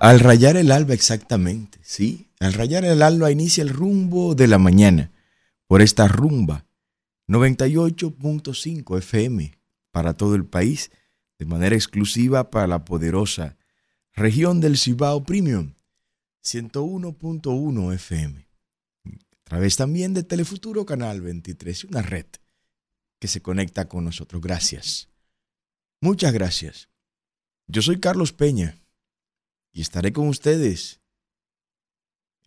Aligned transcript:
Al 0.00 0.18
rayar 0.18 0.56
el 0.56 0.72
alba 0.72 0.94
exactamente, 0.94 1.78
sí. 1.82 2.30
Al 2.40 2.54
rayar 2.54 2.86
el 2.86 3.02
alba 3.02 3.30
inicia 3.30 3.60
el 3.60 3.68
rumbo 3.68 4.34
de 4.34 4.48
la 4.48 4.56
mañana 4.56 5.12
por 5.66 5.82
esta 5.82 6.08
rumba 6.08 6.64
98.5 7.28 8.96
FM 8.96 9.52
para 9.90 10.14
todo 10.14 10.36
el 10.36 10.46
país, 10.46 10.90
de 11.38 11.44
manera 11.44 11.76
exclusiva 11.76 12.48
para 12.48 12.66
la 12.66 12.86
poderosa 12.86 13.58
región 14.14 14.62
del 14.62 14.78
Cibao 14.78 15.22
Premium 15.22 15.74
101.1 16.42 17.94
FM. 17.94 18.48
A 19.04 19.44
través 19.44 19.76
también 19.76 20.14
de 20.14 20.22
Telefuturo 20.22 20.86
Canal 20.86 21.20
23, 21.20 21.84
una 21.84 22.00
red 22.00 22.26
que 23.18 23.28
se 23.28 23.42
conecta 23.42 23.86
con 23.86 24.06
nosotros. 24.06 24.40
Gracias. 24.40 25.10
Muchas 26.00 26.32
gracias. 26.32 26.88
Yo 27.66 27.82
soy 27.82 28.00
Carlos 28.00 28.32
Peña 28.32 28.80
y 29.72 29.80
estaré 29.80 30.12
con 30.12 30.28
ustedes 30.28 31.00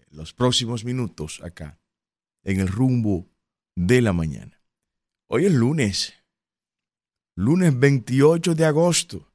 los 0.09 0.34
próximos 0.34 0.86
minutos 0.86 1.41
acá, 1.44 1.80
en 2.44 2.59
el 2.59 2.68
rumbo 2.68 3.30
de 3.76 4.02
la 4.02 4.13
mañana. 4.13 4.62
Hoy 5.27 5.46
es 5.46 5.54
lunes, 5.54 6.13
lunes 7.36 7.77
28 7.77 8.54
de 8.54 8.66
agosto. 8.66 9.32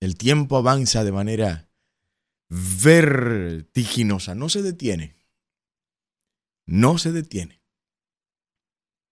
El 0.00 0.16
tiempo 0.16 0.56
avanza 0.56 1.04
de 1.04 1.12
manera 1.12 1.68
vertiginosa, 2.48 4.34
no 4.34 4.48
se 4.48 4.62
detiene, 4.62 5.16
no 6.66 6.96
se 6.96 7.12
detiene. 7.12 7.60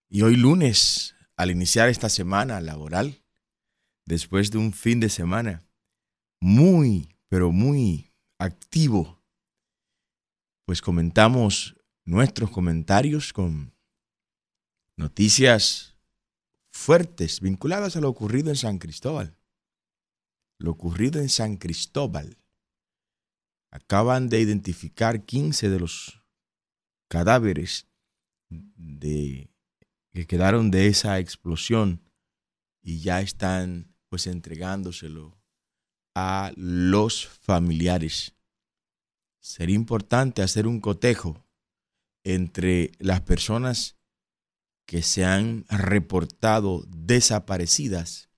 Y 0.09 0.23
hoy 0.23 0.35
lunes, 0.35 1.15
al 1.35 1.51
iniciar 1.51 1.89
esta 1.89 2.09
semana 2.09 2.59
laboral, 2.61 3.23
después 4.05 4.49
de 4.49 4.57
un 4.57 4.73
fin 4.73 4.99
de 4.99 5.09
semana, 5.09 5.68
muy, 6.39 7.09
pero 7.27 7.51
muy 7.51 8.13
activo, 8.37 9.21
pues 10.65 10.81
comentamos 10.81 11.75
nuestros 12.05 12.49
comentarios 12.49 13.33
con 13.33 13.73
noticias 14.95 15.97
fuertes 16.71 17.41
vinculadas 17.41 17.95
a 17.95 18.01
lo 18.01 18.09
ocurrido 18.09 18.49
en 18.49 18.55
San 18.55 18.77
Cristóbal. 18.77 19.35
Lo 20.57 20.71
ocurrido 20.71 21.21
en 21.21 21.29
San 21.29 21.57
Cristóbal. 21.57 22.37
Acaban 23.71 24.29
de 24.29 24.41
identificar 24.41 25.25
15 25.25 25.69
de 25.69 25.79
los 25.79 26.21
cadáveres 27.07 27.87
de, 28.49 29.49
que 30.13 30.27
quedaron 30.27 30.71
de 30.71 30.87
esa 30.87 31.19
explosión 31.19 32.01
y 32.81 32.99
ya 33.01 33.21
están 33.21 33.95
pues 34.09 34.27
entregándoselo 34.27 35.38
a 36.15 36.51
los 36.55 37.27
familiares. 37.27 38.35
Sería 39.39 39.75
importante 39.75 40.41
hacer 40.41 40.67
un 40.67 40.79
cotejo 40.79 41.45
entre 42.23 42.91
las 42.99 43.21
personas 43.21 43.97
que 44.85 45.01
se 45.01 45.23
han 45.23 45.65
reportado 45.69 46.83
desaparecidas 46.87 48.29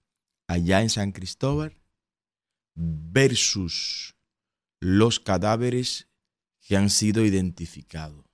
allá 0.48 0.82
en 0.82 0.90
San 0.90 1.12
Cristóbal 1.12 1.82
versus 2.76 4.16
los 4.80 5.20
cadáveres 5.20 6.10
que 6.60 6.76
han 6.78 6.90
sido 6.90 7.26
identificados. 7.26 8.26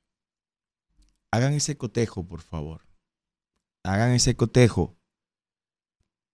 Hagan 1.31 1.53
ese 1.53 1.77
cotejo, 1.77 2.27
por 2.27 2.41
favor. 2.41 2.87
Hagan 3.83 4.11
ese 4.11 4.35
cotejo 4.35 4.97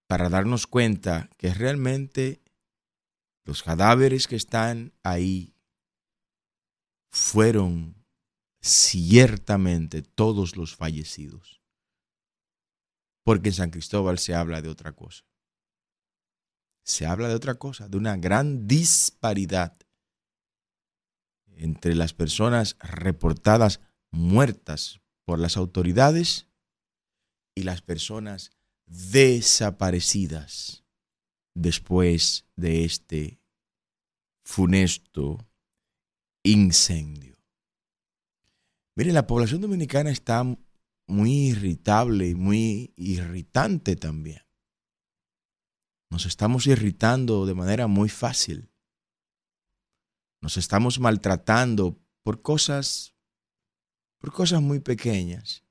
para 0.07 0.29
darnos 0.29 0.67
cuenta 0.67 1.29
que 1.37 1.53
realmente 1.53 2.42
los 3.45 3.63
cadáveres 3.63 4.27
que 4.27 4.35
están 4.35 4.93
ahí 5.03 5.55
fueron 7.11 8.03
ciertamente 8.61 10.01
todos 10.01 10.55
los 10.55 10.75
fallecidos. 10.75 11.61
Porque 13.23 13.49
en 13.49 13.55
San 13.55 13.69
Cristóbal 13.69 14.19
se 14.19 14.33
habla 14.33 14.61
de 14.61 14.69
otra 14.69 14.93
cosa. 14.93 15.25
Se 16.85 17.05
habla 17.05 17.27
de 17.27 17.35
otra 17.35 17.55
cosa, 17.55 17.87
de 17.87 17.97
una 17.97 18.17
gran 18.17 18.67
disparidad 18.67 19.77
entre 21.55 21.95
las 21.95 22.13
personas 22.13 22.77
reportadas 22.79 23.79
muertas 24.11 25.01
por 25.25 25.39
las 25.39 25.55
autoridades 25.55 26.47
y 27.55 27.63
las 27.63 27.81
personas 27.81 28.51
desaparecidas 28.85 30.82
después 31.53 32.45
de 32.55 32.85
este 32.85 33.39
funesto 34.43 35.47
incendio. 36.43 37.37
Mire, 38.95 39.11
la 39.11 39.25
población 39.25 39.61
dominicana 39.61 40.11
está 40.11 40.43
muy 41.07 41.31
irritable 41.49 42.29
y 42.29 42.35
muy 42.35 42.93
irritante 42.95 43.95
también. 43.95 44.41
Nos 46.09 46.25
estamos 46.25 46.67
irritando 46.67 47.45
de 47.45 47.55
manera 47.55 47.87
muy 47.87 48.09
fácil. 48.09 48.69
Nos 50.41 50.57
estamos 50.57 50.99
maltratando 50.99 51.99
por 52.23 52.41
cosas 52.41 53.13
por 54.23 54.31
cosas 54.31 54.61
muy 54.61 54.79
pequeñas. 54.79 55.65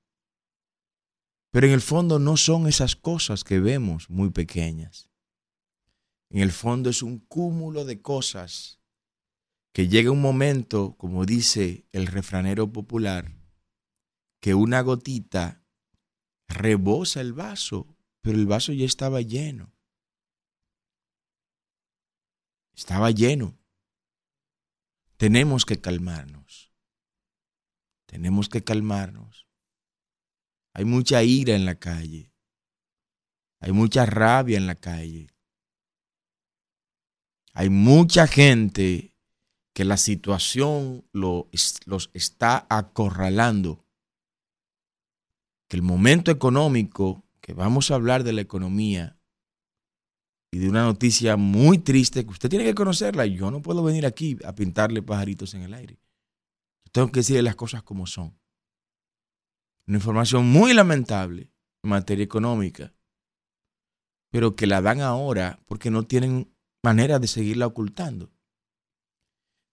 Pero 1.53 1.66
en 1.66 1.72
el 1.72 1.81
fondo 1.81 2.19
no 2.19 2.37
son 2.37 2.66
esas 2.66 2.97
cosas 2.97 3.44
que 3.44 3.60
vemos 3.60 4.10
muy 4.10 4.28
pequeñas. 4.28 5.09
En 6.32 6.41
el 6.41 6.50
fondo 6.50 6.88
es 6.88 7.03
un 7.03 7.19
cúmulo 7.19 7.84
de 7.84 8.00
cosas 8.00 8.81
que 9.75 9.88
llega 9.88 10.10
un 10.10 10.22
momento, 10.22 10.97
como 10.97 11.26
dice 11.26 11.87
el 11.93 12.06
refranero 12.06 12.72
popular, 12.72 13.37
que 14.41 14.54
una 14.54 14.81
gotita 14.81 15.62
rebosa 16.48 17.21
el 17.21 17.34
vaso, 17.34 17.98
pero 18.22 18.38
el 18.38 18.47
vaso 18.47 18.72
ya 18.72 18.87
estaba 18.87 19.21
lleno. 19.21 19.75
Estaba 22.75 23.10
lleno. 23.10 23.59
Tenemos 25.19 25.66
que 25.66 25.82
calmarnos. 25.82 26.72
Tenemos 28.06 28.48
que 28.48 28.65
calmarnos. 28.65 29.47
Hay 30.72 30.87
mucha 30.87 31.22
ira 31.25 31.54
en 31.54 31.66
la 31.66 31.75
calle. 31.75 32.32
Hay 33.60 33.72
mucha 33.72 34.06
rabia 34.06 34.56
en 34.56 34.66
la 34.66 34.76
calle. 34.76 35.28
Hay 37.54 37.68
mucha 37.68 38.26
gente 38.26 39.14
que 39.74 39.84
la 39.84 39.96
situación 39.96 41.04
los 41.12 42.10
está 42.14 42.66
acorralando. 42.68 43.84
Que 45.68 45.76
el 45.76 45.82
momento 45.82 46.30
económico, 46.30 47.24
que 47.41 47.54
vamos 47.54 47.91
a 47.91 47.94
hablar 47.94 48.24
de 48.24 48.32
la 48.32 48.42
economía 48.42 49.18
y 50.50 50.58
de 50.58 50.68
una 50.68 50.84
noticia 50.84 51.36
muy 51.36 51.78
triste 51.78 52.24
que 52.24 52.30
usted 52.30 52.50
tiene 52.50 52.64
que 52.64 52.74
conocerla. 52.74 53.24
Yo 53.26 53.50
no 53.50 53.62
puedo 53.62 53.82
venir 53.82 54.04
aquí 54.04 54.36
a 54.44 54.54
pintarle 54.54 55.02
pajaritos 55.02 55.54
en 55.54 55.62
el 55.62 55.74
aire. 55.74 55.98
tengo 56.92 57.10
que 57.10 57.20
decirle 57.20 57.42
las 57.42 57.56
cosas 57.56 57.82
como 57.82 58.06
son. 58.06 58.38
Una 59.86 59.96
información 59.96 60.46
muy 60.46 60.74
lamentable 60.74 61.50
en 61.82 61.91
materia 61.91 62.22
económica, 62.22 62.94
pero 64.30 64.54
que 64.54 64.66
la 64.66 64.82
dan 64.82 65.00
ahora 65.00 65.58
porque 65.66 65.91
no 65.91 66.02
tienen 66.02 66.54
manera 66.82 67.19
de 67.19 67.28
seguirla 67.28 67.66
ocultando. 67.66 68.32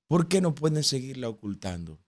¿Por 0.07 0.27
qué 0.27 0.41
no 0.41 0.55
pueden 0.55 0.83
seguirla 0.83 1.29
ocultando? 1.29 1.99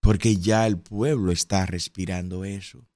Porque 0.00 0.36
ya 0.36 0.66
el 0.66 0.78
pueblo 0.78 1.32
está 1.32 1.64
respirando 1.66 2.44
eso 2.44 2.88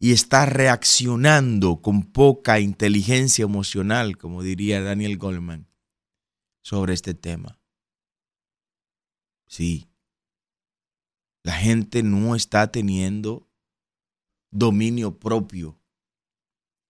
y 0.00 0.12
está 0.12 0.46
reaccionando 0.46 1.80
con 1.80 2.04
poca 2.04 2.60
inteligencia 2.60 3.44
emocional, 3.44 4.16
como 4.16 4.42
diría 4.42 4.80
Daniel 4.80 5.16
Goldman, 5.16 5.68
sobre 6.62 6.94
este 6.94 7.14
tema. 7.14 7.58
Sí, 9.46 9.88
la 11.42 11.54
gente 11.54 12.02
no 12.02 12.36
está 12.36 12.70
teniendo 12.70 13.48
dominio 14.50 15.18
propio 15.18 15.80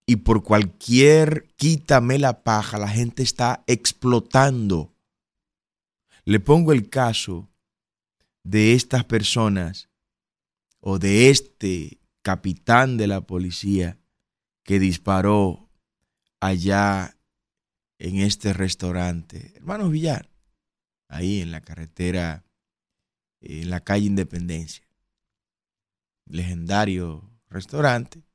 y 0.09 0.17
por 0.17 0.43
cualquier 0.43 1.53
quítame 1.57 2.19
la 2.19 2.43
paja, 2.43 2.79
la 2.79 2.89
gente 2.89 3.23
está 3.23 3.63
explotando. 3.67 4.97
Le 6.25 6.41
pongo 6.41 6.73
el 6.73 6.89
caso 6.89 7.51
de 8.43 8.73
estas 8.73 9.05
personas 9.05 9.91
o 10.81 10.99
de 10.99 11.29
este 11.29 12.01
capitán 12.23 12.97
de 12.97 13.07
la 13.07 13.21
policía 13.21 13.99
que 14.65 14.79
disparó 14.79 15.69
allá 16.41 17.19
en 17.99 18.17
este 18.17 18.55
restaurante, 18.55 19.53
hermanos 19.57 19.91
Villar, 19.91 20.31
ahí 21.09 21.43
en 21.43 21.53
la 21.53 21.61
carretera, 21.61 22.47
en 23.43 23.69
la 23.69 23.81
calle 23.81 24.07
Independencia. 24.07 24.89
Legendario 26.25 27.31
restaurante 27.51 28.28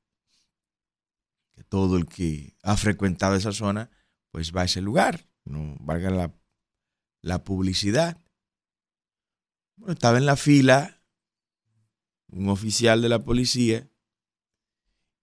que 1.53 1.63
todo 1.63 1.97
el 1.97 2.05
que 2.05 2.55
ha 2.63 2.77
frecuentado 2.77 3.35
esa 3.35 3.51
zona, 3.51 3.89
pues 4.31 4.55
va 4.55 4.61
a 4.61 4.65
ese 4.65 4.81
lugar. 4.81 5.27
no 5.45 5.75
valga 5.79 6.09
la, 6.09 6.33
la 7.21 7.43
publicidad. 7.43 8.17
Bueno, 9.75 9.93
estaba 9.93 10.17
en 10.17 10.25
la 10.25 10.35
fila 10.35 11.01
un 12.27 12.49
oficial 12.49 13.01
de 13.01 13.09
la 13.09 13.23
policía 13.23 13.89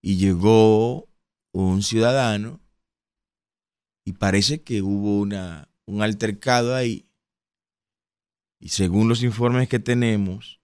y 0.01 0.17
llegó 0.17 1.09
un 1.53 1.83
ciudadano 1.83 2.61
y 4.05 4.13
parece 4.15 4.63
que 4.63 4.83
hubo 4.83 5.21
una, 5.21 5.69
un 5.87 6.03
altercado 6.03 6.75
ahí. 6.75 7.11
Y 8.59 8.69
según 8.69 9.09
los 9.09 9.23
informes 9.23 9.69
que 9.69 9.79
tenemos, 9.79 10.61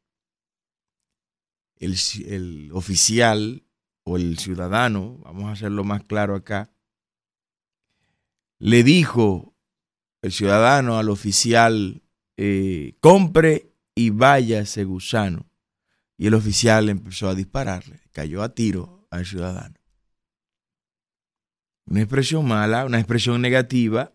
el, 1.77 1.97
el 2.27 2.71
oficial 2.73 3.66
o 4.09 4.17
el 4.17 4.39
ciudadano, 4.39 5.19
vamos 5.25 5.47
a 5.47 5.53
hacerlo 5.53 5.83
más 5.83 6.05
claro 6.05 6.37
acá, 6.37 6.71
le 8.61 8.85
dijo 8.85 9.53
el 10.23 10.31
ciudadano 10.31 10.97
al 10.97 11.11
oficial, 11.11 12.03
eh, 12.37 12.97
compre 13.01 13.75
y 13.97 14.11
váyase 14.11 14.85
gusano. 14.85 15.51
Y 16.17 16.29
el 16.29 16.35
oficial 16.35 16.89
empezó 16.89 17.29
a 17.29 17.35
dispararle, 17.35 18.01
cayó 18.13 18.45
a 18.45 18.55
tiro 18.55 19.09
al 19.11 19.27
ciudadano. 19.27 19.75
Una 21.87 22.01
expresión 22.01 22.47
mala, 22.47 22.85
una 22.85 22.99
expresión 22.99 23.43
negativa, 23.43 24.13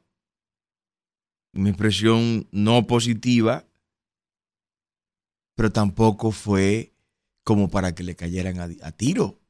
una 1.53 1.69
expresión 1.69 2.47
no 2.51 2.87
positiva, 2.87 3.67
pero 5.55 5.69
tampoco 5.69 6.31
fue 6.31 6.93
como 7.43 7.69
para 7.69 7.93
que 7.93 8.03
le 8.03 8.15
cayeran 8.15 8.59
a, 8.61 8.69
a 8.87 8.91
tiro. 8.93 9.40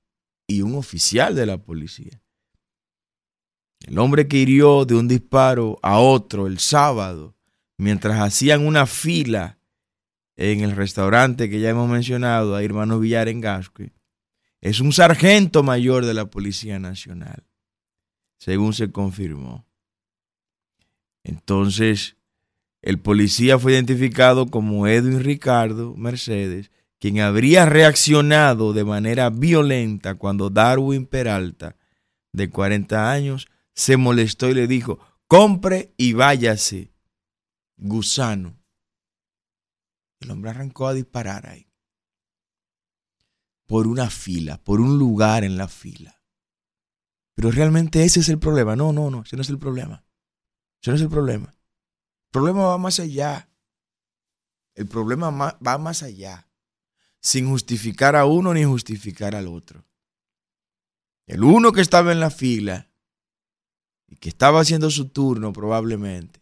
Y 0.51 0.62
un 0.63 0.75
oficial 0.75 1.33
de 1.33 1.45
la 1.45 1.57
policía. 1.59 2.21
El 3.88 3.98
hombre 4.00 4.27
que 4.27 4.36
hirió 4.36 4.83
de 4.83 4.95
un 4.95 5.07
disparo 5.07 5.80
a 5.81 6.00
otro 6.00 6.45
el 6.45 6.59
sábado, 6.59 7.38
mientras 7.77 8.19
hacían 8.19 8.68
una 8.68 8.86
fila 8.86 9.59
en 10.36 10.59
el 10.59 10.75
restaurante 10.75 11.50
que 11.50 11.62
ya 11.62 11.69
hemos 11.69 11.89
mencionado, 11.89 12.53
a 12.53 12.63
Hermano 12.63 13.00
Villar 13.00 13.30
en 13.30 13.39
Gasque, 13.39 13.94
es 14.59 14.81
un 14.81 14.92
sargento 14.92 15.63
mayor 15.63 16.06
de 16.06 16.13
la 16.13 16.25
Policía 16.25 16.80
Nacional, 16.80 17.45
según 18.38 18.74
se 18.74 18.92
confirmó. 18.92 19.65
Entonces, 21.24 22.18
el 22.81 23.00
policía 23.00 23.57
fue 23.57 23.71
identificado 23.71 24.48
como 24.48 24.86
Edwin 24.86 25.24
Ricardo 25.24 25.95
Mercedes, 25.95 26.71
quien 27.01 27.19
habría 27.19 27.65
reaccionado 27.65 28.74
de 28.74 28.86
manera 28.86 29.31
violenta 29.31 30.13
cuando 30.15 30.51
Darwin 30.51 31.07
Peralta, 31.07 31.75
de 32.31 32.51
40 32.51 33.12
años, 33.12 33.48
se 33.74 33.98
molestó 33.98 34.50
y 34.50 34.53
le 34.53 34.68
dijo, 34.68 35.00
compre 35.25 35.95
y 35.98 36.13
váyase, 36.13 36.94
gusano. 37.75 38.56
El 40.19 40.30
hombre 40.30 40.51
arrancó 40.51 40.88
a 40.88 40.94
disparar 40.94 41.48
ahí. 41.48 41.74
Por 43.65 43.88
una 43.88 44.12
fila, 44.12 44.63
por 44.63 44.80
un 44.80 45.00
lugar 45.00 45.44
en 45.44 45.57
la 45.57 45.68
fila. 45.68 46.21
Pero 47.33 47.50
realmente 47.50 48.03
ese 48.03 48.19
es 48.19 48.30
el 48.30 48.38
problema. 48.38 48.75
No, 48.75 48.94
no, 48.94 49.09
no, 49.09 49.24
ese 49.24 49.36
no 49.36 49.42
es 49.42 49.50
el 49.50 49.57
problema. 49.57 50.06
Ese 50.80 50.92
no 50.92 50.98
es 50.98 51.01
el 51.01 51.09
problema. 51.09 51.48
El 51.48 52.31
problema 52.31 52.65
va 52.68 52.77
más 52.77 53.00
allá. 53.00 53.50
El 54.75 54.86
problema 54.86 55.31
va 55.31 55.77
más 55.80 56.03
allá. 56.03 56.50
Sin 57.22 57.48
justificar 57.48 58.16
a 58.16 58.26
uno 58.26 58.54
ni 58.54 58.64
justificar 58.64 59.36
al 59.36 59.48
otro. 59.48 59.86
El 61.28 61.44
uno 61.44 61.72
que 61.72 61.82
estaba 61.82 62.12
en 62.12 62.20
la 62.20 62.30
fila 62.30 62.92
y 64.08 64.16
que 64.18 64.30
estaba 64.30 64.60
haciendo 64.60 64.90
su 64.90 65.10
turno 65.10 65.54
probablemente, 65.54 66.42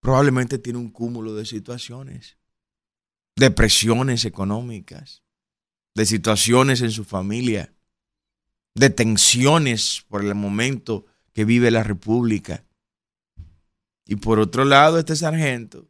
probablemente 0.00 0.58
tiene 0.58 0.78
un 0.78 0.90
cúmulo 0.90 1.34
de 1.34 1.44
situaciones, 1.44 2.38
de 3.36 3.50
presiones 3.50 4.24
económicas, 4.24 5.22
de 5.94 6.06
situaciones 6.06 6.80
en 6.80 6.90
su 6.90 7.04
familia, 7.04 7.72
de 8.74 8.90
tensiones 8.90 10.04
por 10.08 10.24
el 10.24 10.34
momento 10.34 11.06
que 11.32 11.44
vive 11.44 11.70
la 11.70 11.82
República. 11.82 12.64
Y 14.06 14.16
por 14.16 14.40
otro 14.40 14.64
lado, 14.64 14.98
este 14.98 15.14
sargento, 15.14 15.88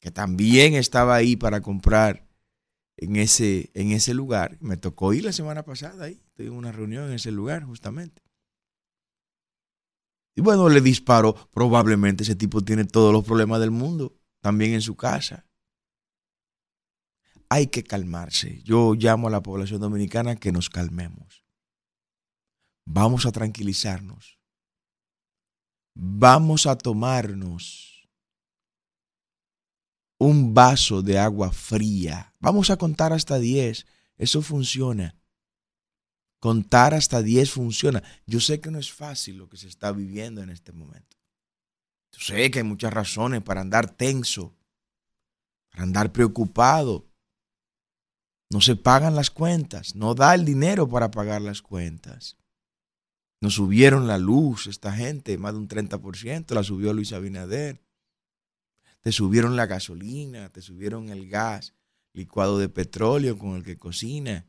que 0.00 0.10
también 0.10 0.74
estaba 0.74 1.14
ahí 1.14 1.36
para 1.36 1.60
comprar 1.60 2.28
en 2.96 3.16
ese, 3.16 3.70
en 3.74 3.92
ese 3.92 4.14
lugar. 4.14 4.58
Me 4.60 4.76
tocó 4.76 5.12
ir 5.12 5.24
la 5.24 5.32
semana 5.32 5.64
pasada 5.64 6.04
ahí, 6.04 6.22
tuve 6.34 6.50
una 6.50 6.72
reunión 6.72 7.08
en 7.08 7.14
ese 7.14 7.30
lugar 7.30 7.64
justamente. 7.64 8.22
Y 10.34 10.40
bueno, 10.40 10.68
le 10.68 10.80
disparó. 10.80 11.34
Probablemente 11.50 12.22
ese 12.22 12.36
tipo 12.36 12.62
tiene 12.62 12.84
todos 12.84 13.12
los 13.12 13.24
problemas 13.24 13.60
del 13.60 13.72
mundo, 13.72 14.16
también 14.40 14.72
en 14.72 14.82
su 14.82 14.96
casa. 14.96 15.46
Hay 17.48 17.66
que 17.66 17.82
calmarse. 17.82 18.62
Yo 18.62 18.94
llamo 18.94 19.26
a 19.26 19.30
la 19.30 19.42
población 19.42 19.80
dominicana 19.80 20.36
que 20.36 20.52
nos 20.52 20.70
calmemos. 20.70 21.44
Vamos 22.84 23.26
a 23.26 23.32
tranquilizarnos. 23.32 24.38
Vamos 25.94 26.66
a 26.66 26.78
tomarnos 26.78 27.97
un 30.18 30.52
vaso 30.52 31.02
de 31.02 31.18
agua 31.18 31.52
fría. 31.52 32.34
Vamos 32.40 32.70
a 32.70 32.76
contar 32.76 33.12
hasta 33.12 33.38
10. 33.38 33.86
Eso 34.16 34.42
funciona. 34.42 35.16
Contar 36.40 36.94
hasta 36.94 37.22
10 37.22 37.50
funciona. 37.50 38.02
Yo 38.26 38.40
sé 38.40 38.60
que 38.60 38.70
no 38.70 38.78
es 38.78 38.92
fácil 38.92 39.38
lo 39.38 39.48
que 39.48 39.56
se 39.56 39.68
está 39.68 39.92
viviendo 39.92 40.42
en 40.42 40.50
este 40.50 40.72
momento. 40.72 41.16
Yo 42.12 42.20
sé 42.20 42.50
que 42.50 42.60
hay 42.60 42.64
muchas 42.64 42.92
razones 42.92 43.42
para 43.42 43.60
andar 43.60 43.90
tenso, 43.90 44.56
para 45.70 45.84
andar 45.84 46.12
preocupado. 46.12 47.06
No 48.50 48.60
se 48.60 48.76
pagan 48.76 49.14
las 49.14 49.30
cuentas, 49.30 49.94
no 49.94 50.14
da 50.14 50.34
el 50.34 50.44
dinero 50.44 50.88
para 50.88 51.10
pagar 51.10 51.42
las 51.42 51.60
cuentas. 51.60 52.36
Nos 53.40 53.54
subieron 53.54 54.06
la 54.06 54.18
luz 54.18 54.66
esta 54.66 54.92
gente, 54.92 55.38
más 55.38 55.52
de 55.52 55.58
un 55.58 55.68
30%, 55.68 56.54
la 56.54 56.64
subió 56.64 56.92
Luis 56.92 57.12
Abinader. 57.12 57.80
Te 59.00 59.12
subieron 59.12 59.56
la 59.56 59.66
gasolina, 59.66 60.50
te 60.50 60.60
subieron 60.60 61.08
el 61.08 61.28
gas, 61.28 61.74
licuado 62.12 62.58
de 62.58 62.68
petróleo 62.68 63.38
con 63.38 63.56
el 63.56 63.64
que 63.64 63.78
cocina 63.78 64.46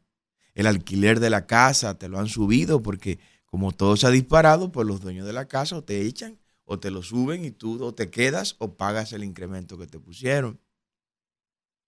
el 0.59 0.67
alquiler 0.67 1.21
de 1.21 1.29
la 1.29 1.47
casa 1.47 1.97
te 1.97 2.09
lo 2.09 2.19
han 2.19 2.27
subido 2.27 2.81
porque 2.81 3.17
como 3.45 3.71
todo 3.71 3.95
se 3.95 4.07
ha 4.07 4.09
disparado, 4.09 4.73
pues 4.73 4.85
los 4.85 4.99
dueños 4.99 5.25
de 5.25 5.31
la 5.31 5.47
casa 5.47 5.77
o 5.77 5.85
te 5.85 6.01
echan 6.01 6.37
o 6.65 6.81
te 6.81 6.91
lo 6.91 7.01
suben 7.01 7.45
y 7.45 7.51
tú 7.51 7.81
o 7.81 7.93
te 7.93 8.09
quedas 8.09 8.57
o 8.59 8.75
pagas 8.75 9.13
el 9.13 9.23
incremento 9.23 9.77
que 9.77 9.87
te 9.87 9.99
pusieron. 9.99 10.59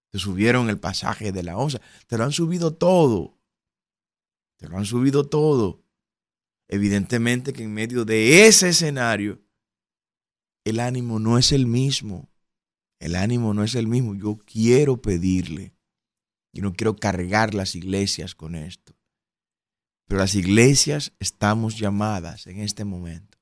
Te 0.08 0.18
subieron 0.18 0.70
el 0.70 0.78
pasaje 0.80 1.32
de 1.32 1.42
la 1.42 1.58
onza, 1.58 1.82
te 2.06 2.16
lo 2.16 2.24
han 2.24 2.32
subido 2.32 2.72
todo. 2.72 3.38
Te 4.56 4.68
lo 4.68 4.78
han 4.78 4.86
subido 4.86 5.28
todo. 5.28 5.84
Evidentemente 6.66 7.52
que 7.52 7.64
en 7.64 7.74
medio 7.74 8.06
de 8.06 8.46
ese 8.46 8.70
escenario, 8.70 9.42
el 10.64 10.80
ánimo 10.80 11.18
no 11.18 11.36
es 11.36 11.52
el 11.52 11.66
mismo. 11.66 12.31
El 13.02 13.16
ánimo 13.16 13.52
no 13.52 13.64
es 13.64 13.74
el 13.74 13.88
mismo. 13.88 14.14
Yo 14.14 14.38
quiero 14.46 15.02
pedirle 15.02 15.74
y 16.52 16.60
no 16.60 16.72
quiero 16.72 16.94
cargar 16.94 17.52
las 17.52 17.74
iglesias 17.74 18.36
con 18.36 18.54
esto. 18.54 18.94
Pero 20.06 20.20
las 20.20 20.36
iglesias 20.36 21.12
estamos 21.18 21.76
llamadas 21.76 22.46
en 22.46 22.60
este 22.60 22.84
momento 22.84 23.38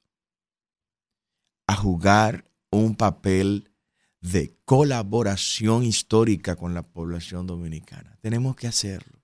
a 1.66 1.76
jugar 1.76 2.50
un 2.70 2.96
papel 2.96 3.70
de 4.22 4.56
colaboración 4.64 5.84
histórica 5.84 6.56
con 6.56 6.72
la 6.72 6.82
población 6.82 7.46
dominicana. 7.46 8.16
Tenemos 8.22 8.56
que 8.56 8.66
hacerlo. 8.66 9.22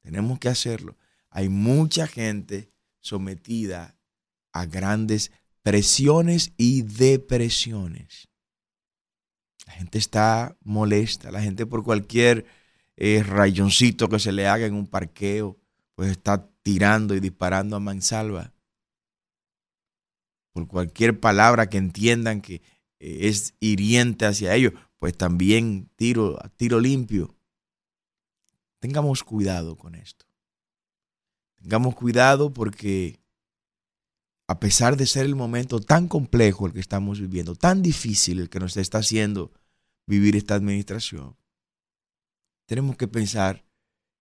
Tenemos 0.00 0.38
que 0.38 0.48
hacerlo. 0.48 0.96
Hay 1.28 1.50
mucha 1.50 2.06
gente 2.06 2.72
sometida 3.00 3.98
a 4.52 4.64
grandes 4.64 5.32
presiones 5.62 6.54
y 6.56 6.80
depresiones. 6.80 8.27
La 9.68 9.74
gente 9.74 9.98
está 9.98 10.56
molesta, 10.64 11.30
la 11.30 11.42
gente 11.42 11.66
por 11.66 11.84
cualquier 11.84 12.46
eh, 12.96 13.22
rayoncito 13.22 14.08
que 14.08 14.18
se 14.18 14.32
le 14.32 14.46
haga 14.48 14.64
en 14.64 14.72
un 14.72 14.86
parqueo, 14.86 15.58
pues 15.94 16.10
está 16.10 16.48
tirando 16.62 17.14
y 17.14 17.20
disparando 17.20 17.76
a 17.76 17.80
mansalva. 17.80 18.54
Por 20.52 20.68
cualquier 20.68 21.20
palabra 21.20 21.68
que 21.68 21.76
entiendan 21.76 22.40
que 22.40 22.62
eh, 22.98 23.28
es 23.28 23.52
hiriente 23.60 24.24
hacia 24.24 24.54
ellos, 24.54 24.72
pues 24.98 25.14
también 25.14 25.90
tiro, 25.96 26.38
tiro 26.56 26.80
limpio. 26.80 27.36
Tengamos 28.78 29.22
cuidado 29.22 29.76
con 29.76 29.94
esto. 29.94 30.24
Tengamos 31.56 31.94
cuidado 31.94 32.54
porque 32.54 33.20
a 34.48 34.60
pesar 34.60 34.96
de 34.96 35.06
ser 35.06 35.26
el 35.26 35.36
momento 35.36 35.78
tan 35.78 36.08
complejo 36.08 36.66
el 36.66 36.72
que 36.72 36.80
estamos 36.80 37.20
viviendo, 37.20 37.54
tan 37.54 37.82
difícil 37.82 38.40
el 38.40 38.48
que 38.48 38.58
nos 38.58 38.76
está 38.78 38.98
haciendo 38.98 39.52
vivir 40.06 40.36
esta 40.36 40.54
administración, 40.54 41.36
tenemos 42.64 42.96
que 42.96 43.06
pensar 43.06 43.66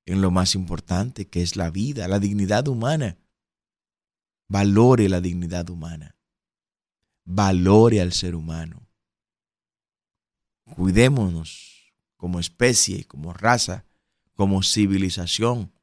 en 0.06 0.22
lo 0.22 0.30
más 0.30 0.54
importante, 0.54 1.28
que 1.28 1.42
es 1.42 1.56
la 1.56 1.72
vida, 1.72 2.08
la 2.08 2.20
dignidad 2.20 2.68
humana. 2.68 3.18
valore 4.50 5.10
la 5.10 5.20
dignidad 5.20 5.70
humana, 5.70 6.16
valore 7.26 8.00
al 8.00 8.14
ser 8.14 8.36
humano. 8.36 8.88
Cuidémonos 10.76 11.94
como 12.16 12.40
especie, 12.40 13.06
como 13.06 13.34
raza, 13.34 13.86
como 14.34 14.64
civilización, 14.64 15.74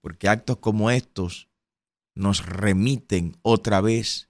porque 0.00 0.28
actos 0.28 0.56
como 0.58 0.90
estos 0.90 1.49
nos 2.14 2.44
remiten 2.44 3.36
otra 3.42 3.80
vez 3.80 4.28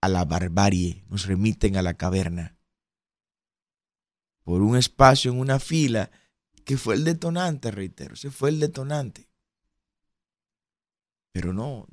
a 0.00 0.08
la 0.08 0.24
barbarie, 0.24 1.04
nos 1.08 1.26
remiten 1.26 1.76
a 1.76 1.82
la 1.82 1.94
caverna. 1.94 2.56
Por 4.44 4.62
un 4.62 4.76
espacio 4.76 5.32
en 5.32 5.38
una 5.38 5.58
fila 5.58 6.10
que 6.64 6.78
fue 6.78 6.94
el 6.94 7.04
detonante, 7.04 7.70
reitero, 7.70 8.14
ese 8.14 8.30
fue 8.30 8.50
el 8.50 8.60
detonante. 8.60 9.28
Pero 11.32 11.52
no, 11.52 11.86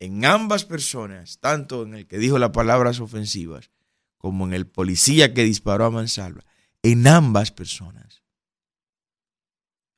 en 0.00 0.24
ambas 0.24 0.64
personas, 0.64 1.38
tanto 1.40 1.82
en 1.82 1.94
el 1.94 2.06
que 2.06 2.18
dijo 2.18 2.38
las 2.38 2.50
palabras 2.50 3.00
ofensivas 3.00 3.70
como 4.16 4.46
en 4.46 4.52
el 4.52 4.66
policía 4.66 5.34
que 5.34 5.44
disparó 5.44 5.84
a 5.84 5.90
mansalva, 5.90 6.44
en 6.82 7.06
ambas 7.06 7.50
personas, 7.50 8.22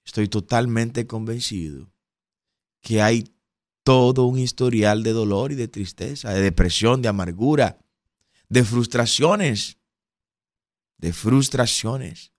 estoy 0.05 0.29
totalmente 0.29 1.07
convencido 1.07 1.93
que 2.81 3.03
hay 3.03 3.35
todo 3.91 4.27
un 4.27 4.39
historial 4.39 5.03
de 5.03 5.11
dolor 5.11 5.51
y 5.51 5.57
de 5.57 5.67
tristeza, 5.67 6.33
de 6.33 6.41
depresión, 6.41 7.03
de 7.03 7.09
amargura, 7.09 7.85
de 8.49 8.63
frustraciones, 8.63 9.79
de 10.99 11.13
frustraciones, 11.13 12.33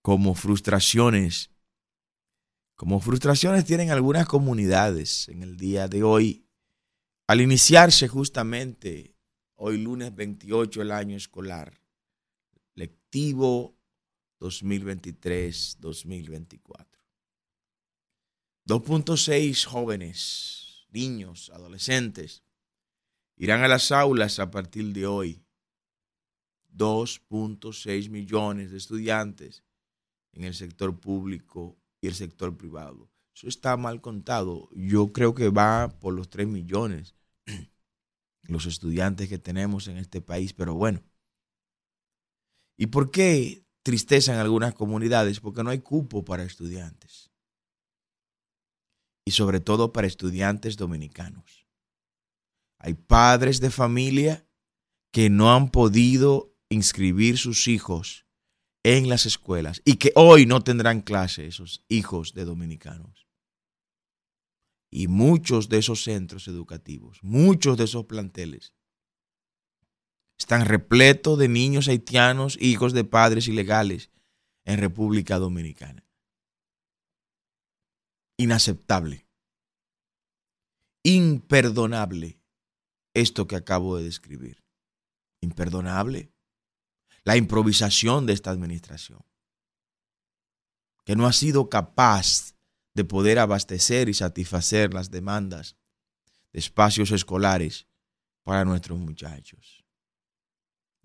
como 0.00 0.36
frustraciones, 0.36 1.50
como 2.76 3.00
frustraciones 3.00 3.64
tienen 3.64 3.90
algunas 3.90 4.28
comunidades 4.28 5.28
en 5.28 5.42
el 5.42 5.56
día 5.56 5.88
de 5.88 6.04
hoy, 6.04 6.46
al 7.26 7.40
iniciarse 7.40 8.06
justamente 8.06 9.16
hoy 9.56 9.78
lunes 9.78 10.14
28 10.14 10.82
el 10.82 10.92
año 10.92 11.16
escolar, 11.16 11.80
lectivo 12.76 13.76
2023-2024. 14.38 16.87
2.6 18.68 19.64
jóvenes, 19.64 20.86
niños, 20.90 21.50
adolescentes, 21.54 22.44
irán 23.34 23.62
a 23.62 23.68
las 23.68 23.90
aulas 23.92 24.38
a 24.40 24.50
partir 24.50 24.92
de 24.92 25.06
hoy. 25.06 25.42
2.6 26.76 28.10
millones 28.10 28.70
de 28.70 28.76
estudiantes 28.76 29.64
en 30.34 30.44
el 30.44 30.52
sector 30.52 31.00
público 31.00 31.78
y 32.02 32.08
el 32.08 32.14
sector 32.14 32.58
privado. 32.58 33.10
Eso 33.34 33.48
está 33.48 33.74
mal 33.78 34.02
contado. 34.02 34.68
Yo 34.74 35.14
creo 35.14 35.34
que 35.34 35.48
va 35.48 35.88
por 35.98 36.12
los 36.12 36.28
3 36.28 36.46
millones 36.46 37.14
los 38.42 38.66
estudiantes 38.66 39.30
que 39.30 39.38
tenemos 39.38 39.88
en 39.88 39.96
este 39.96 40.20
país, 40.20 40.52
pero 40.52 40.74
bueno. 40.74 41.02
¿Y 42.76 42.88
por 42.88 43.10
qué 43.10 43.64
tristeza 43.82 44.34
en 44.34 44.40
algunas 44.40 44.74
comunidades? 44.74 45.40
Porque 45.40 45.64
no 45.64 45.70
hay 45.70 45.78
cupo 45.78 46.22
para 46.22 46.44
estudiantes 46.44 47.27
y 49.28 49.30
sobre 49.30 49.60
todo 49.60 49.92
para 49.92 50.06
estudiantes 50.06 50.78
dominicanos. 50.78 51.66
Hay 52.78 52.94
padres 52.94 53.60
de 53.60 53.68
familia 53.68 54.48
que 55.12 55.28
no 55.28 55.54
han 55.54 55.70
podido 55.70 56.56
inscribir 56.70 57.36
sus 57.36 57.68
hijos 57.68 58.24
en 58.82 59.10
las 59.10 59.26
escuelas 59.26 59.82
y 59.84 59.96
que 59.96 60.12
hoy 60.14 60.46
no 60.46 60.62
tendrán 60.64 61.02
clase 61.02 61.46
esos 61.46 61.84
hijos 61.88 62.32
de 62.32 62.46
dominicanos. 62.46 63.28
Y 64.90 65.08
muchos 65.08 65.68
de 65.68 65.76
esos 65.76 66.04
centros 66.04 66.48
educativos, 66.48 67.18
muchos 67.22 67.76
de 67.76 67.84
esos 67.84 68.06
planteles, 68.06 68.72
están 70.38 70.64
repletos 70.64 71.38
de 71.38 71.48
niños 71.48 71.88
haitianos, 71.88 72.56
hijos 72.62 72.94
de 72.94 73.04
padres 73.04 73.46
ilegales 73.46 74.08
en 74.64 74.80
República 74.80 75.38
Dominicana 75.38 76.07
inaceptable, 78.38 79.26
imperdonable 81.02 82.40
esto 83.14 83.46
que 83.46 83.56
acabo 83.56 83.96
de 83.96 84.04
describir. 84.04 84.64
Imperdonable. 85.40 86.32
La 87.24 87.36
improvisación 87.36 88.26
de 88.26 88.32
esta 88.32 88.50
administración, 88.50 89.22
que 91.04 91.16
no 91.16 91.26
ha 91.26 91.32
sido 91.32 91.68
capaz 91.68 92.54
de 92.94 93.04
poder 93.04 93.38
abastecer 93.38 94.08
y 94.08 94.14
satisfacer 94.14 94.94
las 94.94 95.10
demandas 95.10 95.76
de 96.52 96.60
espacios 96.60 97.10
escolares 97.10 97.86
para 98.44 98.64
nuestros 98.64 98.98
muchachos. 98.98 99.84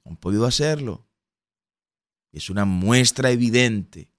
No 0.04 0.12
han 0.12 0.18
podido 0.18 0.46
hacerlo. 0.46 1.08
Es 2.32 2.50
una 2.50 2.66
muestra 2.66 3.32
evidente 3.32 4.13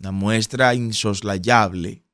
una 0.00 0.12
muestra 0.12 0.74
insoslayable 0.74 2.04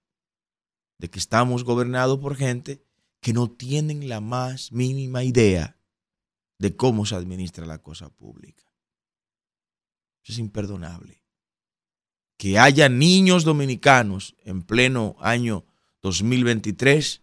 de 0.99 1.11
que 1.11 1.19
estamos 1.19 1.62
gobernados 1.64 2.19
por 2.19 2.37
gente 2.37 2.85
que 3.21 3.33
no 3.33 3.49
tienen 3.49 4.09
la 4.09 4.21
más 4.21 4.73
mínima 4.73 5.23
idea 5.23 5.78
de 6.59 6.75
cómo 6.75 7.07
se 7.07 7.14
administra 7.14 7.64
la 7.64 7.78
cosa 7.78 8.11
pública. 8.11 8.64
Eso 10.25 10.33
es 10.33 10.38
imperdonable. 10.38 11.23
Que 12.37 12.59
haya 12.59 12.88
niños 12.88 13.45
dominicanos 13.45 14.35
en 14.45 14.62
pleno 14.62 15.16
año 15.21 15.64
2023 16.02 17.23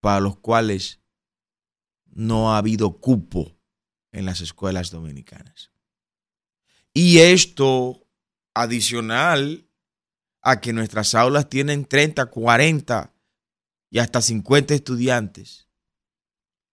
para 0.00 0.20
los 0.20 0.36
cuales 0.36 1.00
no 2.04 2.52
ha 2.52 2.58
habido 2.58 2.98
cupo 2.98 3.58
en 4.12 4.26
las 4.26 4.40
escuelas 4.40 4.90
dominicanas. 4.90 5.72
Y 6.92 7.18
esto 7.18 8.05
adicional 8.56 9.68
a 10.42 10.60
que 10.60 10.72
nuestras 10.72 11.14
aulas 11.14 11.48
tienen 11.48 11.84
30, 11.84 12.26
40 12.26 13.12
y 13.90 13.98
hasta 13.98 14.20
50 14.22 14.74
estudiantes. 14.74 15.68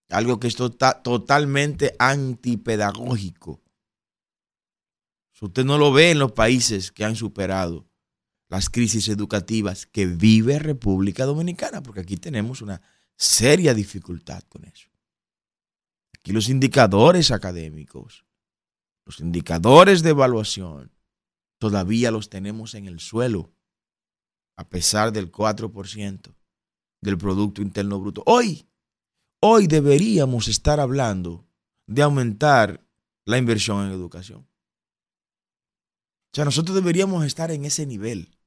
Algo 0.10 0.40
que 0.40 0.48
es 0.48 0.56
tota-, 0.56 1.02
totalmente 1.02 1.96
antipedagógico. 2.00 3.64
Usted 5.44 5.66
no 5.66 5.78
lo 5.78 5.92
ve 5.92 6.12
en 6.12 6.20
los 6.20 6.32
países 6.32 6.94
que 6.94 7.04
han 7.04 7.18
superado 7.18 7.86
las 8.48 8.70
crisis 8.70 9.10
educativas 9.10 9.86
que 9.86 10.06
vive 10.06 10.58
República 10.58 11.26
Dominicana, 11.26 11.84
porque 11.84 12.00
aquí 12.00 12.16
tenemos 12.16 12.62
una 12.62 12.82
seria 13.18 13.74
dificultad 13.74 14.42
con 14.44 14.64
eso. 14.64 14.88
Aquí 16.18 16.32
los 16.32 16.48
indicadores 16.48 17.32
académicos, 17.32 18.24
los 19.06 19.20
indicadores 19.20 20.02
de 20.02 20.12
evaluación, 20.12 20.94
todavía 21.64 22.12
los 22.12 22.30
tenemos 22.30 22.76
en 22.76 22.88
el 22.88 23.00
suelo, 23.00 23.54
a 24.58 24.68
pesar 24.68 25.14
del 25.14 25.32
4% 25.32 26.36
del 27.00 27.18
Producto 27.18 27.62
Interno 27.62 28.02
Bruto. 28.02 28.22
Hoy, 28.26 28.68
hoy 29.40 29.68
deberíamos 29.68 30.50
estar 30.50 30.82
hablando 30.82 31.48
de 31.88 32.02
aumentar 32.02 32.86
la 33.24 33.38
inversión 33.38 33.86
en 33.86 33.94
educación. 33.94 34.42
O 34.42 36.34
sea, 36.34 36.44
nosotros 36.44 36.76
deberíamos 36.76 37.24
estar 37.24 37.50
en 37.50 37.64
ese 37.64 37.86
nivel. 37.86 38.38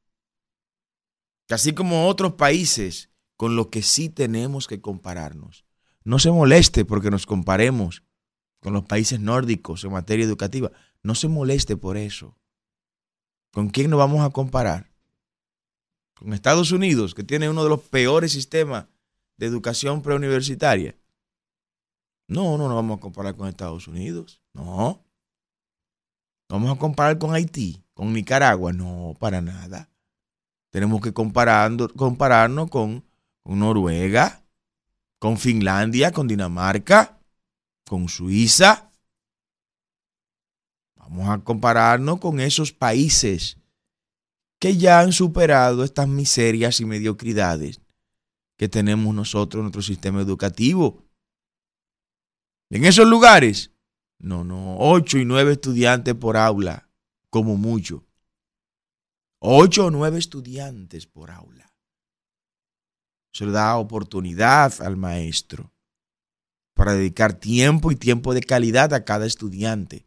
así 1.48 1.72
como 1.72 2.08
otros 2.08 2.34
países 2.34 3.08
con 3.38 3.56
los 3.56 3.68
que 3.68 3.80
sí 3.80 4.10
tenemos 4.10 4.66
que 4.66 4.82
compararnos. 4.82 5.64
No 6.04 6.18
se 6.18 6.30
moleste 6.30 6.84
porque 6.84 7.10
nos 7.10 7.24
comparemos 7.24 8.02
con 8.60 8.74
los 8.74 8.84
países 8.84 9.20
nórdicos 9.20 9.84
en 9.84 9.92
materia 9.92 10.26
educativa. 10.26 10.70
No 11.02 11.14
se 11.14 11.28
moleste 11.28 11.78
por 11.78 11.96
eso. 11.96 12.36
¿Con 13.56 13.70
quién 13.70 13.88
nos 13.88 13.98
vamos 13.98 14.20
a 14.20 14.28
comparar? 14.28 14.92
Con 16.14 16.34
Estados 16.34 16.72
Unidos, 16.72 17.14
que 17.14 17.24
tiene 17.24 17.48
uno 17.48 17.62
de 17.62 17.70
los 17.70 17.80
peores 17.80 18.32
sistemas 18.32 18.84
de 19.38 19.46
educación 19.46 20.02
preuniversitaria. 20.02 20.94
No, 22.28 22.58
no 22.58 22.68
nos 22.68 22.74
vamos 22.74 22.98
a 22.98 23.00
comparar 23.00 23.34
con 23.34 23.48
Estados 23.48 23.88
Unidos. 23.88 24.42
No. 24.52 25.02
Vamos 26.50 26.70
a 26.70 26.78
comparar 26.78 27.16
con 27.16 27.34
Haití, 27.34 27.82
con 27.94 28.12
Nicaragua. 28.12 28.74
No, 28.74 29.14
para 29.18 29.40
nada. 29.40 29.88
Tenemos 30.68 31.00
que 31.00 31.14
comparando, 31.14 31.88
compararnos 31.88 32.68
con, 32.68 33.06
con 33.42 33.58
Noruega, 33.58 34.44
con 35.18 35.38
Finlandia, 35.38 36.12
con 36.12 36.28
Dinamarca, 36.28 37.18
con 37.88 38.10
Suiza, 38.10 38.85
Vamos 41.08 41.28
a 41.28 41.38
compararnos 41.38 42.18
con 42.18 42.40
esos 42.40 42.72
países 42.72 43.58
que 44.58 44.76
ya 44.76 45.00
han 45.00 45.12
superado 45.12 45.84
estas 45.84 46.08
miserias 46.08 46.80
y 46.80 46.84
mediocridades 46.84 47.80
que 48.58 48.68
tenemos 48.68 49.14
nosotros 49.14 49.60
en 49.60 49.64
nuestro 49.64 49.82
sistema 49.82 50.20
educativo. 50.20 51.04
En 52.70 52.84
esos 52.84 53.06
lugares, 53.06 53.70
no, 54.18 54.42
no, 54.42 54.78
ocho 54.78 55.18
y 55.18 55.24
nueve 55.24 55.52
estudiantes 55.52 56.14
por 56.14 56.36
aula, 56.36 56.88
como 57.30 57.56
mucho. 57.56 58.04
Ocho 59.38 59.86
o 59.86 59.90
nueve 59.90 60.18
estudiantes 60.18 61.06
por 61.06 61.30
aula. 61.30 61.72
se 63.32 63.44
le 63.44 63.52
da 63.52 63.76
oportunidad 63.76 64.80
al 64.80 64.96
maestro 64.96 65.70
para 66.74 66.94
dedicar 66.94 67.34
tiempo 67.34 67.92
y 67.92 67.96
tiempo 67.96 68.32
de 68.32 68.40
calidad 68.40 68.94
a 68.94 69.04
cada 69.04 69.26
estudiante, 69.26 70.05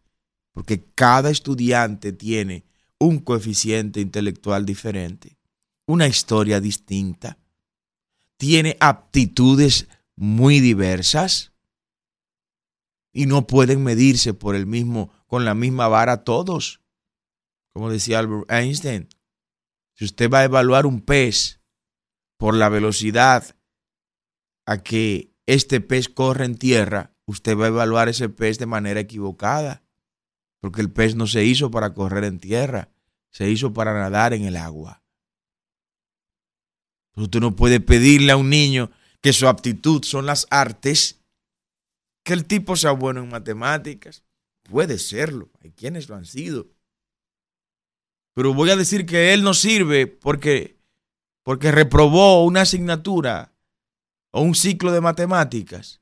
porque 0.59 0.83
cada 0.93 1.29
estudiante 1.29 2.11
tiene 2.11 2.65
un 2.99 3.19
coeficiente 3.19 4.01
intelectual 4.01 4.65
diferente, 4.65 5.37
una 5.87 6.05
historia 6.05 6.59
distinta, 6.59 7.37
tiene 8.35 8.75
aptitudes 8.81 9.87
muy 10.17 10.59
diversas 10.59 11.53
y 13.13 13.25
no 13.25 13.47
pueden 13.47 13.85
medirse 13.85 14.33
por 14.33 14.53
el 14.53 14.65
mismo 14.65 15.13
con 15.27 15.45
la 15.45 15.55
misma 15.55 15.87
vara 15.87 16.25
todos. 16.25 16.81
Como 17.71 17.89
decía 17.89 18.19
Albert 18.19 18.51
Einstein, 18.51 19.07
si 19.93 20.03
usted 20.03 20.29
va 20.29 20.39
a 20.39 20.43
evaluar 20.43 20.85
un 20.85 20.99
pez 20.99 21.61
por 22.35 22.53
la 22.53 22.67
velocidad 22.67 23.55
a 24.65 24.83
que 24.83 25.33
este 25.45 25.79
pez 25.79 26.09
corre 26.09 26.43
en 26.43 26.57
tierra, 26.57 27.15
usted 27.25 27.57
va 27.57 27.63
a 27.63 27.69
evaluar 27.69 28.09
ese 28.09 28.27
pez 28.27 28.59
de 28.59 28.65
manera 28.65 28.99
equivocada, 28.99 29.85
porque 30.59 30.81
el 30.81 30.91
pez 30.91 31.15
no 31.15 31.27
se 31.27 31.43
hizo 31.45 31.71
para 31.71 31.93
correr 31.93 32.23
en 32.23 32.39
tierra, 32.39 32.89
se 33.31 33.49
hizo 33.49 33.73
para 33.73 33.93
nadar 33.93 34.33
en 34.33 34.45
el 34.45 34.57
agua. 34.57 35.03
Usted 37.15 37.39
no 37.39 37.55
puede 37.55 37.79
pedirle 37.79 38.31
a 38.31 38.37
un 38.37 38.49
niño 38.49 38.91
que 39.21 39.33
su 39.33 39.47
aptitud 39.47 40.03
son 40.03 40.25
las 40.25 40.47
artes, 40.49 41.21
que 42.23 42.33
el 42.33 42.45
tipo 42.45 42.75
sea 42.75 42.91
bueno 42.91 43.21
en 43.21 43.29
matemáticas. 43.29 44.23
Puede 44.63 44.99
serlo, 44.99 45.49
hay 45.61 45.71
quienes 45.71 46.07
lo 46.09 46.15
han 46.15 46.25
sido. 46.25 46.67
Pero 48.33 48.53
voy 48.53 48.69
a 48.69 48.75
decir 48.75 49.05
que 49.05 49.33
él 49.33 49.43
no 49.43 49.53
sirve 49.53 50.07
porque, 50.07 50.79
porque 51.43 51.71
reprobó 51.71 52.45
una 52.45 52.61
asignatura 52.61 53.53
o 54.31 54.41
un 54.41 54.55
ciclo 54.55 54.91
de 54.91 55.01
matemáticas. 55.01 56.01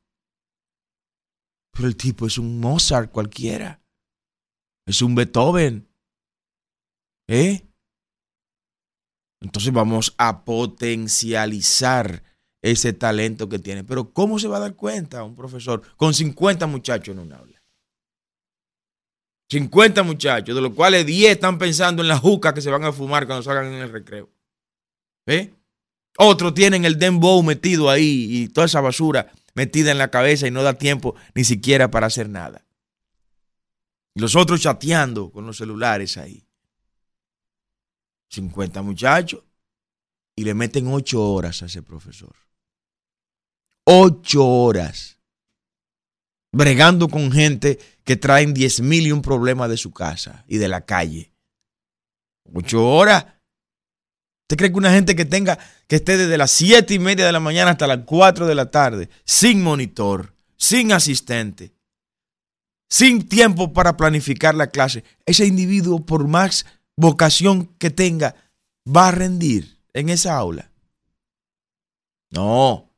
Pero 1.72 1.88
el 1.88 1.96
tipo 1.96 2.28
es 2.28 2.38
un 2.38 2.60
Mozart 2.60 3.12
cualquiera. 3.12 3.82
Es 4.88 5.01
un 5.01 5.13
Beethoven. 5.13 5.88
¿Eh? 7.27 7.62
Entonces 9.41 9.72
vamos 9.72 10.15
a 10.17 10.46
potencializar 10.46 12.24
ese 12.62 12.94
talento 12.94 13.50
que 13.50 13.60
tiene. 13.60 13.84
Pero 13.84 14.12
¿cómo 14.12 14.39
se 14.39 14.48
va 14.48 14.58
a 14.58 14.62
dar 14.62 14.75
cuenta 14.75 15.24
un 15.24 15.36
profesor 15.36 15.82
con 15.98 16.13
50 16.13 16.65
muchachos 16.67 17.13
en 17.13 17.20
un 17.20 17.34
aula? 17.34 17.62
50 19.50 20.03
muchachos, 20.03 20.56
de 20.56 20.62
los 20.62 20.74
cuales 20.74 21.06
10 21.06 21.32
están 21.32 21.58
pensando 21.58 22.01
en 22.01 22.08
la 22.08 22.17
juca 22.17 22.53
que 22.53 22.62
se 22.62 22.72
van 22.72 22.84
a 22.84 22.91
fumar 22.91 23.27
cuando 23.27 23.44
salgan 23.44 23.67
en 23.67 23.82
el 23.82 23.91
recreo. 23.91 24.29
¿Eh? 25.25 25.53
Otros 26.17 26.53
tienen 26.53 26.86
el 26.86 26.98
dembow 26.98 27.44
metido 27.44 27.89
ahí 27.89 28.27
y 28.29 28.48
toda 28.48 28.65
esa 28.65 28.82
basura 28.82 29.32
metida 29.53 29.91
en 29.91 29.98
la 29.98 30.10
cabeza 30.10 30.48
y 30.48 30.51
no 30.51 30.63
da 30.63 30.74
tiempo 30.74 31.15
ni 31.36 31.44
siquiera 31.44 31.91
para 31.91 32.08
hacer 32.08 32.29
nada. 32.29 32.67
Los 34.18 34.36
otros 34.36 34.62
chateando 34.62 35.32
con 35.32 35.46
los 35.46 35.58
celulares 35.58 36.18
ahí. 36.18 36.44
50 38.30 38.82
muchachos 38.82 39.44
y 40.36 40.44
le 40.44 40.56
meten 40.56 40.88
8 40.88 41.22
horas 41.22 41.62
a 41.62 41.68
ese 41.68 41.84
profesor. 41.84 42.36
8 43.84 44.44
horas. 44.44 45.18
Bregando 46.52 47.08
con 47.10 47.32
gente 47.32 47.78
que 48.04 48.16
traen 48.16 48.56
10 48.56 48.82
mil 48.82 49.06
y 49.06 49.12
un 49.12 49.22
problema 49.22 49.68
de 49.68 49.78
su 49.78 49.94
casa 49.94 50.44
y 50.48 50.58
de 50.58 50.68
la 50.68 50.82
calle. 50.86 51.32
8 52.54 52.90
horas. 52.90 53.24
¿Usted 54.44 54.58
cree 54.58 54.72
que 54.72 54.78
una 54.78 54.94
gente 54.94 55.16
que 55.16 55.26
tenga, 55.26 55.60
que 55.88 55.98
esté 55.98 56.18
desde 56.18 56.40
las 56.40 56.50
7 56.52 56.92
y 56.92 57.00
media 57.00 57.26
de 57.28 57.32
la 57.32 57.39
mañana 57.39 57.72
hasta 57.72 57.86
las 57.86 58.00
4 58.06 58.48
de 58.48 58.56
la 58.56 58.72
tarde, 58.72 59.10
sin 59.26 59.62
monitor, 59.62 60.34
sin 60.56 60.91
asistente, 60.91 61.77
sin 62.89 63.28
tiempo 63.28 63.73
para 63.73 63.97
planificar 63.97 64.56
la 64.56 64.67
clase, 64.67 65.04
ese 65.26 65.45
individuo, 65.45 66.06
por 66.06 66.28
más 66.28 66.65
vocación 66.95 67.67
que 67.78 67.89
tenga, 67.89 68.36
va 68.88 69.10
a 69.10 69.12
rendir 69.12 69.80
en 69.93 70.10
esa 70.10 70.38
aula. 70.38 70.71
No. 72.32 72.91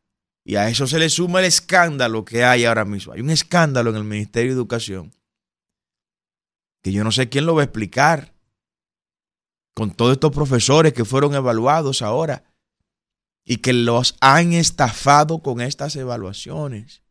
Y 0.44 0.56
a 0.56 0.70
eso 0.70 0.88
se 0.88 1.00
le 1.00 1.10
suma 1.10 1.40
el 1.40 1.46
escándalo 1.46 2.26
que 2.26 2.44
hay 2.44 2.66
ahora 2.66 2.86
mismo. 2.86 3.14
Hay 3.14 3.22
un 3.22 3.30
escándalo 3.30 3.90
en 3.92 3.98
el 3.98 4.04
Ministerio 4.04 4.52
de 4.52 4.58
Educación 4.58 5.12
que 6.82 6.92
yo 6.92 7.04
no 7.04 7.12
sé 7.12 7.30
quién 7.30 7.46
lo 7.46 7.56
va 7.56 7.62
a 7.62 7.66
explicar 7.66 8.34
con 9.74 9.92
todos 9.92 10.14
estos 10.14 10.32
profesores 10.32 10.94
que 10.94 11.06
fueron 11.06 11.36
evaluados 11.36 12.02
ahora 12.02 12.44
y 13.46 13.58
que 13.58 13.74
los 13.74 14.16
han 14.22 14.54
estafado 14.54 15.40
con 15.40 15.62
estas 15.62 15.96
evaluaciones. 15.96 17.02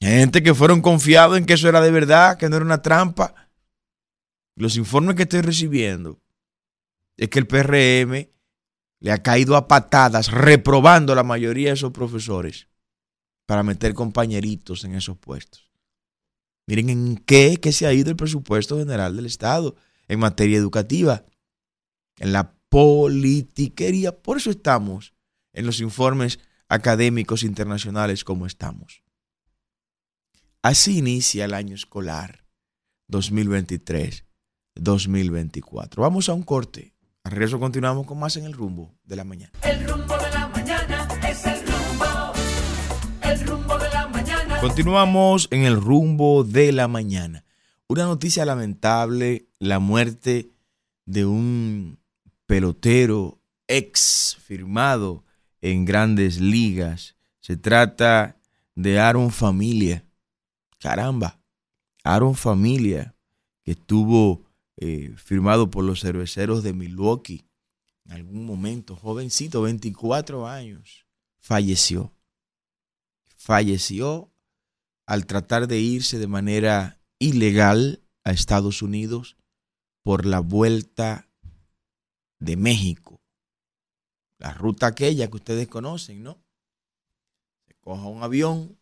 Gente 0.00 0.42
que 0.42 0.54
fueron 0.54 0.80
confiados 0.80 1.36
en 1.36 1.44
que 1.44 1.54
eso 1.54 1.68
era 1.68 1.80
de 1.80 1.90
verdad, 1.90 2.38
que 2.38 2.48
no 2.48 2.56
era 2.56 2.64
una 2.64 2.82
trampa 2.82 3.34
los 4.60 4.76
informes 4.76 5.16
que 5.16 5.22
estoy 5.22 5.40
recibiendo 5.40 6.20
es 7.16 7.28
que 7.30 7.38
el 7.38 7.46
PRM 7.46 8.28
le 9.00 9.12
ha 9.12 9.22
caído 9.22 9.56
a 9.56 9.66
patadas, 9.68 10.30
reprobando 10.30 11.12
a 11.12 11.16
la 11.16 11.22
mayoría 11.22 11.68
de 11.68 11.74
esos 11.74 11.92
profesores 11.92 12.68
para 13.46 13.62
meter 13.62 13.94
compañeritos 13.94 14.84
en 14.84 14.94
esos 14.94 15.16
puestos. 15.16 15.70
Miren 16.66 16.90
en 16.90 17.16
qué 17.16 17.58
se 17.72 17.86
ha 17.86 17.92
ido 17.94 18.10
el 18.10 18.16
presupuesto 18.16 18.78
general 18.78 19.16
del 19.16 19.26
Estado 19.26 19.76
en 20.08 20.20
materia 20.20 20.58
educativa, 20.58 21.24
en 22.18 22.32
la 22.32 22.54
politiquería. 22.68 24.20
Por 24.20 24.36
eso 24.36 24.50
estamos 24.50 25.14
en 25.54 25.64
los 25.64 25.80
informes 25.80 26.38
académicos 26.68 27.42
internacionales 27.44 28.24
como 28.24 28.46
estamos. 28.46 28.99
Así 30.62 30.98
inicia 30.98 31.46
el 31.46 31.54
año 31.54 31.74
escolar 31.74 32.44
2023 33.08 34.26
2024. 34.74 36.02
Vamos 36.02 36.28
a 36.28 36.34
un 36.34 36.42
corte. 36.42 36.94
A 37.24 37.30
regreso 37.30 37.58
continuamos 37.58 38.06
con 38.06 38.18
más 38.18 38.36
en 38.36 38.44
el 38.44 38.52
rumbo 38.52 38.94
de 39.04 39.16
la 39.16 39.24
mañana. 39.24 39.52
El 39.62 39.88
rumbo 39.88 40.18
de 40.18 40.30
la 40.30 40.48
mañana 40.48 41.08
es 41.26 41.46
el 41.46 41.60
rumbo. 41.66 42.32
El 43.22 43.46
rumbo 43.46 43.78
de 43.78 43.88
la 43.88 44.08
mañana. 44.08 44.60
Continuamos 44.60 45.48
en 45.50 45.64
el 45.64 45.80
rumbo 45.80 46.44
de 46.44 46.72
la 46.72 46.88
mañana. 46.88 47.46
Una 47.88 48.04
noticia 48.04 48.44
lamentable, 48.44 49.48
la 49.58 49.78
muerte 49.78 50.50
de 51.06 51.24
un 51.24 51.98
pelotero 52.44 53.40
ex 53.66 54.36
firmado 54.44 55.24
en 55.62 55.86
grandes 55.86 56.38
ligas. 56.38 57.16
Se 57.40 57.56
trata 57.56 58.36
de 58.74 59.00
Aaron 59.00 59.30
Familia. 59.30 60.04
Caramba, 60.80 61.38
Aaron 62.02 62.34
Familia, 62.34 63.14
que 63.62 63.72
estuvo 63.72 64.42
eh, 64.78 65.14
firmado 65.16 65.70
por 65.70 65.84
los 65.84 66.00
cerveceros 66.00 66.62
de 66.62 66.72
Milwaukee. 66.72 67.44
En 68.06 68.12
algún 68.12 68.46
momento, 68.46 68.96
jovencito, 68.96 69.60
24 69.62 70.48
años, 70.48 71.06
falleció. 71.38 72.14
Falleció 73.36 74.32
al 75.06 75.26
tratar 75.26 75.68
de 75.68 75.80
irse 75.80 76.18
de 76.18 76.26
manera 76.26 76.98
ilegal 77.18 78.02
a 78.24 78.32
Estados 78.32 78.80
Unidos 78.80 79.36
por 80.02 80.24
la 80.24 80.40
vuelta 80.40 81.28
de 82.38 82.56
México. 82.56 83.20
La 84.38 84.54
ruta 84.54 84.86
aquella 84.86 85.28
que 85.28 85.36
ustedes 85.36 85.68
conocen, 85.68 86.22
¿no? 86.22 86.42
Se 87.66 87.74
coja 87.74 88.06
un 88.06 88.22
avión 88.22 88.79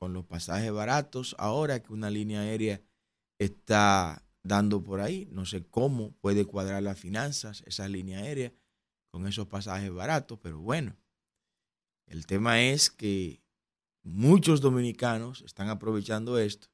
con 0.00 0.14
los 0.14 0.24
pasajes 0.24 0.72
baratos 0.72 1.36
ahora 1.38 1.82
que 1.82 1.92
una 1.92 2.08
línea 2.08 2.40
aérea 2.40 2.80
está 3.38 4.24
dando 4.42 4.82
por 4.82 5.02
ahí. 5.02 5.28
No 5.30 5.44
sé 5.44 5.62
cómo 5.66 6.12
puede 6.22 6.46
cuadrar 6.46 6.82
las 6.82 6.98
finanzas, 6.98 7.62
esa 7.66 7.86
línea 7.86 8.20
aérea, 8.20 8.50
con 9.10 9.26
esos 9.26 9.46
pasajes 9.48 9.92
baratos, 9.92 10.38
pero 10.42 10.58
bueno, 10.58 10.96
el 12.06 12.24
tema 12.24 12.62
es 12.62 12.90
que 12.90 13.42
muchos 14.02 14.62
dominicanos 14.62 15.42
están 15.42 15.68
aprovechando 15.68 16.38
esto, 16.38 16.68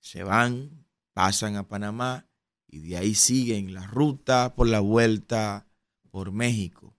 se 0.00 0.22
van, 0.22 0.86
pasan 1.14 1.56
a 1.56 1.66
Panamá 1.66 2.28
y 2.68 2.80
de 2.80 2.98
ahí 2.98 3.14
siguen 3.14 3.72
la 3.72 3.86
ruta 3.86 4.54
por 4.54 4.68
la 4.68 4.80
vuelta 4.80 5.66
por 6.10 6.30
México. 6.30 6.94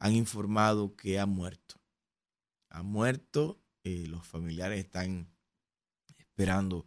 Han 0.00 0.16
informado 0.16 0.96
que 0.96 1.20
ha 1.20 1.26
muerto. 1.26 1.76
Ha 2.68 2.82
muerto, 2.82 3.59
eh, 3.84 4.06
los 4.06 4.26
familiares 4.26 4.84
están 4.84 5.28
esperando 6.18 6.86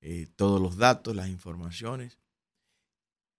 eh, 0.00 0.26
todos 0.36 0.60
los 0.60 0.76
datos, 0.76 1.14
las 1.14 1.28
informaciones. 1.28 2.18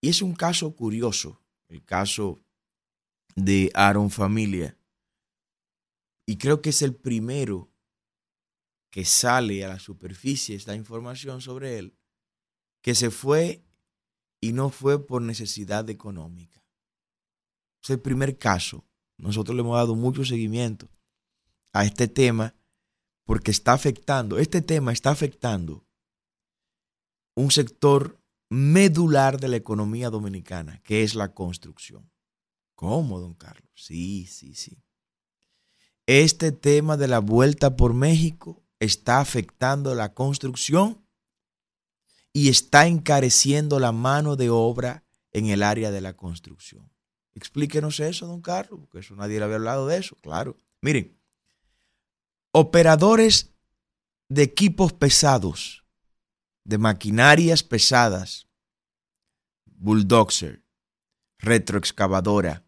Y 0.01 0.09
es 0.09 0.21
un 0.21 0.33
caso 0.33 0.75
curioso, 0.75 1.41
el 1.67 1.83
caso 1.83 2.39
de 3.35 3.71
Aaron 3.73 4.09
Familia. 4.09 4.77
Y 6.25 6.37
creo 6.37 6.61
que 6.61 6.69
es 6.69 6.81
el 6.81 6.95
primero 6.95 7.69
que 8.89 9.05
sale 9.05 9.63
a 9.63 9.69
la 9.69 9.79
superficie 9.79 10.55
esta 10.55 10.75
información 10.75 11.41
sobre 11.41 11.77
él, 11.77 11.95
que 12.81 12.93
se 12.95 13.09
fue 13.09 13.63
y 14.41 14.53
no 14.53 14.69
fue 14.69 15.05
por 15.05 15.21
necesidad 15.21 15.89
económica. 15.89 16.63
Es 17.81 17.89
el 17.89 17.99
primer 17.99 18.37
caso 18.37 18.85
nosotros 19.21 19.55
le 19.55 19.61
hemos 19.61 19.77
dado 19.77 19.95
mucho 19.95 20.25
seguimiento 20.25 20.89
a 21.73 21.85
este 21.85 22.07
tema 22.07 22.55
porque 23.31 23.51
está 23.51 23.71
afectando, 23.71 24.39
este 24.39 24.61
tema 24.61 24.91
está 24.91 25.11
afectando 25.11 25.87
un 27.33 27.49
sector 27.49 28.19
medular 28.49 29.39
de 29.39 29.47
la 29.47 29.55
economía 29.55 30.09
dominicana, 30.09 30.81
que 30.83 31.03
es 31.03 31.15
la 31.15 31.33
construcción. 31.33 32.11
¿Cómo, 32.75 33.21
don 33.21 33.33
Carlos? 33.33 33.71
Sí, 33.73 34.25
sí, 34.25 34.53
sí. 34.53 34.83
Este 36.05 36.51
tema 36.51 36.97
de 36.97 37.07
la 37.07 37.19
vuelta 37.19 37.77
por 37.77 37.93
México 37.93 38.65
está 38.81 39.21
afectando 39.21 39.95
la 39.95 40.13
construcción 40.13 41.01
y 42.33 42.49
está 42.49 42.85
encareciendo 42.85 43.79
la 43.79 43.93
mano 43.93 44.35
de 44.35 44.49
obra 44.49 45.05
en 45.31 45.45
el 45.45 45.63
área 45.63 45.89
de 45.89 46.01
la 46.01 46.17
construcción. 46.17 46.91
Explíquenos 47.33 48.01
eso, 48.01 48.27
don 48.27 48.41
Carlos, 48.41 48.81
porque 48.81 48.99
eso 48.99 49.15
nadie 49.15 49.39
le 49.39 49.45
había 49.45 49.55
hablado 49.55 49.87
de 49.87 49.99
eso, 49.99 50.17
claro. 50.17 50.57
Miren, 50.81 51.17
operadores 52.51 53.53
de 54.29 54.43
equipos 54.43 54.93
pesados, 54.93 55.85
de 56.63 56.77
maquinarias 56.77 57.63
pesadas, 57.63 58.47
bulldozer, 59.65 60.63
retroexcavadora, 61.39 62.63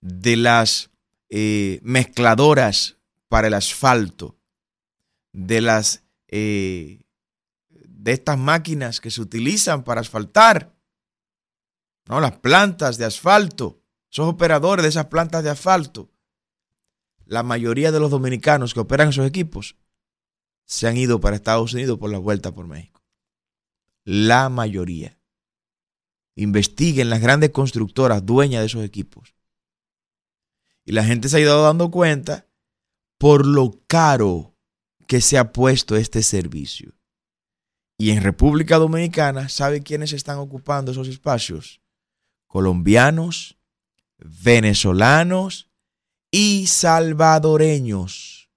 de 0.00 0.36
las 0.36 0.90
eh, 1.28 1.80
mezcladoras 1.82 2.98
para 3.28 3.48
el 3.48 3.54
asfalto, 3.54 4.38
de 5.32 5.60
las 5.60 6.04
eh, 6.28 7.00
de 7.68 8.12
estas 8.12 8.38
máquinas 8.38 9.00
que 9.00 9.10
se 9.10 9.20
utilizan 9.20 9.84
para 9.84 10.00
asfaltar, 10.00 10.74
¿no? 12.06 12.20
las 12.20 12.38
plantas 12.38 12.96
de 12.96 13.04
asfalto, 13.04 13.82
esos 14.10 14.26
operadores 14.26 14.82
de 14.82 14.88
esas 14.88 15.06
plantas 15.06 15.44
de 15.44 15.50
asfalto, 15.50 16.10
la 17.30 17.44
mayoría 17.44 17.92
de 17.92 18.00
los 18.00 18.10
dominicanos 18.10 18.74
que 18.74 18.80
operan 18.80 19.10
esos 19.10 19.24
equipos 19.24 19.76
se 20.66 20.88
han 20.88 20.96
ido 20.96 21.20
para 21.20 21.36
Estados 21.36 21.72
Unidos 21.72 21.96
por 21.96 22.10
la 22.10 22.18
vuelta 22.18 22.52
por 22.52 22.66
México. 22.66 23.04
La 24.02 24.48
mayoría. 24.48 25.16
Investiguen 26.34 27.08
las 27.08 27.20
grandes 27.20 27.50
constructoras 27.50 28.26
dueñas 28.26 28.62
de 28.62 28.66
esos 28.66 28.84
equipos. 28.84 29.36
Y 30.84 30.90
la 30.90 31.04
gente 31.04 31.28
se 31.28 31.36
ha 31.36 31.40
ido 31.40 31.62
dando 31.62 31.92
cuenta 31.92 32.48
por 33.16 33.46
lo 33.46 33.80
caro 33.86 34.56
que 35.06 35.20
se 35.20 35.38
ha 35.38 35.52
puesto 35.52 35.94
este 35.94 36.24
servicio. 36.24 36.94
Y 37.96 38.10
en 38.10 38.24
República 38.24 38.76
Dominicana, 38.76 39.48
¿sabe 39.48 39.84
quiénes 39.84 40.12
están 40.12 40.38
ocupando 40.38 40.90
esos 40.90 41.06
espacios? 41.06 41.80
Colombianos, 42.48 43.56
venezolanos 44.18 45.69
y 46.30 46.66
salvadoreños 46.66 48.50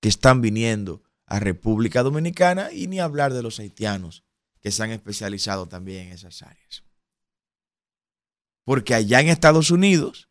que 0.00 0.08
están 0.08 0.40
viniendo 0.40 1.02
a 1.26 1.40
República 1.40 2.02
Dominicana 2.02 2.72
y 2.72 2.88
ni 2.88 3.00
hablar 3.00 3.32
de 3.32 3.42
los 3.42 3.58
haitianos 3.58 4.24
que 4.60 4.70
se 4.70 4.82
han 4.82 4.90
especializado 4.90 5.68
también 5.68 6.08
en 6.08 6.12
esas 6.12 6.42
áreas. 6.42 6.84
Porque 8.64 8.94
allá 8.94 9.20
en 9.20 9.28
Estados 9.28 9.70
Unidos 9.70 10.28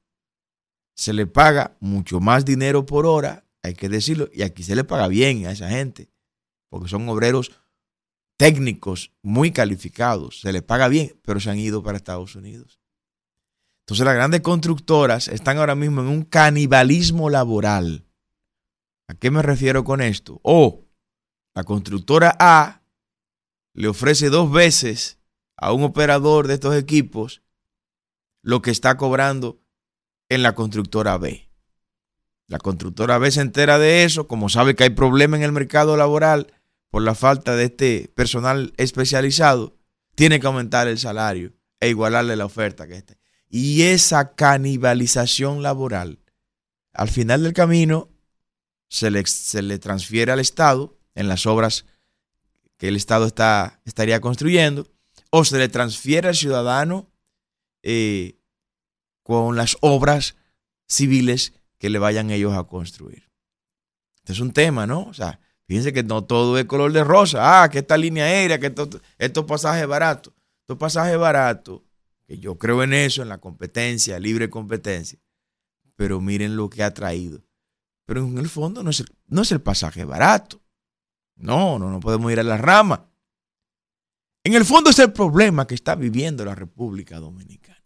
se 0.93 1.13
le 1.13 1.26
paga 1.26 1.78
mucho 1.80 2.19
más 2.19 2.45
dinero 2.45 2.86
por 2.86 3.06
hora, 3.06 3.45
hay 3.63 3.74
que 3.74 3.89
decirlo, 3.89 4.30
y 4.34 4.43
aquí 4.43 4.63
se 4.63 4.76
le 4.76 4.84
paga 4.84 5.08
bien 5.08 5.45
a 5.45 5.52
esa 5.52 5.69
gente, 5.69 6.12
porque 6.69 6.89
son 6.89 7.08
obreros 7.10 7.52
técnicos 8.38 9.13
muy 9.21 9.52
calificados, 9.52 10.41
se 10.41 10.52
les 10.52 10.63
paga 10.63 10.88
bien, 10.88 11.19
pero 11.24 11.39
se 11.39 11.50
han 11.50 11.60
ido 11.60 11.82
para 11.84 11.97
Estados 11.97 12.36
Unidos. 12.36 12.80
Entonces 13.91 14.06
las 14.06 14.15
grandes 14.15 14.39
constructoras 14.39 15.27
están 15.27 15.58
ahora 15.58 15.75
mismo 15.75 15.99
en 15.99 16.08
un 16.08 16.23
canibalismo 16.23 17.30
laboral. 17.30 18.06
¿A 19.10 19.15
qué 19.15 19.32
me 19.32 19.41
refiero 19.41 19.84
con 19.84 19.99
esto? 19.99 20.39
O 20.43 20.86
la 21.54 21.65
constructora 21.65 22.34
A 22.39 22.84
le 23.73 23.89
ofrece 23.89 24.30
dos 24.30 24.49
veces 24.49 25.19
a 25.58 25.73
un 25.73 25.84
operador 25.84 26.47
de 26.47 26.54
estos 26.54 26.73
equipos 26.73 27.41
lo 28.41 28.62
que 28.62 28.71
está 28.71 28.95
cobrando 28.95 29.60
en 30.30 30.41
la 30.41 30.56
constructora 30.56 31.17
B. 31.17 31.51
La 32.47 32.60
constructora 32.60 33.17
B 33.17 33.30
se 33.30 33.41
entera 33.41 33.77
de 33.77 34.06
eso, 34.06 34.25
como 34.25 34.47
sabe 34.47 34.73
que 34.73 34.84
hay 34.86 34.91
problema 34.91 35.36
en 35.36 35.43
el 35.43 35.51
mercado 35.51 35.97
laboral, 35.97 36.47
por 36.91 37.01
la 37.01 37.13
falta 37.13 37.58
de 37.58 37.65
este 37.65 38.10
personal 38.15 38.71
especializado, 38.77 39.75
tiene 40.15 40.39
que 40.39 40.47
aumentar 40.47 40.88
el 40.88 40.97
salario 40.97 41.51
e 41.82 41.89
igualarle 41.89 42.38
la 42.38 42.45
oferta 42.45 42.88
que 42.88 42.95
este. 42.95 43.20
Y 43.51 43.83
esa 43.83 44.33
canibalización 44.33 45.61
laboral, 45.61 46.19
al 46.93 47.09
final 47.09 47.43
del 47.43 47.53
camino, 47.53 48.09
se 48.89 49.11
le, 49.11 49.25
se 49.27 49.61
le 49.61 49.77
transfiere 49.77 50.31
al 50.31 50.39
Estado 50.39 50.97
en 51.13 51.27
las 51.27 51.45
obras 51.45 51.85
que 52.77 52.87
el 52.87 52.95
Estado 52.95 53.27
está, 53.27 53.81
estaría 53.85 54.19
construyendo, 54.21 54.87
o 55.29 55.45
se 55.45 55.59
le 55.59 55.69
transfiere 55.69 56.29
al 56.29 56.35
ciudadano 56.35 57.11
eh, 57.83 58.39
con 59.21 59.55
las 59.55 59.77
obras 59.81 60.35
civiles 60.87 61.53
que 61.77 61.89
le 61.89 61.99
vayan 61.99 62.31
ellos 62.31 62.53
a 62.53 62.63
construir. 62.63 63.29
Este 64.15 64.33
es 64.33 64.39
un 64.39 64.51
tema, 64.51 64.87
¿no? 64.87 65.03
O 65.03 65.13
sea, 65.13 65.39
Fíjense 65.71 65.93
que 65.93 66.03
no 66.03 66.25
todo 66.25 66.57
es 66.57 66.65
color 66.65 66.91
de 66.91 67.01
rosa. 67.01 67.63
Ah, 67.63 67.69
que 67.69 67.79
esta 67.79 67.95
línea 67.95 68.25
aérea, 68.25 68.59
que 68.59 68.73
estos 69.17 69.45
pasajes 69.45 69.87
baratos. 69.87 70.33
Estos 70.63 70.77
pasajes 70.77 71.17
baratos, 71.17 71.79
yo 72.39 72.57
creo 72.57 72.83
en 72.83 72.93
eso, 72.93 73.21
en 73.21 73.29
la 73.29 73.39
competencia, 73.39 74.19
libre 74.19 74.49
competencia. 74.49 75.19
Pero 75.95 76.21
miren 76.21 76.55
lo 76.55 76.69
que 76.69 76.83
ha 76.83 76.93
traído. 76.93 77.43
Pero 78.05 78.25
en 78.25 78.37
el 78.37 78.49
fondo 78.49 78.83
no 78.83 78.89
es 78.89 79.01
el, 79.01 79.07
no 79.27 79.41
es 79.41 79.51
el 79.51 79.61
pasaje 79.61 80.05
barato. 80.05 80.61
No, 81.35 81.79
no, 81.79 81.89
no 81.89 81.99
podemos 81.99 82.31
ir 82.31 82.39
a 82.39 82.43
la 82.43 82.57
rama. 82.57 83.09
En 84.43 84.53
el 84.53 84.65
fondo 84.65 84.89
es 84.89 84.99
el 84.99 85.13
problema 85.13 85.67
que 85.67 85.75
está 85.75 85.95
viviendo 85.95 86.43
la 86.43 86.55
República 86.55 87.19
Dominicana. 87.19 87.81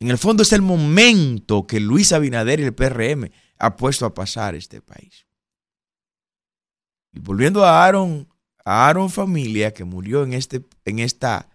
En 0.00 0.10
el 0.10 0.18
fondo 0.18 0.42
es 0.42 0.52
el 0.52 0.62
momento 0.62 1.66
que 1.66 1.80
Luis 1.80 2.12
Abinader 2.12 2.60
y 2.60 2.64
el 2.64 2.74
PRM 2.74 3.30
ha 3.58 3.76
puesto 3.76 4.04
a 4.04 4.14
pasar 4.14 4.54
este 4.54 4.82
país. 4.82 5.26
Y 7.12 7.20
volviendo 7.20 7.64
a 7.64 7.84
Aaron, 7.84 8.28
a 8.64 8.88
Aaron 8.88 9.08
familia 9.08 9.72
que 9.72 9.84
murió 9.84 10.22
en, 10.22 10.34
este, 10.34 10.64
en, 10.84 10.98
esta, 10.98 11.48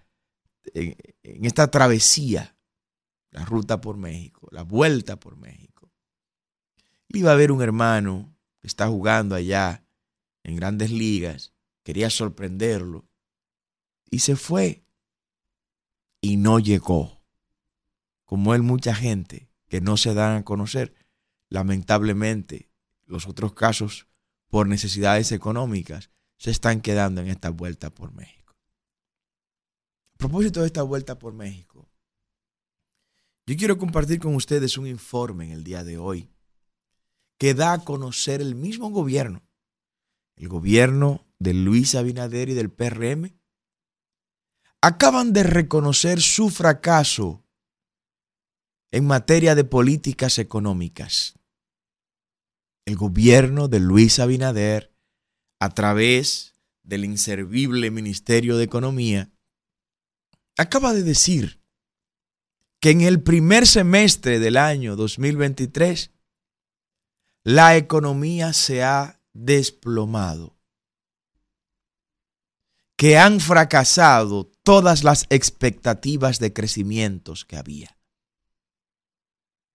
en, 0.74 1.46
esta 1.46 1.70
travesía, 1.70 2.56
la 3.32 3.46
ruta 3.46 3.82
por 3.82 3.98
México, 3.98 4.48
la 4.52 4.64
vuelta 4.64 5.20
por 5.20 5.38
México. 5.38 5.92
Iba 7.10 7.32
a 7.32 7.36
ver 7.36 7.52
un 7.52 7.62
hermano 7.62 8.36
que 8.60 8.68
está 8.68 8.88
jugando 8.88 9.36
allá 9.36 9.86
en 10.44 10.56
grandes 10.56 10.92
ligas, 10.92 11.54
quería 11.84 12.10
sorprenderlo 12.10 13.08
y 14.10 14.20
se 14.20 14.36
fue 14.36 14.86
y 16.20 16.38
no 16.38 16.60
llegó. 16.60 17.24
Como 18.26 18.54
él, 18.54 18.62
mucha 18.62 18.96
gente 18.96 19.50
que 19.68 19.82
no 19.82 19.98
se 19.98 20.14
dan 20.14 20.38
a 20.38 20.46
conocer. 20.46 20.94
Lamentablemente, 21.50 22.70
los 23.06 23.28
otros 23.28 23.54
casos 23.54 24.08
por 24.52 24.68
necesidades 24.68 25.32
económicas, 25.32 26.12
se 26.38 26.52
están 26.52 26.82
quedando 26.82 27.22
en 27.22 27.28
esta 27.28 27.50
vuelta 27.50 27.90
por 27.90 28.14
México. 28.14 28.41
Propósito 30.22 30.60
de 30.62 30.68
esta 30.68 30.84
vuelta 30.84 31.18
por 31.18 31.34
México, 31.34 31.90
yo 33.48 33.58
quiero 33.58 33.80
compartir 33.80 34.20
con 34.20 34.36
ustedes 34.36 34.78
un 34.78 34.86
informe 34.86 35.46
en 35.46 35.52
el 35.52 35.64
día 35.64 35.84
de 35.84 35.98
hoy 35.98 36.30
que 37.40 37.56
da 37.56 37.74
a 37.74 37.84
conocer 37.84 38.40
el 38.40 38.54
mismo 38.54 38.92
gobierno, 38.92 39.42
el 40.36 40.48
gobierno 40.48 41.26
de 41.40 41.56
Luis 41.56 41.96
Abinader 41.96 42.50
y 42.50 42.54
del 42.54 42.70
PRM, 42.70 43.36
acaban 44.80 45.34
de 45.34 45.42
reconocer 45.42 46.22
su 46.22 46.52
fracaso 46.52 47.44
en 48.92 49.08
materia 49.08 49.56
de 49.56 49.64
políticas 49.64 50.38
económicas. 50.38 51.34
El 52.86 52.96
gobierno 52.96 53.68
de 53.70 53.80
Luis 53.80 54.20
Abinader, 54.20 54.96
a 55.60 55.70
través 55.72 56.54
del 56.84 57.06
inservible 57.06 57.90
Ministerio 57.90 58.58
de 58.58 58.66
Economía, 58.66 59.32
acaba 60.62 60.94
de 60.94 61.04
decir 61.04 61.62
que 62.80 62.92
en 62.92 63.02
el 63.02 63.22
primer 63.22 63.68
semestre 63.68 64.40
del 64.40 64.58
año 64.58 64.96
2023 64.96 66.12
la 67.44 67.76
economía 67.76 68.54
se 68.54 68.84
ha 68.84 69.22
desplomado, 69.34 70.58
que 72.96 73.18
han 73.18 73.40
fracasado 73.40 74.52
todas 74.64 75.04
las 75.04 75.26
expectativas 75.30 76.40
de 76.40 76.54
crecimientos 76.54 77.46
que 77.46 77.58
había. 77.58 77.98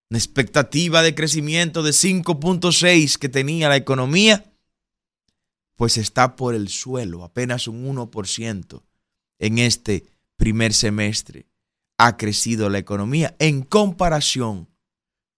Una 0.08 0.18
expectativa 0.18 1.02
de 1.02 1.16
crecimiento 1.16 1.82
de 1.82 1.90
5.6 1.90 3.18
que 3.18 3.28
tenía 3.28 3.68
la 3.68 3.76
economía, 3.76 4.52
pues 5.74 5.96
está 5.96 6.36
por 6.36 6.54
el 6.54 6.68
suelo, 6.68 7.24
apenas 7.24 7.66
un 7.66 7.84
1% 7.84 8.84
en 9.38 9.58
este 9.58 10.15
primer 10.36 10.72
semestre, 10.72 11.46
ha 11.98 12.16
crecido 12.16 12.68
la 12.68 12.78
economía 12.78 13.34
en 13.38 13.62
comparación 13.62 14.68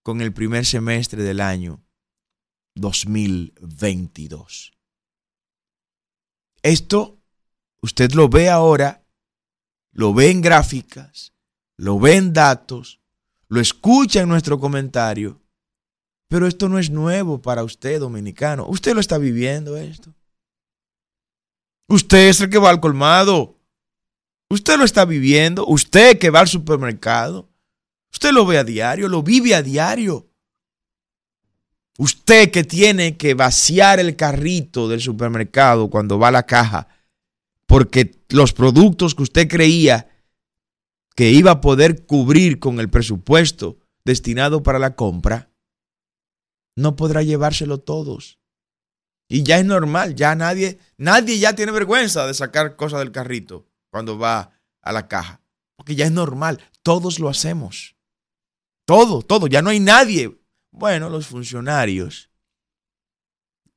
con 0.02 0.20
el 0.20 0.32
primer 0.32 0.66
semestre 0.66 1.22
del 1.22 1.40
año 1.40 1.84
2022. 2.74 4.72
Esto 6.62 7.18
usted 7.80 8.12
lo 8.12 8.28
ve 8.28 8.48
ahora, 8.48 9.04
lo 9.92 10.12
ve 10.14 10.30
en 10.30 10.40
gráficas, 10.40 11.32
lo 11.76 11.98
ve 11.98 12.16
en 12.16 12.32
datos, 12.32 13.00
lo 13.48 13.60
escucha 13.60 14.20
en 14.20 14.28
nuestro 14.28 14.58
comentario, 14.58 15.40
pero 16.28 16.46
esto 16.46 16.68
no 16.68 16.78
es 16.78 16.90
nuevo 16.90 17.40
para 17.40 17.64
usted, 17.64 18.00
dominicano. 18.00 18.66
Usted 18.68 18.94
lo 18.94 19.00
está 19.00 19.16
viviendo 19.16 19.76
esto. 19.76 20.14
Usted 21.88 22.28
es 22.28 22.40
el 22.42 22.50
que 22.50 22.58
va 22.58 22.68
al 22.68 22.80
colmado. 22.80 23.57
Usted 24.50 24.78
lo 24.78 24.84
está 24.84 25.04
viviendo. 25.04 25.66
Usted 25.66 26.18
que 26.18 26.30
va 26.30 26.40
al 26.40 26.48
supermercado. 26.48 27.48
Usted 28.12 28.32
lo 28.32 28.46
ve 28.46 28.58
a 28.58 28.64
diario, 28.64 29.08
lo 29.08 29.22
vive 29.22 29.54
a 29.54 29.62
diario. 29.62 30.30
Usted 31.98 32.50
que 32.50 32.64
tiene 32.64 33.16
que 33.16 33.34
vaciar 33.34 34.00
el 34.00 34.16
carrito 34.16 34.88
del 34.88 35.00
supermercado 35.00 35.90
cuando 35.90 36.18
va 36.18 36.28
a 36.28 36.32
la 36.32 36.46
caja, 36.46 36.88
porque 37.66 38.22
los 38.28 38.52
productos 38.52 39.14
que 39.14 39.24
usted 39.24 39.48
creía 39.48 40.08
que 41.16 41.30
iba 41.30 41.50
a 41.50 41.60
poder 41.60 42.06
cubrir 42.06 42.60
con 42.60 42.78
el 42.78 42.88
presupuesto 42.88 43.78
destinado 44.04 44.62
para 44.62 44.78
la 44.78 44.94
compra, 44.94 45.50
no 46.76 46.94
podrá 46.94 47.22
llevárselo 47.22 47.78
todos. 47.78 48.38
Y 49.28 49.42
ya 49.42 49.58
es 49.58 49.66
normal, 49.66 50.14
ya 50.14 50.36
nadie, 50.36 50.78
nadie 50.96 51.38
ya 51.40 51.54
tiene 51.54 51.72
vergüenza 51.72 52.26
de 52.26 52.34
sacar 52.34 52.76
cosas 52.76 53.00
del 53.00 53.10
carrito 53.12 53.67
cuando 53.90 54.18
va 54.18 54.52
a 54.82 54.92
la 54.92 55.08
caja. 55.08 55.40
Porque 55.76 55.94
ya 55.94 56.06
es 56.06 56.12
normal, 56.12 56.62
todos 56.82 57.18
lo 57.18 57.28
hacemos. 57.28 57.96
Todo, 58.84 59.22
todo, 59.22 59.46
ya 59.46 59.62
no 59.62 59.70
hay 59.70 59.80
nadie. 59.80 60.38
Bueno, 60.70 61.10
los 61.10 61.26
funcionarios, 61.26 62.30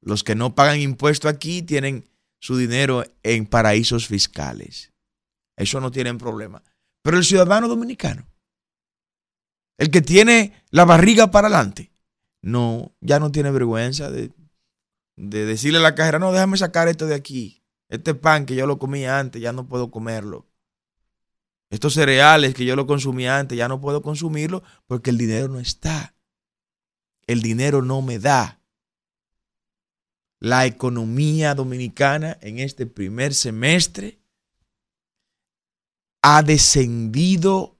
los 0.01 0.23
que 0.23 0.35
no 0.35 0.55
pagan 0.55 0.79
impuesto 0.79 1.27
aquí, 1.27 1.61
tienen 1.61 2.09
su 2.39 2.57
dinero 2.57 3.03
en 3.23 3.45
paraísos 3.45 4.07
fiscales. 4.07 4.93
Eso 5.57 5.79
no 5.79 5.91
tienen 5.91 6.17
problema. 6.17 6.63
Pero 7.03 7.17
el 7.17 7.25
ciudadano 7.25 7.67
dominicano, 7.67 8.27
el 9.77 9.91
que 9.91 10.01
tiene 10.01 10.63
la 10.69 10.85
barriga 10.85 11.31
para 11.31 11.47
adelante, 11.47 11.91
no, 12.41 12.95
ya 13.01 13.19
no 13.19 13.31
tiene 13.31 13.51
vergüenza 13.51 14.09
de, 14.09 14.31
de 15.17 15.45
decirle 15.45 15.79
a 15.79 15.81
la 15.81 15.95
cajera, 15.95 16.19
no, 16.19 16.31
déjame 16.31 16.57
sacar 16.57 16.87
esto 16.87 17.05
de 17.05 17.15
aquí. 17.15 17.60
Este 17.91 18.15
pan 18.15 18.45
que 18.45 18.55
yo 18.55 18.65
lo 18.67 18.79
comía 18.79 19.19
antes, 19.19 19.41
ya 19.41 19.51
no 19.51 19.67
puedo 19.67 19.91
comerlo. 19.91 20.47
Estos 21.69 21.93
cereales 21.93 22.53
que 22.53 22.63
yo 22.63 22.77
lo 22.77 22.87
consumía 22.87 23.37
antes, 23.37 23.57
ya 23.57 23.67
no 23.67 23.81
puedo 23.81 24.01
consumirlo 24.01 24.63
porque 24.87 25.09
el 25.09 25.17
dinero 25.17 25.49
no 25.49 25.59
está. 25.59 26.15
El 27.27 27.41
dinero 27.41 27.81
no 27.81 28.01
me 28.01 28.17
da. 28.17 28.61
La 30.39 30.65
economía 30.65 31.53
dominicana 31.53 32.37
en 32.41 32.59
este 32.59 32.87
primer 32.87 33.33
semestre 33.33 34.21
ha 36.21 36.43
descendido 36.43 37.77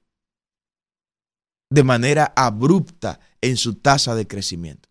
de 1.69 1.83
manera 1.83 2.33
abrupta 2.35 3.21
en 3.39 3.55
su 3.55 3.75
tasa 3.75 4.13
de 4.13 4.27
crecimiento. 4.27 4.89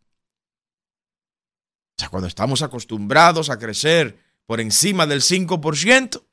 O 1.98 2.00
sea, 2.00 2.09
cuando 2.09 2.26
estamos 2.26 2.62
acostumbrados 2.62 3.50
a 3.50 3.59
crecer 3.59 4.30
por 4.51 4.61
encima 4.61 5.07
del 5.07 5.21
5%, 5.21 6.27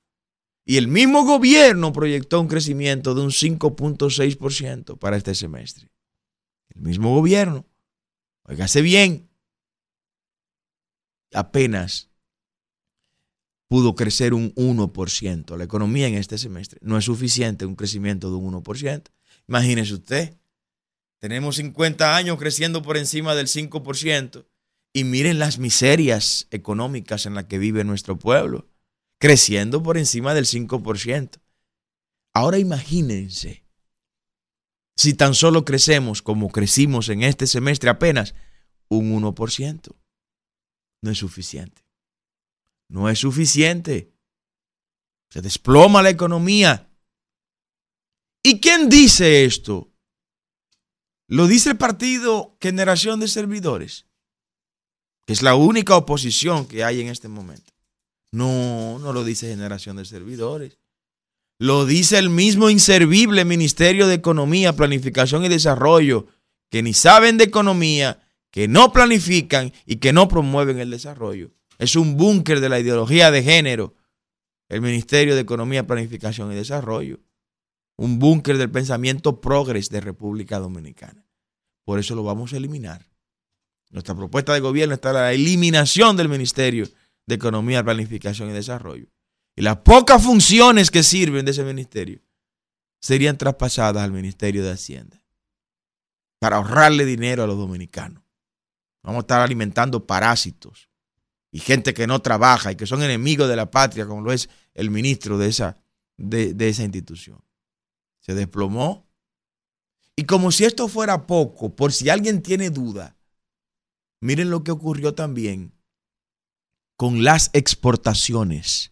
y 0.66 0.78
el 0.78 0.88
mismo 0.88 1.24
gobierno 1.24 1.94
proyectó 1.94 2.42
un 2.42 2.48
crecimiento 2.48 3.14
de 3.14 3.22
un 3.22 3.30
5.6% 3.30 4.98
para 4.98 5.18
este 5.18 5.36
semestre. 5.36 5.88
El 6.74 6.82
mismo 6.82 7.14
gobierno, 7.14 7.68
oígase 8.42 8.82
bien, 8.82 9.30
apenas 11.32 12.10
pudo 13.68 13.94
crecer 13.94 14.34
un 14.34 14.52
1%. 14.56 15.56
La 15.56 15.66
economía 15.66 16.08
en 16.08 16.16
este 16.16 16.40
semestre 16.40 16.80
no 16.82 16.98
es 16.98 17.06
suficiente 17.06 17.68
un 17.68 17.76
crecimiento 17.76 18.32
de 18.32 18.38
un 18.38 18.64
1%. 18.64 19.12
Imagínese 19.48 19.94
usted, 19.94 20.36
tenemos 21.20 21.58
50 21.58 22.16
años 22.16 22.40
creciendo 22.40 22.82
por 22.82 22.98
encima 22.98 23.36
del 23.36 23.46
5% 23.46 24.48
y 24.94 25.04
miren 25.04 25.40
las 25.40 25.60
miserias 25.60 26.48
económicas 26.52 27.26
en 27.26 27.36
las 27.36 27.46
que 27.46 27.58
vive 27.58 27.84
nuestro 27.84 28.18
pueblo 28.18 28.68
creciendo 29.20 29.82
por 29.82 29.98
encima 29.98 30.34
del 30.34 30.46
5%. 30.46 31.40
Ahora 32.34 32.60
imagínense, 32.60 33.64
si 34.96 35.14
tan 35.14 35.34
solo 35.34 35.66
crecemos 35.66 36.22
como 36.22 36.50
crecimos 36.50 37.10
en 37.10 37.24
este 37.24 37.48
semestre 37.48 37.90
apenas 37.90 38.36
un 38.90 39.22
1%, 39.22 39.96
no 41.02 41.12
es 41.12 41.18
suficiente. 41.18 41.84
No 42.90 43.10
es 43.10 43.20
suficiente. 43.20 44.14
Se 45.30 45.42
desploma 45.42 46.02
la 46.02 46.10
economía. 46.10 46.90
¿Y 48.44 48.60
quién 48.60 48.90
dice 48.90 49.46
esto? 49.46 49.92
Lo 51.28 51.48
dice 51.48 51.72
el 51.72 51.78
partido 51.78 52.58
Generación 52.62 53.20
de 53.20 53.28
Servidores, 53.28 54.07
que 55.28 55.34
es 55.34 55.42
la 55.42 55.56
única 55.56 55.98
oposición 55.98 56.66
que 56.66 56.86
hay 56.86 57.02
en 57.02 57.10
este 57.10 57.28
momento. 57.28 57.74
No, 58.32 58.98
no 58.98 59.12
lo 59.12 59.26
dice 59.26 59.50
generación 59.50 59.98
de 59.98 60.06
servidores. 60.06 60.78
Lo 61.60 61.86
dice 61.86 62.18
el 62.18 62.30
mismo 62.30 62.70
inservible 62.70 63.44
Ministerio 63.44 64.08
de 64.08 64.14
Economía, 64.14 64.78
Planificación 64.78 65.44
y 65.44 65.50
Desarrollo, 65.50 66.28
que 66.70 66.82
ni 66.82 66.94
saben 66.94 67.38
de 67.38 67.44
economía, 67.44 68.22
que 68.52 68.70
no 68.70 68.94
planifican 68.94 69.74
y 69.86 69.98
que 69.98 70.14
no 70.14 70.30
promueven 70.30 70.80
el 70.80 70.92
desarrollo. 70.92 71.52
Es 71.78 71.98
un 71.98 72.16
búnker 72.16 72.62
de 72.62 72.70
la 72.70 72.80
ideología 72.80 73.30
de 73.30 73.44
género, 73.44 73.96
el 74.70 74.82
Ministerio 74.82 75.36
de 75.36 75.42
Economía, 75.42 75.86
Planificación 75.86 76.54
y 76.54 76.56
Desarrollo. 76.56 77.20
Un 77.98 78.18
búnker 78.18 78.58
del 78.58 78.72
pensamiento 78.72 79.42
progres 79.42 79.90
de 79.90 80.00
República 80.00 80.60
Dominicana. 80.60 81.26
Por 81.84 82.00
eso 82.00 82.16
lo 82.16 82.24
vamos 82.24 82.54
a 82.54 82.58
eliminar. 82.58 83.07
Nuestra 83.90 84.16
propuesta 84.16 84.54
de 84.54 84.60
gobierno 84.60 84.96
está 84.96 85.14
la 85.14 85.34
eliminación 85.34 86.18
del 86.18 86.30
Ministerio 86.30 86.88
de 87.26 87.36
Economía, 87.36 87.84
Planificación 87.84 88.50
y 88.50 88.54
Desarrollo. 88.54 89.08
Y 89.56 89.62
las 89.62 89.78
pocas 89.78 90.24
funciones 90.24 90.92
que 90.92 91.04
sirven 91.04 91.46
de 91.46 91.52
ese 91.52 91.64
ministerio 91.64 92.22
serían 93.00 93.38
traspasadas 93.38 94.04
al 94.04 94.12
Ministerio 94.12 94.64
de 94.64 94.72
Hacienda 94.72 95.24
para 96.40 96.58
ahorrarle 96.58 97.06
dinero 97.06 97.44
a 97.44 97.48
los 97.48 97.58
dominicanos. 97.58 98.24
Vamos 99.04 99.20
a 99.20 99.22
estar 99.22 99.42
alimentando 99.42 100.06
parásitos 100.06 100.90
y 101.52 101.60
gente 101.60 101.94
que 101.94 102.08
no 102.08 102.22
trabaja 102.22 102.72
y 102.72 102.76
que 102.76 102.86
son 102.86 103.02
enemigos 103.02 103.50
de 103.50 103.56
la 103.56 103.72
patria, 103.72 104.06
como 104.06 104.22
lo 104.22 104.32
es 104.32 104.50
el 104.74 104.92
ministro 104.92 105.38
de 105.38 105.48
esa, 105.48 105.78
de, 106.18 106.54
de 106.54 106.70
esa 106.70 106.84
institución. 106.84 107.42
Se 108.20 108.36
desplomó. 108.36 109.08
Y 110.16 110.26
como 110.26 110.52
si 110.52 110.66
esto 110.66 110.88
fuera 110.88 111.26
poco, 111.26 111.76
por 111.76 111.94
si 111.94 112.10
alguien 112.10 112.42
tiene 112.42 112.70
duda, 112.70 113.17
miren 114.22 114.50
lo 114.50 114.64
que 114.64 114.72
ocurrió 114.72 115.14
también 115.14 115.74
con 116.98 117.24
las 117.24 117.50
exportaciones 117.54 118.92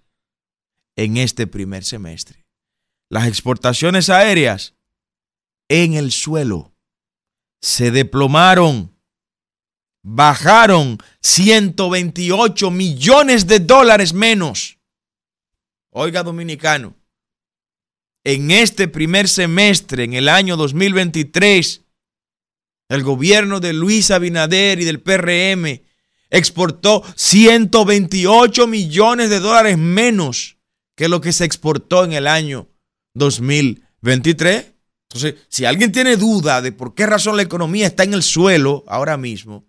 en 0.96 1.18
este 1.18 1.48
primer 1.48 1.84
semestre. 1.84 2.46
Las 3.10 3.28
exportaciones 3.28 4.10
aéreas 4.10 4.76
en 5.70 5.94
el 5.94 6.12
suelo 6.12 6.74
se 7.62 7.92
deplomaron, 7.92 8.96
bajaron 10.04 10.98
128 11.22 12.72
millones 12.72 13.48
de 13.48 13.60
dólares 13.60 14.14
menos. 14.14 14.78
Oiga, 15.92 16.24
dominicano, 16.24 16.96
en 18.24 18.52
este 18.52 18.88
primer 18.88 19.30
semestre, 19.30 20.04
en 20.04 20.14
el 20.14 20.30
año 20.30 20.58
2023, 20.58 21.85
el 22.90 23.04
gobierno 23.04 23.60
de 23.60 23.74
Luis 23.74 24.12
Abinader 24.12 24.80
y 24.80 24.86
del 24.86 25.02
PRM 25.02 25.82
exportó 26.30 27.04
128 27.16 28.68
millones 28.68 29.30
de 29.30 29.40
dólares 29.40 29.78
menos 29.78 30.58
que 30.96 31.10
lo 31.10 31.22
que 31.22 31.34
se 31.34 31.46
exportó 31.46 32.04
en 32.04 32.14
el 32.14 32.28
año 32.28 32.68
2023. 33.14 34.74
Entonces, 35.10 35.36
si 35.50 35.66
alguien 35.66 35.92
tiene 35.92 36.18
duda 36.18 36.62
de 36.62 36.72
por 36.72 36.94
qué 36.94 37.06
razón 37.06 37.38
la 37.38 37.44
economía 37.44 37.88
está 37.88 38.04
en 38.04 38.14
el 38.14 38.24
suelo 38.24 38.84
ahora 38.88 39.18
mismo, 39.18 39.66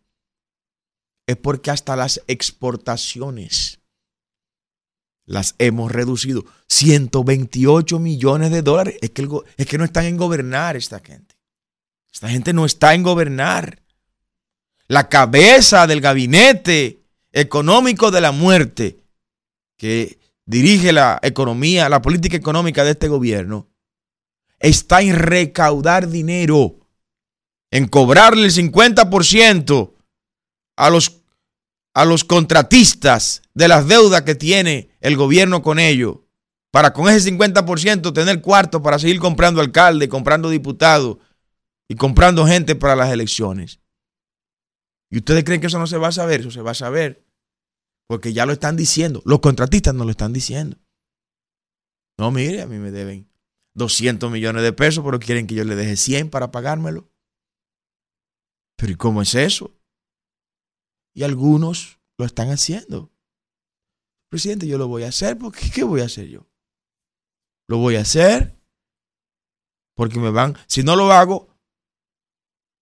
es 1.27 1.37
porque 1.37 1.71
hasta 1.71 1.97
las 1.97 2.23
exportaciones 2.27 3.81
las 5.27 5.57
hemos 5.59 5.91
reducido. 5.91 6.45
128 6.69 7.99
millones 7.99 8.51
de 8.51 8.63
dólares. 8.63 8.97
Es 9.01 9.11
que, 9.11 9.79
no 9.79 9.85
están 9.85 10.05
en 10.05 10.17
gobernar 10.17 10.77
esta 10.77 11.01
gente. 11.01 11.36
Esta 12.17 12.31
gente 12.31 12.55
no 12.55 12.65
está 12.65 12.95
en 12.95 13.03
gobernar. 13.03 13.83
La 14.89 15.11
cabeza 15.11 15.87
del 15.87 16.01
gabinete 16.01 17.03
económico 17.31 18.11
de 18.11 18.23
la 18.23 18.33
muerte 18.33 19.01
que 19.77 20.19
dirige 20.47 20.95
la 20.95 21.19
economía, 21.23 21.91
la 21.91 22.01
política 22.01 22.35
económica 22.35 22.85
de 22.85 22.93
este 22.93 23.09
gobierno, 23.09 23.69
está 24.59 25.03
en 25.03 25.15
recaudar 25.15 26.09
dinero, 26.09 26.89
en 27.71 27.87
cobrarle 27.87 28.47
el 28.47 28.53
50% 28.55 29.93
a 30.77 30.89
los, 30.89 31.21
a 31.93 32.07
los 32.07 32.25
contratistas 32.25 33.43
de 33.53 33.69
las 33.69 33.89
deudas 33.89 34.23
que 34.23 34.35
tiene 34.35 34.89
el 35.03 35.19
gobierno 35.19 35.61
con 35.61 35.79
ellos, 35.79 36.21
para 36.71 36.95
con 36.95 37.11
ese 37.11 37.31
50% 37.31 38.15
tener 38.15 38.41
cuarto 38.41 38.83
para 38.83 38.99
seguir 38.99 39.21
comprando 39.21 39.61
alcalde, 39.61 40.09
comprando 40.09 40.49
diputados 40.49 41.19
y 41.89 41.95
comprando 41.95 42.47
gente 42.47 42.75
para 42.75 42.97
las 42.97 43.11
elecciones. 43.11 43.81
¿Y 45.11 45.19
ustedes 45.19 45.45
creen 45.45 45.61
que 45.61 45.69
eso 45.69 45.79
no 45.79 45.87
se 45.87 45.99
va 45.99 46.09
a 46.09 46.13
saber? 46.13 46.41
Eso 46.41 46.51
se 46.51 46.63
va 46.63 46.73
a 46.73 46.75
saber. 46.75 47.25
Porque 48.09 48.33
ya 48.33 48.47
lo 48.47 48.53
están 48.53 48.77
diciendo. 48.77 49.23
Los 49.25 49.41
contratistas 49.41 49.95
no 49.95 50.05
lo 50.05 50.11
están 50.11 50.33
diciendo. 50.33 50.79
No, 52.19 52.31
mire, 52.31 52.63
a 52.63 52.67
mí 52.67 52.79
me 52.79 52.91
deben 52.91 53.31
200 53.75 54.31
millones 54.31 54.63
de 54.63 54.73
pesos, 54.73 55.05
pero 55.05 55.19
quieren 55.19 55.47
que 55.47 55.55
yo 55.55 55.65
le 55.65 55.77
deje 55.77 55.97
100 55.97 56.31
para 56.31 56.51
pagármelo. 56.51 57.11
Pero 58.77 58.93
¿y 58.93 58.97
cómo 58.97 59.23
es 59.23 59.35
eso? 59.35 59.75
Y 61.15 61.23
algunos 61.23 62.01
lo 62.19 62.25
están 62.25 62.51
haciendo. 62.51 63.13
Presidente, 64.31 64.67
yo 64.67 64.79
lo 64.79 64.89
voy 64.89 65.05
a 65.05 65.09
hacer 65.09 65.39
porque 65.39 65.71
¿qué 65.71 65.85
voy 65.85 66.01
a 66.01 66.07
hacer 66.07 66.29
yo? 66.29 66.47
Lo 67.69 67.79
voy 67.79 67.97
a 67.97 68.01
hacer 68.01 68.57
porque 69.95 70.19
me 70.19 70.31
van, 70.31 70.57
si 70.67 70.83
no 70.83 70.95
lo 70.95 71.11
hago, 71.11 71.56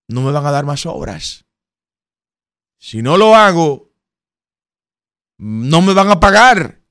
no 0.09 0.23
me 0.23 0.33
van 0.33 0.47
a 0.47 0.51
dar 0.51 0.64
más 0.64 0.87
obras. 0.87 1.45
Si 2.79 3.03
no 3.03 3.17
lo 3.17 3.35
hago, 3.35 3.93
no 5.38 5.83
me 5.83 5.95
van 5.95 6.11
a 6.11 6.21
pagar. 6.21 6.83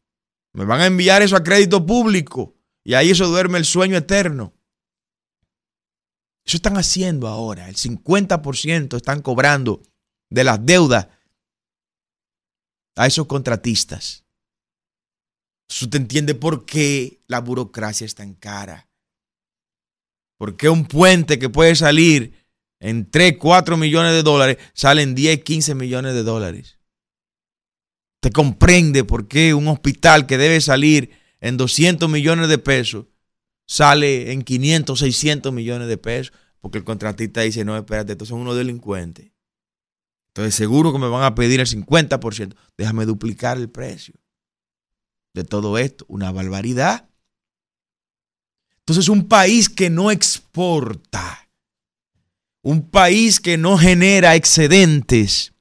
Me 0.54 0.66
van 0.66 0.82
a 0.82 0.86
enviar 0.86 1.22
eso 1.22 1.36
a 1.36 1.44
crédito 1.44 1.86
público. 1.86 2.56
Y 2.84 2.94
ahí 2.94 3.12
eso 3.12 3.28
duerme 3.28 3.58
el 3.58 3.66
sueño 3.66 3.98
eterno. 3.98 4.54
Eso 6.46 6.58
están 6.58 6.78
haciendo 6.78 7.28
ahora. 7.28 7.70
El 7.70 7.76
50% 7.76 8.98
están 8.98 9.22
cobrando 9.22 9.82
de 10.30 10.44
las 10.44 10.66
deudas 10.66 11.08
a 12.96 13.08
esos 13.08 13.28
contratistas. 13.28 14.26
Usted 15.70 15.96
entiende 15.96 16.36
por 16.36 16.66
qué 16.66 17.24
la 17.28 17.40
burocracia 17.40 18.06
es 18.06 18.16
tan 18.16 18.34
cara. 18.36 18.90
¿Por 20.38 20.58
qué 20.58 20.70
un 20.70 20.86
puente 20.86 21.40
que 21.40 21.50
puede 21.50 21.76
salir 21.76 22.43
en 22.84 23.10
3, 23.10 23.38
4 23.40 23.78
millones 23.78 24.12
de 24.12 24.24
dólares 24.24 24.58
salen 24.74 25.16
10, 25.16 25.44
15 25.44 25.74
millones 25.74 26.14
de 26.14 26.24
dólares? 26.24 26.80
Te 28.20 28.32
comprende 28.32 29.04
por 29.04 29.28
qué 29.28 29.54
un 29.54 29.68
hospital 29.68 30.28
que 30.28 30.38
debe 30.38 30.62
salir 30.62 31.12
en 31.40 31.58
200 31.58 32.10
millones 32.10 32.48
de 32.50 32.58
pesos 32.58 33.06
sale 33.66 34.32
en 34.32 34.44
500, 34.44 35.00
600 35.00 35.52
millones 35.54 35.88
de 35.88 35.98
pesos. 35.98 36.34
Porque 36.62 36.78
el 36.78 36.84
contratista 36.84 37.42
dice, 37.42 37.66
no, 37.66 37.76
espérate, 37.76 38.14
estos 38.14 38.30
son 38.30 38.40
unos 38.40 38.56
delincuentes. 38.56 39.32
Entonces 40.30 40.56
seguro 40.56 40.94
que 40.94 41.00
me 41.00 41.10
van 41.10 41.24
a 41.24 41.36
pedir 41.36 41.60
el 41.60 41.68
50%. 41.68 42.56
Déjame 42.78 43.06
duplicar 43.06 43.58
el 43.58 43.70
precio 43.70 44.16
de 45.34 45.44
todo 45.44 45.78
esto. 45.78 46.06
Una 46.08 46.32
barbaridad. 46.32 47.10
Entonces 48.80 49.10
un 49.10 49.28
país 49.28 49.70
que 49.70 49.90
no 49.90 50.12
exporta, 50.12 51.43
un 52.64 52.90
país 52.90 53.40
que 53.40 53.58
no 53.58 53.78
genera 53.78 54.36
excedentes, 54.36 55.54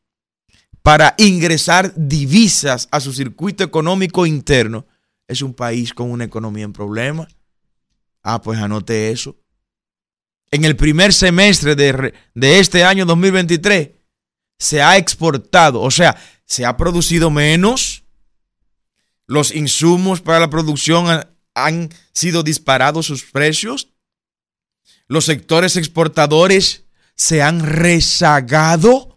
para 0.83 1.15
ingresar 1.17 1.93
divisas 1.97 2.88
a 2.91 3.01
su 3.01 3.12
circuito 3.12 3.62
económico 3.62 4.27
interno, 4.27 4.87
es 5.29 5.43
un 5.43 5.55
país 5.55 5.95
con 5.95 6.11
una 6.11 6.25
economía 6.25 6.65
en 6.65 6.73
problemas. 6.73 7.37
Ah, 8.23 8.41
pues 8.43 8.59
anote 8.59 9.11
eso. 9.11 9.37
En 10.51 10.65
el 10.65 10.77
primer 10.77 11.12
semestre 11.12 11.75
de, 11.77 12.15
de, 12.35 12.59
este 12.59 12.85
año 12.85 13.07
2023 13.07 13.91
se 14.59 14.83
ha 14.83 14.97
exportado, 14.97 15.81
o 15.81 15.91
sea, 15.91 16.17
se 16.45 16.65
ha 16.65 16.77
producido 16.77 17.31
menos. 17.31 18.05
Los 19.27 19.55
insumos 19.55 20.21
para 20.21 20.41
la 20.41 20.51
producción 20.51 21.09
han, 21.09 21.31
han 21.55 21.91
sido 22.12 22.43
disparados 22.43 23.07
sus 23.07 23.25
precios. 23.25 23.88
Los 25.07 25.25
sectores 25.25 25.77
exportadores 25.77 26.82
se 27.16 27.42
han 27.42 27.61
rezagado 27.61 29.12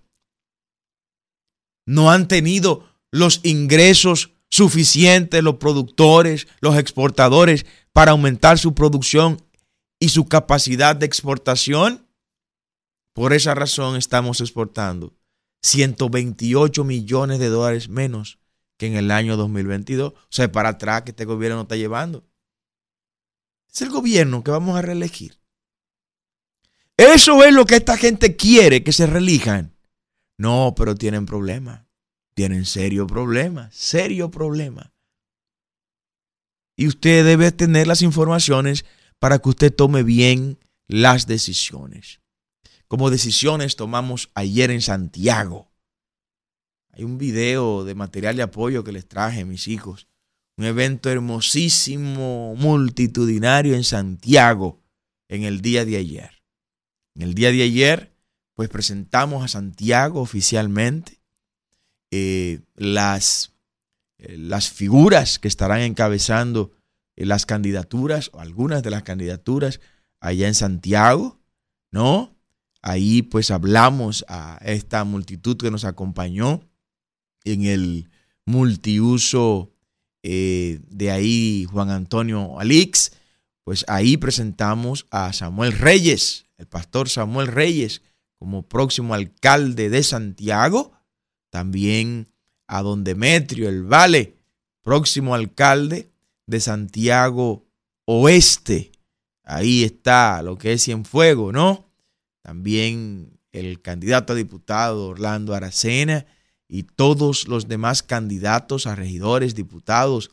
no 1.86 2.12
han 2.12 2.28
tenido 2.28 2.90
los 3.12 3.42
ingresos 3.44 4.32
suficientes 4.50 5.44
los 5.44 5.56
productores, 5.56 6.48
los 6.62 6.78
exportadores 6.78 7.66
para 7.94 8.12
aumentar 8.12 8.58
su 8.58 8.74
producción 8.74 9.42
y 10.00 10.10
su 10.10 10.28
capacidad 10.28 10.96
de 10.96 11.06
exportación. 11.06 12.08
Por 13.14 13.34
esa 13.34 13.54
razón 13.56 13.96
estamos 13.96 14.42
exportando 14.42 15.14
128 15.64 16.84
millones 16.84 17.40
de 17.40 17.50
dólares 17.50 17.90
menos 17.90 18.40
que 18.78 18.88
en 18.88 18.96
el 18.96 19.12
año 19.12 19.38
2022. 19.38 20.14
O 20.14 20.18
sea, 20.30 20.52
para 20.52 20.70
atrás 20.70 21.04
que 21.04 21.12
este 21.12 21.26
gobierno 21.26 21.62
está 21.62 21.76
llevando. 21.76 22.26
Es 23.74 23.82
el 23.82 23.90
gobierno 23.90 24.44
que 24.44 24.52
vamos 24.52 24.78
a 24.78 24.82
reelegir. 24.82 25.40
Eso 26.98 27.44
es 27.44 27.54
lo 27.54 27.66
que 27.66 27.76
esta 27.76 27.98
gente 27.98 28.36
quiere 28.36 28.84
que 28.84 28.94
se 28.94 29.06
reelijan. 29.06 29.76
No, 30.38 30.74
pero 30.76 30.96
tienen 30.96 31.26
problemas. 31.26 31.86
Tienen 32.36 32.66
serio 32.66 33.08
problema, 33.08 33.70
serio 33.72 34.30
problema. 34.30 34.94
Y 36.78 36.88
usted 36.88 37.26
debe 37.26 37.52
tener 37.52 37.88
las 37.88 38.02
informaciones 38.02 38.86
para 39.20 39.40
que 39.40 39.50
usted 39.50 39.74
tome 39.74 40.04
bien 40.04 40.60
las 40.88 41.28
decisiones. 41.28 42.20
Como 42.88 43.10
decisiones 43.10 43.78
tomamos 43.78 44.30
ayer 44.34 44.72
en 44.72 44.82
Santiago. 44.82 45.72
Hay 46.92 47.04
un 47.04 47.18
video 47.18 47.84
de 47.84 47.96
material 47.96 48.36
de 48.36 48.44
apoyo 48.44 48.84
que 48.84 48.92
les 48.92 49.08
traje, 49.08 49.46
mis 49.46 49.68
hijos. 49.68 50.08
Un 50.58 50.66
evento 50.66 51.10
hermosísimo, 51.10 52.56
multitudinario 52.56 53.76
en 53.76 53.84
Santiago 53.84 54.82
en 55.28 55.44
el 55.44 55.62
día 55.62 55.86
de 55.86 55.98
ayer. 55.98 56.35
En 57.16 57.22
el 57.22 57.34
día 57.34 57.52
de 57.52 57.64
ayer 57.64 58.16
pues 58.56 58.70
presentamos 58.70 59.44
a 59.44 59.48
Santiago 59.50 60.22
oficialmente 60.22 61.20
eh, 62.10 62.62
las, 62.76 63.54
eh, 64.18 64.38
las 64.38 64.70
figuras 64.70 65.40
que 65.40 65.50
estarán 65.50 65.82
encabezando 65.82 66.72
eh, 67.16 67.26
las 67.26 67.46
candidaturas 67.46 68.30
o 68.34 68.40
algunas 68.40 68.82
de 68.82 68.92
las 68.92 69.04
candidaturas 69.04 69.82
allá 70.22 70.48
en 70.48 70.54
Santiago, 70.54 71.40
¿no? 71.92 72.34
Ahí 72.82 73.22
pues 73.22 73.52
hablamos 73.52 74.24
a 74.30 74.58
esta 74.64 75.04
multitud 75.04 75.58
que 75.58 75.72
nos 75.72 75.84
acompañó 75.84 76.62
en 77.44 77.66
el 77.66 78.10
multiuso 78.46 79.72
de 80.24 81.12
ahí 81.12 81.68
Juan 81.70 81.92
Antonio 81.92 82.60
Alix, 82.60 83.12
pues 83.64 83.86
ahí 83.88 84.18
presentamos 84.18 85.06
a 85.12 85.32
Samuel 85.34 85.74
Reyes, 85.74 86.45
el 86.58 86.68
pastor 86.68 87.10
Samuel 87.10 87.48
Reyes, 87.48 88.02
como 88.38 88.64
próximo 88.64 89.14
alcalde 89.14 89.90
de 89.90 90.04
Santiago, 90.04 90.94
también 91.50 92.28
a 92.68 92.82
don 92.82 93.04
Demetrio 93.04 93.70
el 93.70 93.84
Vale, 93.84 94.38
próximo 94.82 95.36
alcalde 95.36 96.12
de 96.46 96.60
Santiago 96.60 97.66
Oeste. 98.06 98.92
Ahí 99.44 99.84
está 99.84 100.42
lo 100.42 100.58
que 100.58 100.74
es 100.74 100.84
Cienfuego, 100.84 101.52
¿no? 101.52 101.90
También 102.42 103.40
el 103.52 103.82
candidato 103.82 104.34
a 104.34 104.36
diputado 104.36 105.08
Orlando 105.08 105.54
Aracena 105.54 106.26
y 106.68 106.84
todos 106.84 107.48
los 107.48 107.68
demás 107.68 108.04
candidatos 108.04 108.86
a 108.86 108.96
regidores, 108.96 109.56
diputados 109.56 110.32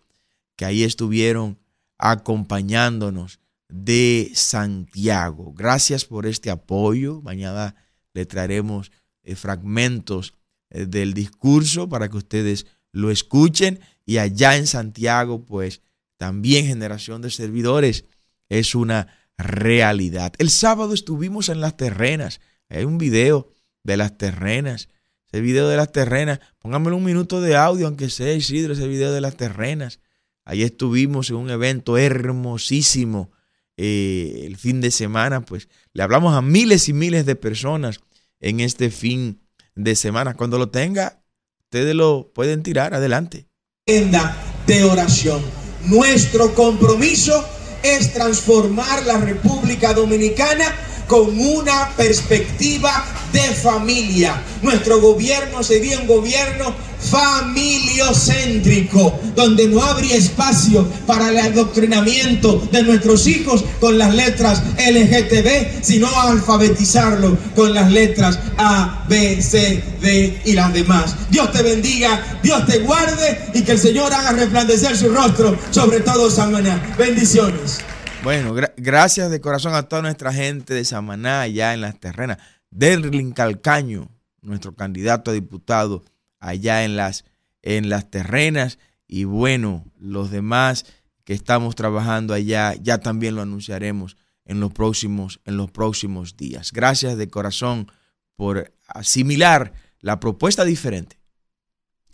que 0.57 0.65
ahí 0.65 0.83
estuvieron 0.83 1.59
acompañándonos 1.99 3.39
de 3.73 4.31
Santiago. 4.35 5.55
Gracias 5.55 6.05
por 6.05 6.27
este 6.27 6.51
apoyo. 6.51 7.23
Mañana 7.23 7.75
le 8.13 8.27
traeremos 8.27 8.93
eh, 9.23 9.35
fragmentos 9.35 10.35
eh, 10.71 10.85
del 10.85 11.15
discurso 11.15 11.89
para 11.89 12.11
que 12.11 12.19
ustedes 12.19 12.67
lo 12.93 13.11
escuchen. 13.11 13.81
Y 14.05 14.19
allá 14.19 14.57
en 14.57 14.67
Santiago, 14.67 15.45
pues 15.47 15.81
también 16.19 16.67
generación 16.67 17.23
de 17.23 17.31
servidores 17.31 18.05
es 18.51 18.75
una 18.75 19.09
realidad. 19.39 20.35
El 20.39 20.51
sábado 20.51 20.93
estuvimos 20.93 21.49
en 21.49 21.61
las 21.61 21.77
terrenas. 21.77 22.41
Hay 22.69 22.85
un 22.85 22.99
video 22.99 23.49
de 23.85 23.97
las 23.97 24.19
terrenas. 24.19 24.91
Ese 25.29 25.41
video 25.41 25.67
de 25.69 25.79
las 25.79 25.93
terrenas, 25.93 26.41
pónganmelo 26.59 26.99
un 26.99 27.05
minuto 27.05 27.41
de 27.41 27.57
audio, 27.57 27.87
aunque 27.87 28.11
sea 28.11 28.35
Isidro, 28.35 28.75
ese 28.75 28.87
video 28.87 29.13
de 29.13 29.23
las 29.23 29.37
terrenas. 29.39 29.99
Ahí 30.45 30.63
estuvimos 30.63 31.31
en 31.31 31.37
un 31.37 31.49
evento 31.49 31.97
hermosísimo 31.97 33.31
eh, 33.77 34.43
el 34.45 34.57
fin 34.57 34.81
de 34.81 34.91
semana, 34.91 35.43
pues 35.43 35.69
le 35.93 36.03
hablamos 36.03 36.35
a 36.35 36.43
miles 36.43 36.89
y 36.89 36.93
miles 36.93 37.27
de 37.27 37.37
personas 37.37 38.01
en 38.41 38.61
este 38.61 38.91
fin 38.91 39.41
de 39.75 39.95
semana. 39.97 40.35
Cuando 40.35 40.59
lo 40.59 40.71
tenga, 40.71 41.23
ustedes 41.65 41.95
lo 41.95 42.33
pueden 42.35 42.63
tirar 42.63 42.95
adelante. 42.95 43.47
De 43.87 44.85
oración. 44.85 45.43
Nuestro 45.87 46.55
compromiso 46.55 47.45
es 47.83 48.13
transformar 48.13 49.05
la 49.07 49.19
República 49.19 49.93
Dominicana 49.93 50.73
con 51.09 51.39
una 51.39 51.91
perspectiva 51.97 53.05
de 53.33 53.41
familia. 53.41 54.43
Nuestro 54.63 55.01
gobierno 55.01 55.63
sería 55.63 55.99
un 55.99 56.07
gobierno 56.07 56.75
familiocéntrico, 57.03 59.19
donde 59.35 59.67
no 59.69 59.83
habría 59.83 60.17
espacio 60.17 60.87
para 61.07 61.31
el 61.31 61.39
adoctrinamiento 61.39 62.59
de 62.73 62.83
nuestros 62.83 63.27
hijos 63.27 63.65
con 63.81 63.99
las 63.99 64.15
letras 64.15 64.63
LGTB, 64.79 65.83
sino 65.83 66.09
alfabetizarlo 66.09 67.37
con 67.55 67.75
las 67.75 67.91
letras 67.91 68.39
A, 68.59 69.05
B, 69.09 69.41
C, 69.43 69.83
D 70.01 70.41
y 70.45 70.53
las 70.53 70.73
demás. 70.73 71.17
Dios 71.31 71.51
te 71.53 71.63
bendiga, 71.63 72.39
Dios 72.43 72.65
te 72.67 72.79
guarde 72.81 73.51
y 73.55 73.63
que 73.63 73.73
el 73.73 73.79
Señor 73.79 74.13
haga 74.13 74.33
resplandecer 74.33 74.97
su 74.97 75.09
rostro 75.11 75.57
sobre 75.71 76.01
todo 76.01 76.31
Samaná. 76.31 76.95
Bendiciones. 76.99 77.79
Bueno, 78.23 78.55
gra- 78.55 78.73
gracias 78.77 79.31
de 79.31 79.41
corazón 79.41 79.75
a 79.75 79.83
toda 79.85 80.03
nuestra 80.03 80.33
gente 80.33 80.75
de 80.75 80.85
Samaná, 80.85 81.41
allá 81.41 81.75
en 81.75 81.81
las 81.81 81.99
terrenas. 81.99 82.39
Derlin 82.71 83.33
Calcaño, 83.33 84.09
nuestro 84.43 84.75
candidato 84.75 85.31
a 85.31 85.35
diputado 85.35 86.05
allá 86.43 86.85
en 86.85 86.97
las, 86.97 87.25
en 87.63 87.89
las 87.89 88.11
terrenas. 88.11 88.79
Y 89.07 89.25
bueno, 89.25 89.85
los 89.99 90.31
demás 90.31 90.85
que 91.25 91.33
estamos 91.33 91.75
trabajando 91.75 92.35
allá, 92.35 92.75
ya 92.75 92.99
también 92.99 93.37
lo 93.37 93.43
anunciaremos 93.43 94.17
en 94.45 94.61
los 94.61 94.73
próximos, 94.73 95.41
en 95.45 95.57
los 95.57 95.71
próximos 95.71 96.37
días. 96.37 96.73
Gracias 96.73 97.17
de 97.17 97.29
corazón 97.29 97.91
por 98.37 98.75
asimilar 98.89 99.73
la 100.01 100.19
propuesta 100.19 100.65
diferente. 100.65 101.19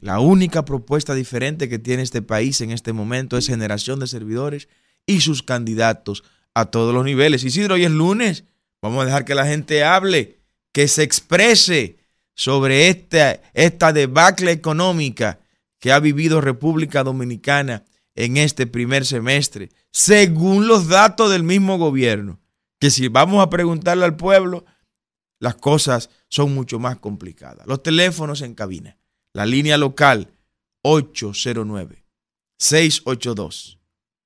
La 0.00 0.20
única 0.20 0.64
propuesta 0.64 1.14
diferente 1.14 1.68
que 1.68 1.78
tiene 1.78 2.02
este 2.02 2.22
país 2.22 2.60
en 2.60 2.70
este 2.70 2.92
momento 2.92 3.36
es 3.36 3.48
generación 3.48 3.98
de 3.98 4.06
servidores 4.06 4.68
y 5.06 5.22
sus 5.22 5.42
candidatos 5.42 6.22
a 6.54 6.66
todos 6.66 6.94
los 6.94 7.04
niveles. 7.04 7.42
Isidro, 7.44 7.74
hoy 7.74 7.84
es 7.84 7.90
lunes. 7.90 8.44
Vamos 8.82 9.02
a 9.02 9.06
dejar 9.06 9.24
que 9.24 9.34
la 9.34 9.46
gente 9.46 9.82
hable, 9.82 10.38
que 10.72 10.86
se 10.86 11.02
exprese 11.02 11.97
sobre 12.38 12.88
esta, 12.88 13.42
esta 13.52 13.92
debacle 13.92 14.52
económica 14.52 15.40
que 15.80 15.90
ha 15.90 15.98
vivido 15.98 16.40
República 16.40 17.02
Dominicana 17.02 17.84
en 18.14 18.36
este 18.36 18.68
primer 18.68 19.04
semestre, 19.04 19.70
según 19.90 20.68
los 20.68 20.86
datos 20.86 21.32
del 21.32 21.42
mismo 21.42 21.78
gobierno. 21.78 22.38
Que 22.78 22.90
si 22.90 23.08
vamos 23.08 23.42
a 23.42 23.50
preguntarle 23.50 24.04
al 24.04 24.14
pueblo, 24.16 24.64
las 25.40 25.56
cosas 25.56 26.10
son 26.28 26.54
mucho 26.54 26.78
más 26.78 26.98
complicadas. 26.98 27.66
Los 27.66 27.82
teléfonos 27.82 28.40
en 28.42 28.54
cabina. 28.54 28.96
La 29.32 29.44
línea 29.44 29.76
local 29.76 30.30
809 30.82 32.04
682 32.56 33.80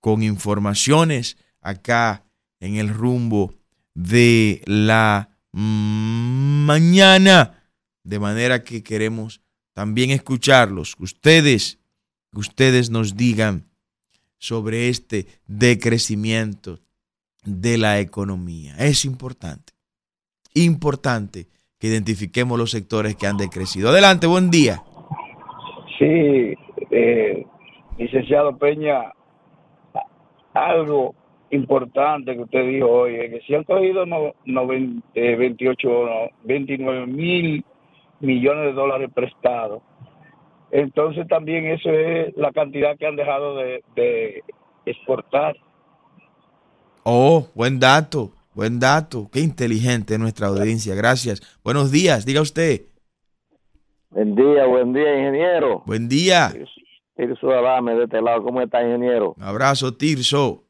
con 0.00 0.24
informaciones 0.24 1.36
acá 1.60 2.24
en 2.58 2.74
el 2.74 2.88
rumbo 2.88 3.54
de 3.94 4.60
la 4.66 5.38
mañana. 5.52 7.62
De 8.02 8.18
manera 8.18 8.64
que 8.64 8.82
queremos 8.82 9.40
también 9.72 10.10
escucharlos, 10.10 10.96
ustedes, 10.98 11.78
que 12.32 12.40
ustedes 12.40 12.90
nos 12.90 13.16
digan 13.16 13.70
sobre 14.36 14.88
este 14.88 15.28
decrecimiento 15.46 16.80
de 17.46 17.78
la 17.78 18.00
economía. 18.00 18.74
Es 18.78 19.04
importante, 19.04 19.72
importante 20.54 21.46
que 21.78 21.88
identifiquemos 21.88 22.58
los 22.58 22.70
sectores 22.70 23.16
que 23.16 23.26
han 23.26 23.36
decrecido. 23.36 23.90
Adelante, 23.90 24.26
buen 24.26 24.50
día. 24.50 24.82
Sí, 25.98 26.54
eh, 26.90 27.46
licenciado 27.98 28.56
Peña, 28.58 29.12
algo 30.52 31.14
importante 31.50 32.34
que 32.34 32.42
usted 32.42 32.66
dijo 32.66 32.88
hoy, 32.88 33.14
es 33.14 33.30
que 33.30 33.40
si 33.46 33.54
han 33.54 33.64
cogido 33.64 34.04
no, 34.04 34.32
no, 34.44 34.66
20, 34.66 35.02
eh, 35.14 35.36
28, 35.36 35.88
no, 35.88 36.30
29 36.44 37.06
mil 37.06 37.64
millones 38.20 38.64
de 38.64 38.72
dólares 38.72 39.10
prestados, 39.14 39.82
entonces 40.70 41.28
también 41.28 41.66
eso 41.66 41.90
es 41.90 42.36
la 42.36 42.50
cantidad 42.52 42.96
que 42.98 43.06
han 43.06 43.16
dejado 43.16 43.56
de, 43.56 43.84
de 43.94 44.42
exportar. 44.84 45.56
Oh, 47.08 47.46
buen 47.54 47.78
dato, 47.78 48.32
buen 48.52 48.80
dato. 48.80 49.30
Qué 49.32 49.38
inteligente 49.38 50.18
nuestra 50.18 50.48
audiencia. 50.48 50.92
Gracias. 50.96 51.40
Buenos 51.62 51.92
días, 51.92 52.26
diga 52.26 52.40
usted. 52.40 52.82
Buen 54.10 54.34
día, 54.34 54.66
buen 54.66 54.92
día, 54.92 55.16
ingeniero. 55.16 55.84
Buen 55.86 56.08
día. 56.08 56.52
Tirso 57.16 57.50
Adame 57.50 57.94
de 57.94 58.04
este 58.04 58.20
lado. 58.20 58.42
¿Cómo 58.42 58.60
está, 58.60 58.82
ingeniero? 58.82 59.34
Un 59.36 59.42
abrazo, 59.44 59.94
Tirso. 59.94 60.64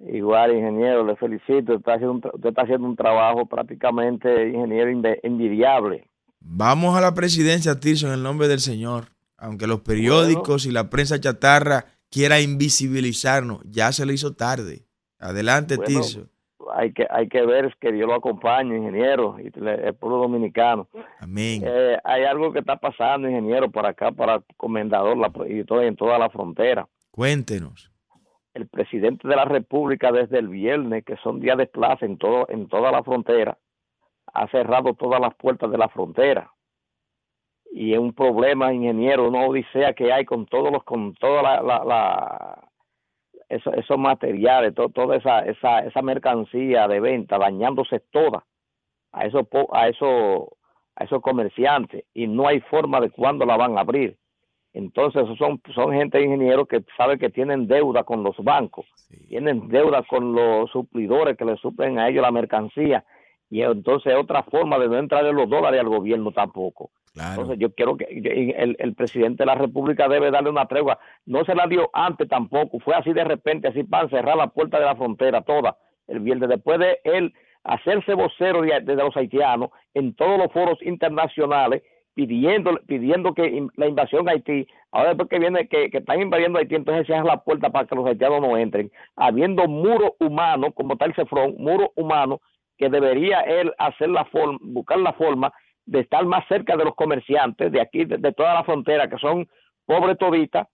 Igual, 0.00 0.54
ingeniero, 0.54 1.02
le 1.06 1.16
felicito. 1.16 1.74
Está 1.76 1.94
haciendo 1.94 2.12
un 2.12 2.20
tra- 2.20 2.34
usted 2.34 2.50
está 2.50 2.62
haciendo 2.62 2.86
un 2.86 2.96
trabajo 2.96 3.46
prácticamente, 3.46 4.50
ingeniero, 4.50 4.90
envidiable. 5.22 6.10
Vamos 6.40 6.94
a 6.94 7.00
la 7.00 7.14
presidencia, 7.14 7.80
Tirso, 7.80 8.06
en 8.08 8.12
el 8.12 8.22
nombre 8.22 8.48
del 8.48 8.60
Señor. 8.60 9.12
Aunque 9.38 9.66
los 9.66 9.80
periódicos 9.80 10.66
y 10.66 10.72
la 10.72 10.90
prensa 10.90 11.18
chatarra 11.18 11.86
quiera 12.10 12.38
invisibilizarnos, 12.42 13.62
ya 13.64 13.92
se 13.92 14.04
le 14.04 14.12
hizo 14.12 14.34
tarde. 14.34 14.84
Adelante, 15.20 15.76
Bueno, 15.76 15.88
Tirso. 15.88 16.26
Hay 16.74 16.92
que, 16.92 17.06
hay 17.10 17.28
que 17.28 17.44
ver 17.44 17.74
que 17.80 17.90
Dios 17.90 18.06
lo 18.06 18.14
acompañe, 18.14 18.76
ingeniero, 18.76 19.36
y 19.40 19.46
el 19.46 19.94
pueblo 19.94 20.18
dominicano. 20.18 20.88
Amén. 21.18 21.62
Eh, 21.64 21.98
hay 22.04 22.24
algo 22.24 22.52
que 22.52 22.60
está 22.60 22.76
pasando, 22.76 23.28
ingeniero, 23.28 23.70
por 23.70 23.86
acá, 23.86 24.12
para 24.12 24.36
el 24.36 24.42
comendador 24.56 25.16
la, 25.16 25.32
y 25.48 25.64
todo, 25.64 25.82
en 25.82 25.96
toda 25.96 26.18
la 26.18 26.28
frontera. 26.30 26.86
Cuéntenos. 27.10 27.90
el 28.54 28.68
presidente 28.68 29.26
de 29.28 29.36
la 29.36 29.44
República 29.46 30.12
desde 30.12 30.38
el 30.38 30.48
viernes, 30.48 31.04
que 31.04 31.16
son 31.18 31.40
días 31.40 31.56
de 31.58 31.68
clase 31.68 32.04
en 32.04 32.18
todo 32.18 32.46
en 32.48 32.68
toda 32.68 32.90
la 32.92 33.02
frontera, 33.02 33.58
ha 34.32 34.46
cerrado 34.48 34.94
todas 34.94 35.20
las 35.20 35.34
puertas 35.36 35.70
de 35.70 35.78
la 35.78 35.88
frontera. 35.88 36.52
Y 37.72 37.92
es 37.94 37.98
un 37.98 38.12
problema, 38.12 38.72
ingeniero, 38.72 39.28
una 39.28 39.44
odisea 39.46 39.92
que 39.94 40.12
hay 40.12 40.24
con 40.24 40.46
todos 40.46 40.72
los 40.72 40.82
con 40.84 41.14
toda 41.14 41.42
la, 41.42 41.62
la, 41.62 41.84
la- 41.84 42.69
eso- 43.50 43.72
esos 43.74 43.98
materiales, 43.98 44.74
to- 44.74 44.88
toda 44.88 45.16
esa, 45.16 45.40
esa 45.40 45.80
esa 45.80 46.02
mercancía 46.02 46.88
de 46.88 47.00
venta 47.00 47.36
dañándose 47.38 48.00
toda 48.10 48.44
a 49.12 49.26
esos 49.26 49.46
a 49.72 49.88
esos 49.88 50.48
a 50.96 51.04
esos 51.04 51.20
comerciantes 51.20 52.04
y 52.14 52.26
no 52.26 52.46
hay 52.46 52.60
forma 52.60 53.00
de 53.00 53.10
cuándo 53.10 53.44
la 53.44 53.56
van 53.56 53.76
a 53.76 53.82
abrir. 53.82 54.16
Entonces 54.72 55.22
son 55.36 55.60
son 55.74 55.92
gente 55.92 56.22
ingenieros 56.22 56.68
que 56.68 56.84
sabe 56.96 57.18
que 57.18 57.28
tienen 57.30 57.66
deuda 57.66 58.04
con 58.04 58.22
los 58.22 58.36
bancos 58.38 58.86
Sí. 59.08 59.26
tienen 59.28 59.68
deuda 59.68 60.02
con 60.04 60.32
los 60.32 60.70
suplidores 60.70 61.36
que 61.36 61.44
le 61.44 61.56
suplen 61.56 61.98
a 61.98 62.08
ellos 62.08 62.22
la 62.22 62.30
mercancía 62.30 63.04
y 63.50 63.62
entonces 63.62 64.14
otra 64.16 64.42
forma 64.44 64.78
de 64.78 64.88
no 64.88 64.96
entrarle 64.96 65.32
los 65.32 65.50
dólares 65.50 65.80
al 65.80 65.88
gobierno 65.88 66.30
tampoco. 66.32 66.90
Claro. 67.12 67.30
Entonces 67.42 67.58
yo 67.58 67.74
quiero 67.74 67.96
que 67.96 68.04
el, 68.04 68.76
el 68.78 68.94
presidente 68.94 69.42
de 69.42 69.46
la 69.46 69.56
República 69.56 70.08
debe 70.08 70.30
darle 70.30 70.50
una 70.50 70.66
tregua. 70.66 70.98
No 71.26 71.44
se 71.44 71.56
la 71.56 71.66
dio 71.66 71.90
antes 71.92 72.28
tampoco, 72.28 72.78
fue 72.78 72.94
así 72.94 73.12
de 73.12 73.24
repente, 73.24 73.66
así 73.68 73.82
para 73.82 74.08
cerrar 74.08 74.36
la 74.36 74.46
puerta 74.46 74.78
de 74.78 74.86
la 74.86 74.94
frontera 74.94 75.42
toda 75.42 75.76
el 76.06 76.20
viernes. 76.20 76.48
Después 76.48 76.78
de 76.78 77.00
él 77.02 77.34
hacerse 77.64 78.14
vocero 78.14 78.62
de, 78.62 78.80
de 78.80 78.94
los 78.94 79.16
haitianos 79.16 79.70
en 79.94 80.14
todos 80.14 80.38
los 80.38 80.52
foros 80.52 80.80
internacionales 80.82 81.82
pidiendo 82.14 82.78
pidiendo 82.86 83.34
que 83.34 83.46
in- 83.46 83.70
la 83.76 83.86
invasión 83.86 84.28
a 84.28 84.32
Haití, 84.32 84.66
ahora 84.92 85.10
después 85.10 85.28
que 85.28 85.38
viene 85.38 85.68
que, 85.68 85.90
que 85.90 85.98
están 85.98 86.20
invadiendo 86.20 86.58
Haití, 86.58 86.74
entonces 86.74 87.06
se 87.06 87.12
la 87.22 87.42
puerta 87.42 87.70
para 87.70 87.86
que 87.86 87.94
los 87.94 88.06
haitianos 88.06 88.40
no 88.40 88.56
entren, 88.56 88.90
habiendo 89.16 89.66
muro 89.68 90.16
humano, 90.20 90.72
como 90.72 90.94
está 90.94 91.06
el 91.06 91.14
Cefrón, 91.14 91.54
muro 91.58 91.92
humano, 91.96 92.40
que 92.80 92.88
debería 92.88 93.40
él 93.40 93.74
hacer 93.76 94.08
la 94.08 94.24
forma, 94.24 94.58
buscar 94.62 94.98
la 94.98 95.12
forma 95.12 95.52
de 95.84 96.00
estar 96.00 96.24
más 96.24 96.48
cerca 96.48 96.78
de 96.78 96.84
los 96.86 96.94
comerciantes 96.94 97.70
de 97.70 97.78
aquí, 97.78 98.06
de, 98.06 98.16
de 98.16 98.32
toda 98.32 98.54
la 98.54 98.64
frontera, 98.64 99.10
que 99.10 99.18
son 99.18 99.46
pobres 99.84 100.16
toditas, 100.16 100.66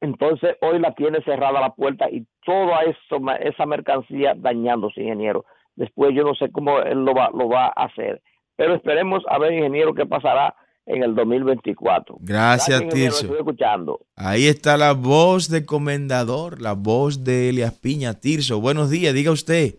entonces 0.00 0.56
hoy 0.62 0.78
la 0.78 0.94
tiene 0.94 1.22
cerrada 1.24 1.60
la 1.60 1.74
puerta 1.74 2.08
y 2.10 2.26
toda 2.46 2.80
eso, 2.84 3.20
esa 3.40 3.66
mercancía 3.66 4.32
dañándose, 4.34 5.02
ingeniero. 5.02 5.44
Después 5.76 6.14
yo 6.14 6.24
no 6.24 6.34
sé 6.34 6.50
cómo 6.50 6.78
él 6.78 7.04
lo 7.04 7.12
va, 7.12 7.30
lo 7.30 7.46
va 7.46 7.66
a 7.66 7.84
hacer. 7.84 8.22
Pero 8.56 8.74
esperemos 8.74 9.22
a 9.28 9.38
ver, 9.38 9.52
ingeniero, 9.52 9.92
qué 9.92 10.06
pasará 10.06 10.54
en 10.86 11.02
el 11.02 11.14
2024. 11.14 12.16
Gracias, 12.20 12.80
ingeniero, 12.80 13.16
Tirso. 13.16 13.36
Escuchando. 13.36 14.00
Ahí 14.16 14.46
está 14.46 14.78
la 14.78 14.92
voz 14.92 15.50
de 15.50 15.66
comendador, 15.66 16.62
la 16.62 16.72
voz 16.72 17.22
de 17.22 17.50
Elias 17.50 17.78
Piña 17.78 18.14
Tirso. 18.14 18.62
Buenos 18.62 18.88
días, 18.88 19.12
diga 19.12 19.30
usted. 19.30 19.74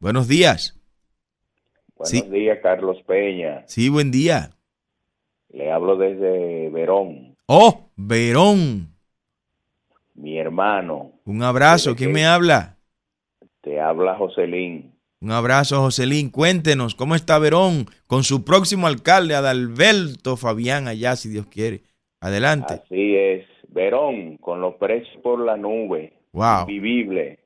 Buenos 0.00 0.28
días. 0.28 0.78
Buenos 1.96 2.10
Sí. 2.10 2.22
días, 2.30 2.58
Carlos 2.62 2.98
Peña. 3.06 3.64
Sí, 3.66 3.88
buen 3.88 4.10
día. 4.10 4.50
Le 5.50 5.72
hablo 5.72 5.96
desde 5.96 6.68
Verón, 6.70 7.36
Oh, 7.46 7.90
Verón. 7.96 8.94
mi 10.14 10.38
hermano. 10.38 11.12
Un 11.24 11.42
abrazo. 11.42 11.96
¿Quién 11.96 12.12
me 12.12 12.26
habla? 12.26 12.76
Te 13.62 13.80
habla 13.80 14.14
Joselín. 14.16 14.94
Un 15.20 15.32
abrazo, 15.32 15.80
Joselín. 15.80 16.30
Cuéntenos, 16.30 16.94
¿cómo 16.94 17.14
está 17.16 17.38
Verón 17.40 17.86
con 18.06 18.22
su 18.22 18.44
próximo 18.44 18.86
alcalde, 18.86 19.34
Adalberto 19.34 20.36
Fabián, 20.36 20.86
allá, 20.86 21.16
si 21.16 21.28
Dios 21.28 21.46
quiere? 21.46 21.82
Adelante. 22.20 22.74
Así 22.84 23.16
es. 23.16 23.46
Verón, 23.68 24.36
con 24.36 24.60
los 24.60 24.74
precios 24.76 25.16
por 25.22 25.40
la 25.44 25.56
nube. 25.56 26.12
Wow. 26.32 26.62
Invivible. 26.68 27.40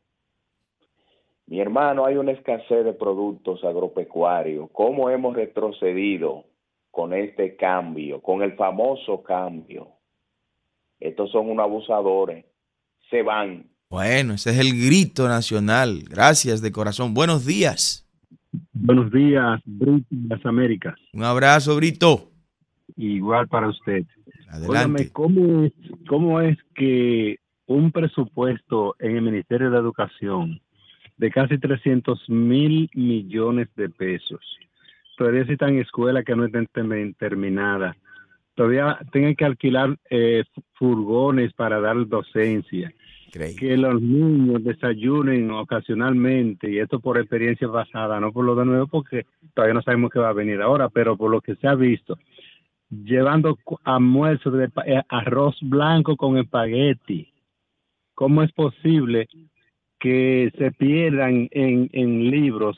Mi 1.53 1.61
hermano, 1.61 2.07
hay 2.07 2.16
una 2.16 2.32
escasez 2.32 2.82
de 2.82 2.94
productos 2.94 3.62
agropecuarios. 3.62 4.70
¿Cómo 4.72 5.11
hemos 5.11 5.36
retrocedido 5.36 6.46
con 6.90 7.12
este 7.12 7.57
cambio, 7.57 8.22
con 8.22 8.40
el 8.40 8.55
famoso 8.55 9.22
cambio? 9.22 9.88
Estos 10.98 11.30
son 11.30 11.50
unos 11.50 11.64
abusadores. 11.64 12.46
Se 13.11 13.20
van. 13.20 13.66
Bueno, 13.90 14.32
ese 14.32 14.48
es 14.48 14.61
el 14.61 14.82
grito 14.82 15.28
nacional. 15.28 16.05
Gracias 16.09 16.62
de 16.62 16.72
corazón. 16.72 17.12
Buenos 17.12 17.44
días. 17.44 18.09
Buenos 18.72 19.12
días, 19.12 19.61
Brito 19.66 20.07
de 20.09 20.34
las 20.34 20.46
Américas. 20.46 20.94
Un 21.12 21.22
abrazo, 21.22 21.76
Brito. 21.76 22.30
Igual 22.96 23.46
para 23.48 23.68
usted. 23.68 24.07
Adelante. 24.48 25.12
¿cómo 25.12 25.64
es, 25.64 25.72
¿cómo 26.09 26.40
es 26.40 26.57
que 26.74 27.40
un 27.66 27.92
presupuesto 27.92 28.96
en 28.98 29.16
el 29.16 29.22
Ministerio 29.22 29.70
de 29.70 29.76
Educación 29.76 30.59
de 31.23 31.31
casi 31.31 31.57
300 31.57 32.29
mil 32.29 32.91
millones 32.95 33.68
de 33.77 33.89
pesos, 33.89 34.41
todavía 35.16 35.43
están 35.43 35.79
escuelas 35.79 36.25
que 36.25 36.35
no 36.35 36.47
estén 36.47 36.66
termi- 36.66 37.16
terminadas, 37.16 37.97
todavía 38.57 38.99
tengan 39.12 39.37
que 39.37 39.45
alquilar 39.45 39.97
eh, 40.11 40.43
furgones 40.73 41.53
para 41.53 41.79
dar 41.79 42.09
docencia, 42.09 42.93
Increíble. 43.29 43.57
que 43.57 43.77
los 43.77 44.03
niños 44.03 44.64
desayunen 44.64 45.49
ocasionalmente, 45.53 46.68
y 46.68 46.81
esto 46.81 46.99
por 46.99 47.16
experiencia 47.18 47.70
pasada, 47.70 48.18
no 48.18 48.33
por 48.33 48.45
lo 48.45 48.57
de 48.57 48.64
nuevo, 48.64 48.89
porque 48.89 49.25
todavía 49.55 49.75
no 49.75 49.83
sabemos 49.83 50.11
qué 50.11 50.18
va 50.18 50.31
a 50.31 50.33
venir 50.33 50.61
ahora, 50.61 50.89
pero 50.89 51.16
por 51.16 51.31
lo 51.31 51.41
que 51.41 51.55
se 51.55 51.68
ha 51.68 51.77
visto, 51.77 52.18
llevando 52.91 53.57
almuerzo 53.85 54.51
de 54.51 54.68
eh, 54.87 55.03
arroz 55.09 55.57
blanco 55.62 56.16
con 56.16 56.37
espagueti. 56.37 57.29
¿Cómo 58.12 58.43
es 58.43 58.51
posible 58.53 59.29
que 60.03 60.53
se 60.59 60.72
pierdan 60.72 61.48
en, 61.53 61.88
en 61.92 62.28
libros 62.28 62.76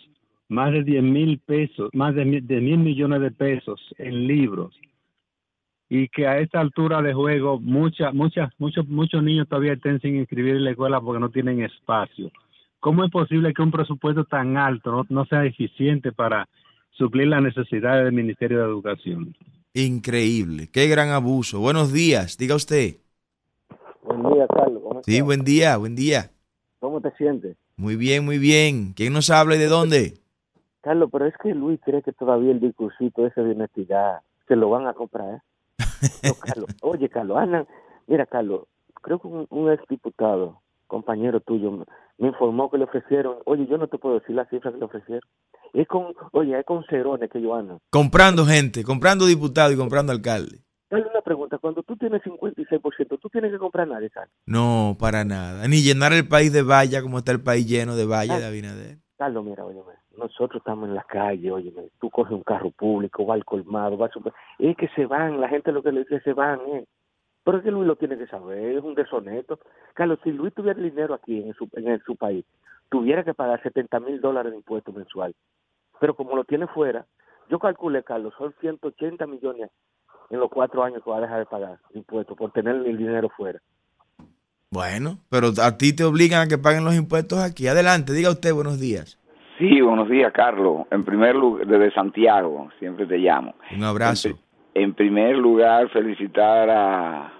más 0.49 0.73
de 0.73 0.85
10 0.85 1.03
mil 1.03 1.39
pesos, 1.39 1.89
más 1.95 2.15
de 2.15 2.27
mil, 2.27 2.47
de 2.47 2.61
mil 2.61 2.79
millones 2.79 3.23
de 3.23 3.31
pesos 3.31 3.81
en 3.97 4.27
libros? 4.27 4.79
Y 5.89 6.09
que 6.09 6.27
a 6.27 6.39
esta 6.39 6.61
altura 6.61 7.01
de 7.01 7.15
juego 7.15 7.59
muchas, 7.59 8.13
muchas, 8.13 8.53
muchos, 8.59 8.87
muchos 8.89 9.23
niños 9.23 9.49
todavía 9.49 9.73
estén 9.73 10.01
sin 10.01 10.17
inscribir 10.17 10.57
en 10.57 10.65
la 10.65 10.73
escuela 10.73 11.01
porque 11.01 11.21
no 11.21 11.31
tienen 11.31 11.63
espacio. 11.63 12.31
¿Cómo 12.79 13.05
es 13.05 13.11
posible 13.11 13.55
que 13.55 13.63
un 13.63 13.71
presupuesto 13.71 14.25
tan 14.25 14.59
alto 14.59 14.93
no, 14.93 15.07
no 15.09 15.25
sea 15.25 15.47
eficiente 15.47 16.13
para 16.13 16.47
suplir 16.91 17.29
las 17.29 17.43
necesidades 17.43 18.05
del 18.05 18.13
Ministerio 18.13 18.59
de 18.59 18.65
Educación? 18.65 19.35
Increíble. 19.73 20.69
Qué 20.71 20.89
gran 20.89 21.09
abuso. 21.09 21.59
Buenos 21.59 21.91
días. 21.91 22.37
Diga 22.37 22.55
usted. 22.55 22.97
Buen 24.03 24.23
día, 24.25 24.47
Carlos. 24.47 24.83
¿Cómo 24.83 25.03
Sí, 25.03 25.23
buen 25.23 25.43
día, 25.43 25.79
buen 25.79 25.97
día. 25.97 26.34
¿Cómo 26.85 27.01
te 27.01 27.11
sientes? 27.13 27.57
Muy 27.79 27.97
bien, 27.97 28.27
muy 28.27 28.37
bien. 28.37 28.93
¿Quién 28.93 29.15
nos 29.15 29.31
habla 29.31 29.55
y 29.55 29.59
de 29.59 29.69
dónde? 29.69 30.19
Carlos, 30.83 31.09
pero 31.11 31.25
es 31.25 31.35
que 31.43 31.55
Luis 31.55 31.81
cree 31.83 32.03
que 32.03 32.13
todavía 32.13 32.51
el 32.51 32.61
discursito 32.61 33.27
ese 33.27 33.41
de 33.41 33.53
honestidad 33.53 34.21
se 34.47 34.55
lo 34.55 34.69
van 34.69 34.87
a 34.87 34.93
comprar, 34.93 35.37
¿eh? 35.37 35.41
No, 36.25 36.35
Carlos. 36.45 36.69
Oye, 36.83 37.09
Carlos, 37.09 37.39
andan... 37.39 37.67
Mira, 38.07 38.27
Carlos, 38.27 38.65
creo 39.01 39.19
que 39.19 39.29
un, 39.29 39.47
un 39.49 39.73
exdiputado, 39.73 40.61
compañero 40.87 41.41
tuyo, 41.41 41.87
me, 42.19 42.29
informó 42.29 42.71
que 42.71 42.77
le 42.77 42.85
ofrecieron... 42.85 43.37
Oye, 43.47 43.67
yo 43.67 43.79
no 43.79 43.89
te 43.89 43.97
puedo 43.97 44.21
decir 44.21 44.37
la 44.37 44.45
cifra 44.51 44.71
que 44.71 44.77
le 44.77 44.85
ofrecieron. 44.85 45.27
Es 45.73 45.89
con... 45.89 46.15
Oye, 46.33 46.59
es 46.59 46.67
con 46.67 46.85
cerones 46.85 47.31
que 47.31 47.39
ellos 47.39 47.57
andan. 47.57 47.79
Comprando 47.89 48.45
gente, 48.45 48.85
comprando 48.85 49.25
diputado 49.25 49.73
y 49.73 49.77
comprando 49.79 50.13
alcalde. 50.13 50.59
Dale 50.91 51.07
una 51.11 51.23
pregunta. 51.23 51.59
Cuando 51.59 51.83
tú 51.83 51.97
tienes 51.97 52.23
56%, 52.23 53.19
tú 53.19 53.29
tienes 53.31 53.51
que 53.53 53.59
comprar 53.59 53.89
a 53.89 53.95
nadie, 53.95 54.11
Carlos. 54.11 54.35
No, 54.47 54.97
para 54.99 55.25
nada. 55.25 55.67
Ni 55.67 55.83
llenar 55.83 56.13
el 56.13 56.29
país 56.29 56.53
de 56.53 56.63
valla 56.63 57.03
como 57.03 57.19
está 57.19 57.33
el 57.33 57.43
país 57.43 57.67
lleno 57.67 57.97
de 57.97 58.05
valla 58.07 58.39
de 58.39 58.47
Abinader. 58.47 58.99
Carlos, 59.17 59.45
mira, 59.45 59.65
óyeme, 59.65 59.93
nosotros 60.19 60.61
estamos 60.61 60.89
en 60.89 60.95
la 60.97 61.05
calle, 61.05 61.51
óyeme, 61.51 61.85
tú 62.01 62.11
coges 62.11 62.33
un 62.33 62.43
carro 62.43 62.71
público, 62.73 63.25
va 63.25 63.35
al 63.35 63.45
colmado, 63.45 63.97
va 63.97 64.07
al 64.07 64.13
super... 64.13 64.33
Es 64.59 64.77
que 64.77 64.89
se 64.89 65.07
van, 65.07 65.41
la 65.41 65.49
gente 65.49 65.71
lo 65.73 65.83
que 65.85 65.93
le 65.93 66.01
dice 66.01 66.21
se 66.21 66.33
van, 66.33 66.61
¿eh? 66.73 66.85
Pero 67.45 67.59
es 67.59 67.65
que 67.65 67.71
Luis 67.71 67.87
lo 67.87 67.95
tiene 67.97 68.19
que 68.19 68.27
saber, 68.27 68.77
es 68.77 68.83
un 68.83 68.95
deshonesto. 68.95 69.61
Carlos, 69.95 70.19
si 70.25 70.33
Luis 70.33 70.53
tuviera 70.53 70.81
dinero 70.81 71.15
aquí 71.15 71.41
en 71.43 71.55
su, 71.55 71.69
en 71.75 71.89
el- 71.89 72.03
su 72.03 72.17
país, 72.17 72.45
tuviera 72.91 73.23
que 73.23 73.35
pagar 73.35 73.63
70 73.63 74.01
mil 74.01 74.21
dólares 74.21 74.51
de 74.53 74.59
impuestos 74.59 74.95
mensual. 74.95 75.35
Pero 76.01 76.15
como 76.17 76.35
lo 76.37 76.45
tiene 76.45 76.67
fuera, 76.67 77.07
yo 77.49 77.59
calculé, 77.61 78.03
Carlos, 78.03 78.35
son 78.37 78.53
180 78.61 79.27
millones 79.27 79.71
en 80.31 80.41
los 80.41 80.51
cuatro 80.51 80.83
años 80.83 81.03
que 81.05 81.11
va 81.11 81.19
a 81.19 81.21
dejar 81.21 81.39
de 81.41 81.47
pagar 81.47 81.79
impuestos 81.95 82.37
por 82.37 82.51
tener 82.53 82.77
el 82.77 82.97
dinero 82.97 83.29
fuera. 83.37 83.59
Bueno, 84.71 85.19
pero 85.31 85.49
a 85.63 85.79
ti 85.79 85.95
te 85.95 86.03
obligan 86.05 86.43
a 86.43 86.49
que 86.49 86.59
paguen 86.59 86.85
los 86.85 86.95
impuestos 86.97 87.39
aquí. 87.39 87.69
Adelante, 87.69 88.13
diga 88.13 88.31
usted 88.31 88.53
buenos 88.53 88.81
días. 88.81 89.19
Sí, 89.59 89.81
buenos 89.81 90.09
días, 90.09 90.33
Carlos. 90.33 90.87
En 90.91 91.05
primer 91.05 91.37
lugar, 91.37 91.67
desde 91.67 91.93
Santiago, 91.93 92.71
siempre 92.81 93.07
te 93.07 93.19
llamo. 93.19 93.55
Un 93.73 93.85
abrazo. 93.85 94.29
En, 94.29 94.35
pri- 94.35 94.43
en 94.83 94.95
primer 94.95 95.37
lugar, 95.37 95.89
felicitar 95.91 96.69
a, 96.71 97.33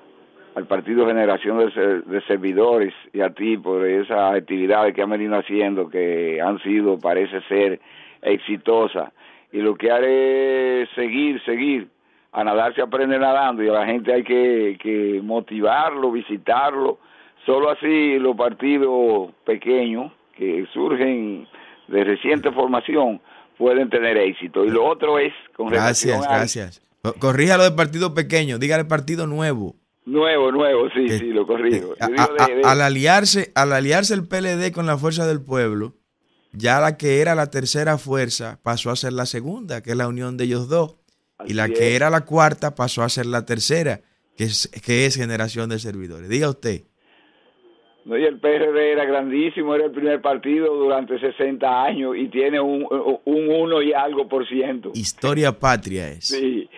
al 0.55 0.67
Partido 0.69 1.07
Generación 1.09 1.59
de, 1.59 2.03
de 2.03 2.23
Servidores 2.29 2.95
y 3.13 3.21
a 3.21 3.31
ti 3.31 3.57
por 3.57 3.85
esas 3.85 4.37
actividades 4.37 4.95
que 4.95 5.03
han 5.03 5.11
venido 5.11 5.37
haciendo, 5.37 5.89
que 5.89 6.41
han 6.41 6.61
sido, 6.61 7.01
parece 7.01 7.41
ser, 7.49 7.81
exitosas. 8.23 9.13
Y 9.51 9.59
lo 9.59 9.75
que 9.75 9.91
haré 9.91 10.83
es 10.83 10.89
seguir, 10.95 11.43
seguir. 11.45 11.89
A 12.35 12.43
nadar 12.45 12.75
se 12.75 12.83
aprende 12.83 13.19
nadando 13.19 13.63
y 13.63 13.69
a 13.69 13.73
la 13.73 13.87
gente 13.87 14.13
hay 14.13 14.25
que, 14.25 14.77
que 14.83 15.21
motivarlo, 15.23 16.11
visitarlo. 16.13 16.99
Solo 17.47 17.71
así 17.71 18.19
los 18.19 18.37
partidos 18.37 19.31
pequeños 19.47 20.13
que 20.37 20.67
surgen 20.73 21.47
de 21.89 22.03
reciente 22.05 22.51
formación 22.51 23.21
pueden 23.57 23.89
tener 23.89 24.17
éxito. 24.17 24.65
Y 24.65 24.71
lo 24.71 24.85
otro 24.85 25.19
es 25.19 25.33
con 25.57 25.69
Gracias, 25.69 26.27
gracias. 26.27 26.83
Co- 27.03 27.15
Corríjalo 27.21 27.63
de 27.63 27.71
partido 27.71 28.15
pequeño, 28.15 28.59
dígale 28.59 28.85
partido 28.85 29.27
nuevo. 29.27 29.77
Nuevo, 30.07 30.51
nuevo, 30.51 30.89
sí, 30.91 31.07
Que- 31.07 31.19
sí, 31.19 31.27
lo 31.27 31.47
corrijo. 31.47 31.95
A- 32.01 32.05
a- 32.07 32.47
de- 32.49 32.57
de- 32.57 32.63
al 32.65 32.81
aliarse, 32.81 33.53
al 33.55 33.73
aliarse 33.73 34.13
el 34.13 34.27
PLD 34.27 34.73
con 34.73 34.87
la 34.87 34.99
fuerza 34.99 35.27
del 35.27 35.41
pueblo, 35.43 35.95
ya 36.53 36.81
la 36.81 36.97
que 36.97 37.21
era 37.21 37.35
la 37.35 37.51
tercera 37.51 37.97
fuerza 37.97 38.59
pasó 38.63 38.91
a 38.91 38.97
ser 38.97 39.13
la 39.13 39.27
segunda, 39.27 39.83
que 39.83 39.91
es 39.93 39.97
la 39.97 40.09
unión 40.09 40.37
de 40.37 40.45
ellos 40.45 40.69
dos. 40.69 40.97
Y 41.47 41.55
la 41.55 41.69
que 41.69 41.97
era 41.97 42.11
la 42.11 42.25
cuarta 42.25 42.75
pasó 42.75 43.03
a 43.03 43.09
ser 43.09 43.27
la 43.27 43.45
tercera, 43.45 44.01
que 44.37 44.45
es, 44.45 44.71
que 44.85 45.07
es 45.07 45.17
generación 45.17 45.69
de 45.69 45.79
servidores. 45.79 46.29
Diga 46.29 46.49
usted. 46.49 46.83
No, 48.05 48.19
y 48.19 48.25
el 48.25 48.39
PRD 48.39 48.93
era 48.93 49.07
grandísimo, 49.07 49.75
era 49.75 49.87
el 49.87 49.91
primer 49.91 50.21
partido 50.21 50.75
durante 50.75 51.19
60 51.19 51.85
años 51.85 52.15
y 52.17 52.29
tiene 52.29 52.61
un, 52.61 52.87
un 53.25 53.49
uno 53.49 53.81
y 53.81 53.95
algo 53.95 54.29
por 54.29 54.47
ciento. 54.47 54.91
Historia 54.95 55.53
patria 55.59 56.11
es. 56.11 56.27
Sí, 56.29 56.69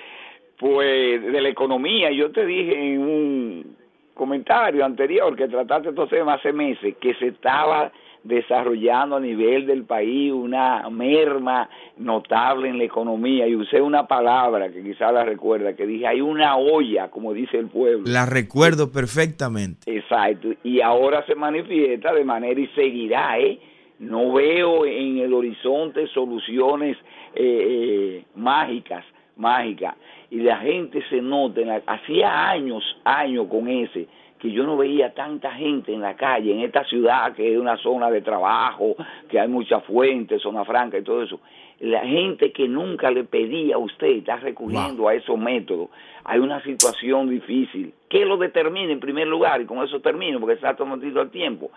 pues 0.57 1.21
de 1.21 1.41
la 1.41 1.49
economía, 1.49 2.13
yo 2.13 2.31
te 2.31 2.47
dije 2.47 2.95
en 2.95 3.01
un 3.01 3.77
comentario 4.15 4.85
anterior 4.85 5.35
que 5.37 5.49
trataste 5.49 5.91
estos 5.91 6.09
temas 6.09 6.39
hace 6.39 6.53
meses, 6.53 6.97
que 7.01 7.15
se 7.15 7.29
estaba 7.29 7.93
desarrollando 8.27 9.17
a 9.17 9.21
nivel 9.21 9.67
del 9.67 9.85
país 9.85 10.33
una 10.33 10.89
merma 10.91 11.69
notable 11.97 12.69
en 12.69 12.79
la 12.79 12.85
economía 12.85 13.47
y 13.47 13.55
usé 13.57 13.81
una 13.81 14.07
palabra 14.07 14.71
que 14.71 14.83
quizás 14.83 15.13
la 15.13 15.25
recuerda, 15.25 15.75
que 15.75 15.87
dije, 15.87 16.07
hay 16.07 16.21
una 16.21 16.57
olla, 16.57 17.09
como 17.11 17.33
dice 17.33 17.59
el 17.59 17.69
pueblo. 17.69 18.05
La 18.07 18.27
recuerdo 18.27 18.91
perfectamente. 18.93 19.95
Exacto, 19.97 20.49
y 20.65 20.81
ahora 20.81 21.25
se 21.27 21.35
manifiesta 21.35 22.13
de 22.13 22.25
manera 22.25 22.61
y 22.61 22.67
seguirá, 22.69 23.39
¿eh? 23.39 23.59
No 23.99 24.33
veo 24.33 24.85
en 24.85 25.19
el 25.19 25.33
horizonte 25.33 26.07
soluciones 26.09 26.97
eh, 27.35 28.21
eh, 28.21 28.25
mágicas, 28.35 29.05
mágicas, 29.37 29.95
y 30.31 30.37
la 30.41 30.59
gente 30.59 31.03
se 31.09 31.21
nota, 31.23 31.61
en 31.61 31.69
la- 31.69 31.83
hacía 31.87 32.51
años, 32.51 32.83
años 33.05 33.47
con 33.49 33.69
ese, 33.69 34.07
que 34.39 34.51
yo 34.51 34.65
no 34.65 34.77
veía 34.77 35.15
tanta 35.15 35.53
gente 35.53 35.93
en 35.93 36.01
la 36.01 36.15
calle, 36.15 36.53
en 36.53 36.61
esta 36.61 36.85
ciudad 36.85 37.35
que 37.35 37.53
es 37.53 37.59
una 37.59 37.77
zona 37.79 38.11
de 38.11 38.21
trabajo, 38.23 38.97
que 39.29 39.41
hay 39.41 39.49
muchas 39.49 39.85
fuentes, 39.85 40.43
zona 40.43 40.65
franca 40.65 40.99
y 40.99 41.03
todo 41.03 41.23
eso. 41.23 41.41
La 41.81 42.01
gente 42.01 42.53
que 42.53 42.69
nunca 42.69 43.11
le 43.11 43.25
pedía 43.25 43.77
a 43.77 43.79
usted 43.79 44.09
está 44.09 44.37
recurriendo 44.37 45.09
a 45.09 45.15
esos 45.15 45.39
métodos. 45.39 45.91
Hay 46.25 46.39
una 46.39 46.63
situación 46.63 47.29
difícil. 47.29 47.93
¿Qué 48.09 48.25
lo 48.25 48.37
determina 48.37 48.93
en 48.93 49.01
primer 49.01 49.27
lugar? 49.27 49.61
Y 49.61 49.67
con 49.67 49.85
eso 49.85 50.01
termino, 50.01 50.41
porque 50.41 50.57
se 50.57 50.67
ha 50.67 50.75
tomado 50.75 51.03
el 51.05 51.31
tiempo. 51.31 51.71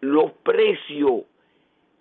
Los 0.00 0.32
precios, 0.42 1.22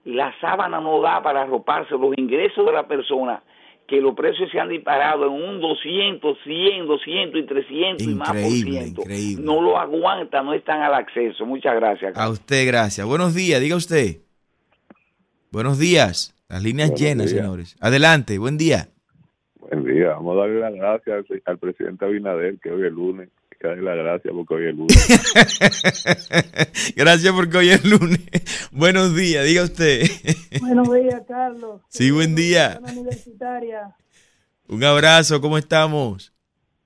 la 0.05 0.33
sábana 0.39 0.79
no 0.79 1.01
da 1.01 1.21
para 1.21 1.41
arroparse, 1.41 1.97
los 1.97 2.17
ingresos 2.17 2.65
de 2.65 2.71
la 2.71 2.87
persona 2.87 3.41
que 3.87 4.01
los 4.01 4.15
precios 4.15 4.49
se 4.51 4.59
han 4.59 4.69
disparado 4.69 5.25
en 5.27 5.31
un 5.33 5.61
200, 5.61 6.37
100, 6.43 6.87
200 6.87 7.39
y 7.41 7.45
300 7.45 8.07
y 8.07 8.15
más 8.15 8.29
por 8.29 8.37
Increíble, 8.37 8.81
ciento. 8.81 9.01
increíble. 9.01 9.43
No 9.45 9.61
lo 9.61 9.77
aguanta, 9.79 10.41
no 10.41 10.53
están 10.53 10.81
al 10.81 10.93
acceso. 10.93 11.45
Muchas 11.45 11.75
gracias. 11.75 12.17
A 12.17 12.29
usted, 12.29 12.65
gracias. 12.67 13.05
Buenos 13.05 13.35
días, 13.35 13.61
diga 13.61 13.75
usted. 13.75 14.17
Buenos 15.51 15.79
días. 15.79 16.33
Las 16.49 16.63
líneas 16.63 16.89
Buenos 16.89 17.01
llenas, 17.01 17.31
días. 17.31 17.41
señores. 17.43 17.75
Adelante, 17.79 18.37
buen 18.37 18.57
día. 18.57 18.87
Buen 19.59 19.83
día, 19.83 20.09
vamos 20.09 20.35
a 20.37 20.39
darle 20.41 20.59
las 20.59 20.73
gracias 20.73 21.25
al, 21.29 21.41
al 21.45 21.57
presidente 21.57 22.05
Abinader, 22.05 22.59
que 22.59 22.71
hoy 22.71 22.85
es 22.85 22.91
lunes. 22.93 23.29
Darle 23.65 23.83
las 23.83 23.97
gracias 24.05 24.33
porque 24.33 24.53
hoy 24.53 24.67
es 24.67 24.75
lunes. 24.75 26.15
Gracias 26.95 27.33
porque 27.33 27.57
hoy 27.57 27.69
es 27.69 27.85
lunes. 27.85 28.69
Buenos 28.71 29.15
días, 29.15 29.45
diga 29.45 29.63
usted. 29.63 30.03
Buenos 30.61 30.93
días, 30.93 31.21
Carlos. 31.27 31.81
Sí, 31.89 32.11
buen 32.11 32.35
día. 32.35 32.79
Universitaria. 32.81 33.95
Un 34.67 34.83
abrazo, 34.83 35.41
¿cómo 35.41 35.57
estamos? 35.57 36.33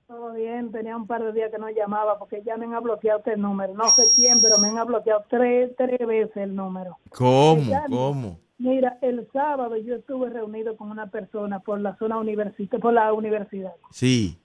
Todo 0.06 0.32
bien, 0.34 0.72
tenía 0.72 0.96
un 0.96 1.06
par 1.06 1.22
de 1.22 1.32
días 1.32 1.50
que 1.52 1.58
no 1.58 1.70
llamaba 1.70 2.18
porque 2.18 2.42
ya 2.44 2.56
me 2.56 2.66
han 2.66 2.82
bloqueado 2.82 3.20
este 3.20 3.36
número. 3.36 3.74
No 3.74 3.88
sé 3.90 4.02
quién, 4.16 4.42
pero 4.42 4.58
me 4.58 4.68
han 4.68 4.86
bloqueado 4.86 5.24
tres, 5.30 5.70
tres 5.78 5.98
veces 6.06 6.36
el 6.36 6.54
número. 6.54 6.98
¿Cómo? 7.10 7.62
Ya- 7.70 7.84
¿Cómo? 7.88 8.38
Mira, 8.58 8.98
el 9.00 9.26
sábado 9.32 9.74
yo 9.78 9.94
estuve 9.94 10.28
reunido 10.28 10.76
con 10.76 10.90
una 10.90 11.06
persona 11.10 11.60
por 11.60 11.80
la 11.80 11.96
zona 11.96 12.18
universitaria, 12.18 12.82
por 12.82 12.92
la 12.92 13.12
universidad. 13.12 13.72
Sí. 13.90 14.36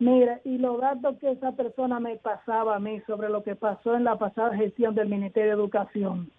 Mira, 0.00 0.40
y 0.44 0.56
los 0.56 0.80
datos 0.80 1.18
que 1.18 1.30
esa 1.30 1.52
persona 1.52 2.00
me 2.00 2.16
pasaba 2.16 2.76
a 2.76 2.80
mí 2.80 3.00
sobre 3.06 3.28
lo 3.28 3.42
que 3.42 3.54
pasó 3.54 3.94
en 3.94 4.04
la 4.04 4.18
pasada 4.18 4.56
gestión 4.56 4.94
del 4.94 5.10
Ministerio 5.10 5.50
de 5.50 5.62
Educación 5.62 6.30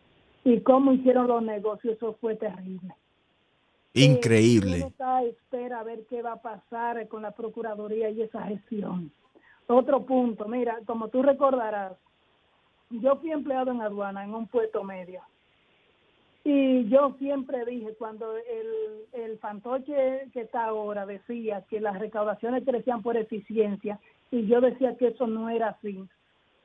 y 0.43 0.61
cómo 0.61 0.93
hicieron 0.93 1.27
los 1.27 1.43
negocios, 1.43 1.95
eso 1.95 2.17
fue 2.19 2.35
terrible. 2.35 2.95
Increíble. 3.93 4.77
Uno 4.77 4.87
está 4.87 5.17
a 5.17 5.23
espera 5.25 5.79
a 5.79 5.83
ver 5.83 6.07
qué 6.09 6.23
va 6.23 6.33
a 6.33 6.41
pasar 6.41 7.07
con 7.07 7.21
la 7.21 7.31
Procuraduría 7.31 8.09
y 8.09 8.23
esa 8.23 8.41
gestión. 8.47 9.11
Otro 9.67 10.07
punto, 10.07 10.47
mira, 10.47 10.79
como 10.87 11.09
tú 11.09 11.21
recordarás, 11.21 11.93
yo 12.89 13.17
fui 13.17 13.31
empleado 13.31 13.69
en 13.69 13.81
aduana 13.81 14.23
en 14.23 14.33
un 14.33 14.47
puesto 14.47 14.83
medio. 14.83 15.21
Y 16.43 16.89
yo 16.89 17.15
siempre 17.19 17.63
dije, 17.65 17.93
cuando 17.99 18.35
el, 18.35 19.23
el 19.23 19.37
fantoche 19.37 20.27
que 20.33 20.41
está 20.41 20.65
ahora 20.65 21.05
decía 21.05 21.63
que 21.69 21.79
las 21.79 21.99
recaudaciones 21.99 22.63
crecían 22.65 23.03
por 23.03 23.15
eficiencia, 23.15 23.99
y 24.31 24.47
yo 24.47 24.59
decía 24.61 24.95
que 24.97 25.07
eso 25.09 25.27
no 25.27 25.49
era 25.49 25.69
así, 25.69 26.03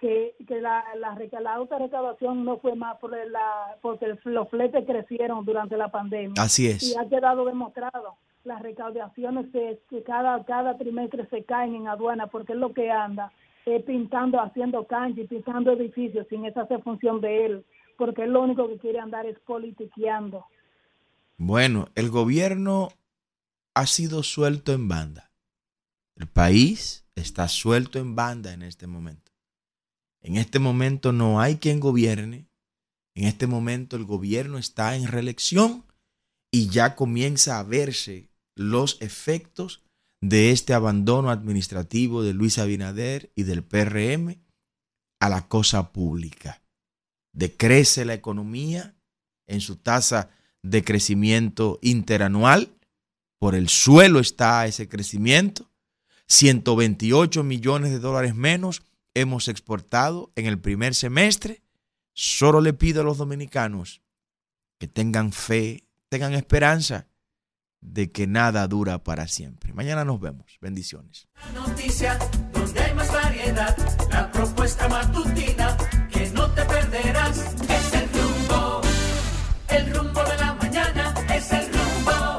que, 0.01 0.35
que 0.47 0.61
la, 0.61 0.83
la, 0.99 1.19
la 1.41 1.55
alta 1.55 1.79
recaudación 1.79 2.45
no 2.45 2.59
fue 2.59 2.75
más 2.75 2.97
por 2.99 3.11
la, 3.11 3.77
porque 3.83 4.15
los 4.25 4.49
fletes 4.49 4.87
crecieron 4.87 5.45
durante 5.45 5.77
la 5.77 5.89
pandemia. 5.89 6.43
Así 6.43 6.69
es. 6.69 6.83
Y 6.83 6.99
ha 6.99 7.09
quedado 7.09 7.45
demostrado. 7.45 8.15
Las 8.45 8.63
recaudaciones 8.63 9.51
se- 9.53 9.81
que 9.91 10.03
cada, 10.05 10.43
cada 10.45 10.79
trimestre 10.79 11.27
se 11.27 11.45
caen 11.45 11.75
en 11.75 11.89
aduana 11.89 12.29
porque 12.29 12.53
es 12.53 12.59
lo 12.59 12.73
que 12.73 12.91
anda 12.91 13.33
eh, 13.67 13.81
pintando, 13.81 14.41
haciendo 14.41 14.85
cancha 14.85 15.21
y 15.23 15.27
pintando 15.27 15.73
edificios 15.73 16.27
sin 16.29 16.45
esa 16.47 16.63
hacer 16.63 16.81
función 16.83 17.21
de 17.21 17.47
él, 17.47 17.65
porque 17.97 18.27
lo 18.27 18.43
único 18.43 18.69
que 18.69 18.79
quiere 18.79 18.99
andar 18.99 19.27
es 19.27 19.39
politiqueando. 19.41 20.47
Bueno, 21.37 21.89
el 21.95 22.11
gobierno 22.11 22.89
ha 23.75 23.87
sido 23.87 24.23
suelto 24.23 24.73
en 24.73 24.89
banda. 24.89 25.31
El 26.17 26.27
país 26.27 27.07
está 27.15 27.49
suelto 27.49 27.99
en 27.99 28.15
banda 28.15 28.53
en 28.53 28.63
este 28.63 28.87
momento. 28.87 29.33
En 30.23 30.37
este 30.37 30.59
momento 30.59 31.13
no 31.13 31.41
hay 31.41 31.57
quien 31.57 31.79
gobierne. 31.79 32.49
En 33.15 33.25
este 33.25 33.47
momento 33.47 33.97
el 33.97 34.05
gobierno 34.05 34.59
está 34.59 34.97
en 34.97 35.07
reelección 35.07 35.85
y 36.51 36.69
ya 36.69 36.97
comienza 36.97 37.59
a 37.59 37.63
verse 37.63 38.31
los 38.55 39.01
efectos 39.01 39.85
de 40.21 40.51
este 40.51 40.75
abandono 40.75 41.31
administrativo 41.31 42.23
de 42.23 42.33
Luis 42.33 42.59
Abinader 42.59 43.31
y 43.35 43.43
del 43.43 43.63
PRM 43.63 44.43
a 45.21 45.29
la 45.29 45.49
cosa 45.49 45.93
pública. 45.93 46.63
Decrece 47.37 48.07
la 48.07 48.15
economía 48.15 48.95
en 49.47 49.61
su 49.61 49.77
tasa 49.77 50.31
de 50.63 50.83
crecimiento 50.83 51.79
interanual. 51.83 52.73
Por 53.39 53.55
el 53.55 53.69
suelo 53.69 54.21
está 54.21 54.67
ese 54.67 54.89
crecimiento. 54.89 55.71
128 56.29 57.45
millones 57.45 57.91
de 57.91 57.99
dólares 57.99 58.35
menos 58.35 58.83
hemos 59.13 59.49
exportado 59.49 60.33
en 60.35 60.47
el 60.47 60.59
primer 60.59 60.95
semestre. 60.95 61.61
Solo 62.15 62.63
le 62.63 62.73
pido 62.73 63.03
a 63.03 63.05
los 63.05 63.19
dominicanos 63.19 64.01
que 64.79 64.89
tengan 64.89 65.31
fe, 65.31 65.85
tengan 66.09 66.33
esperanza 66.33 67.07
de 67.83 68.11
que 68.11 68.27
nada 68.27 68.67
dura 68.67 69.05
para 69.05 69.29
siempre. 69.29 69.75
Mañana 69.75 70.07
nos 70.07 70.19
vemos. 70.23 70.57
Bendiciones. 70.63 71.29
noticia, 71.55 72.19
donde 72.55 72.81
hay 72.81 72.95
más 72.95 73.13
variedad, 73.13 73.77
la 74.11 74.33
propuesta 74.33 74.89
Es 76.97 77.93
el 77.93 78.09
rumbo, 78.09 78.81
el 79.69 79.95
rumbo 79.95 80.25
de 80.25 80.37
la 80.39 80.55
mañana, 80.55 81.15
es 81.35 81.53
el 81.53 81.67
rumbo, 81.67 82.39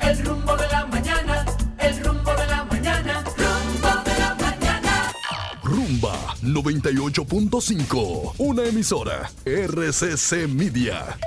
el 0.00 0.24
rumbo 0.24 0.56
de 0.56 0.68
la 0.68 0.86
mañana, 0.86 1.44
el 1.78 2.02
rumbo 2.02 2.30
de 2.34 2.46
la 2.46 2.64
mañana, 2.64 3.24
rumbo 3.36 3.88
de 4.06 4.18
la 4.18 4.34
mañana. 4.36 5.12
Rumba 5.62 6.34
98.5, 6.42 8.34
una 8.38 8.64
emisora 8.64 9.30
RCC 9.44 10.48
Media. 10.48 11.18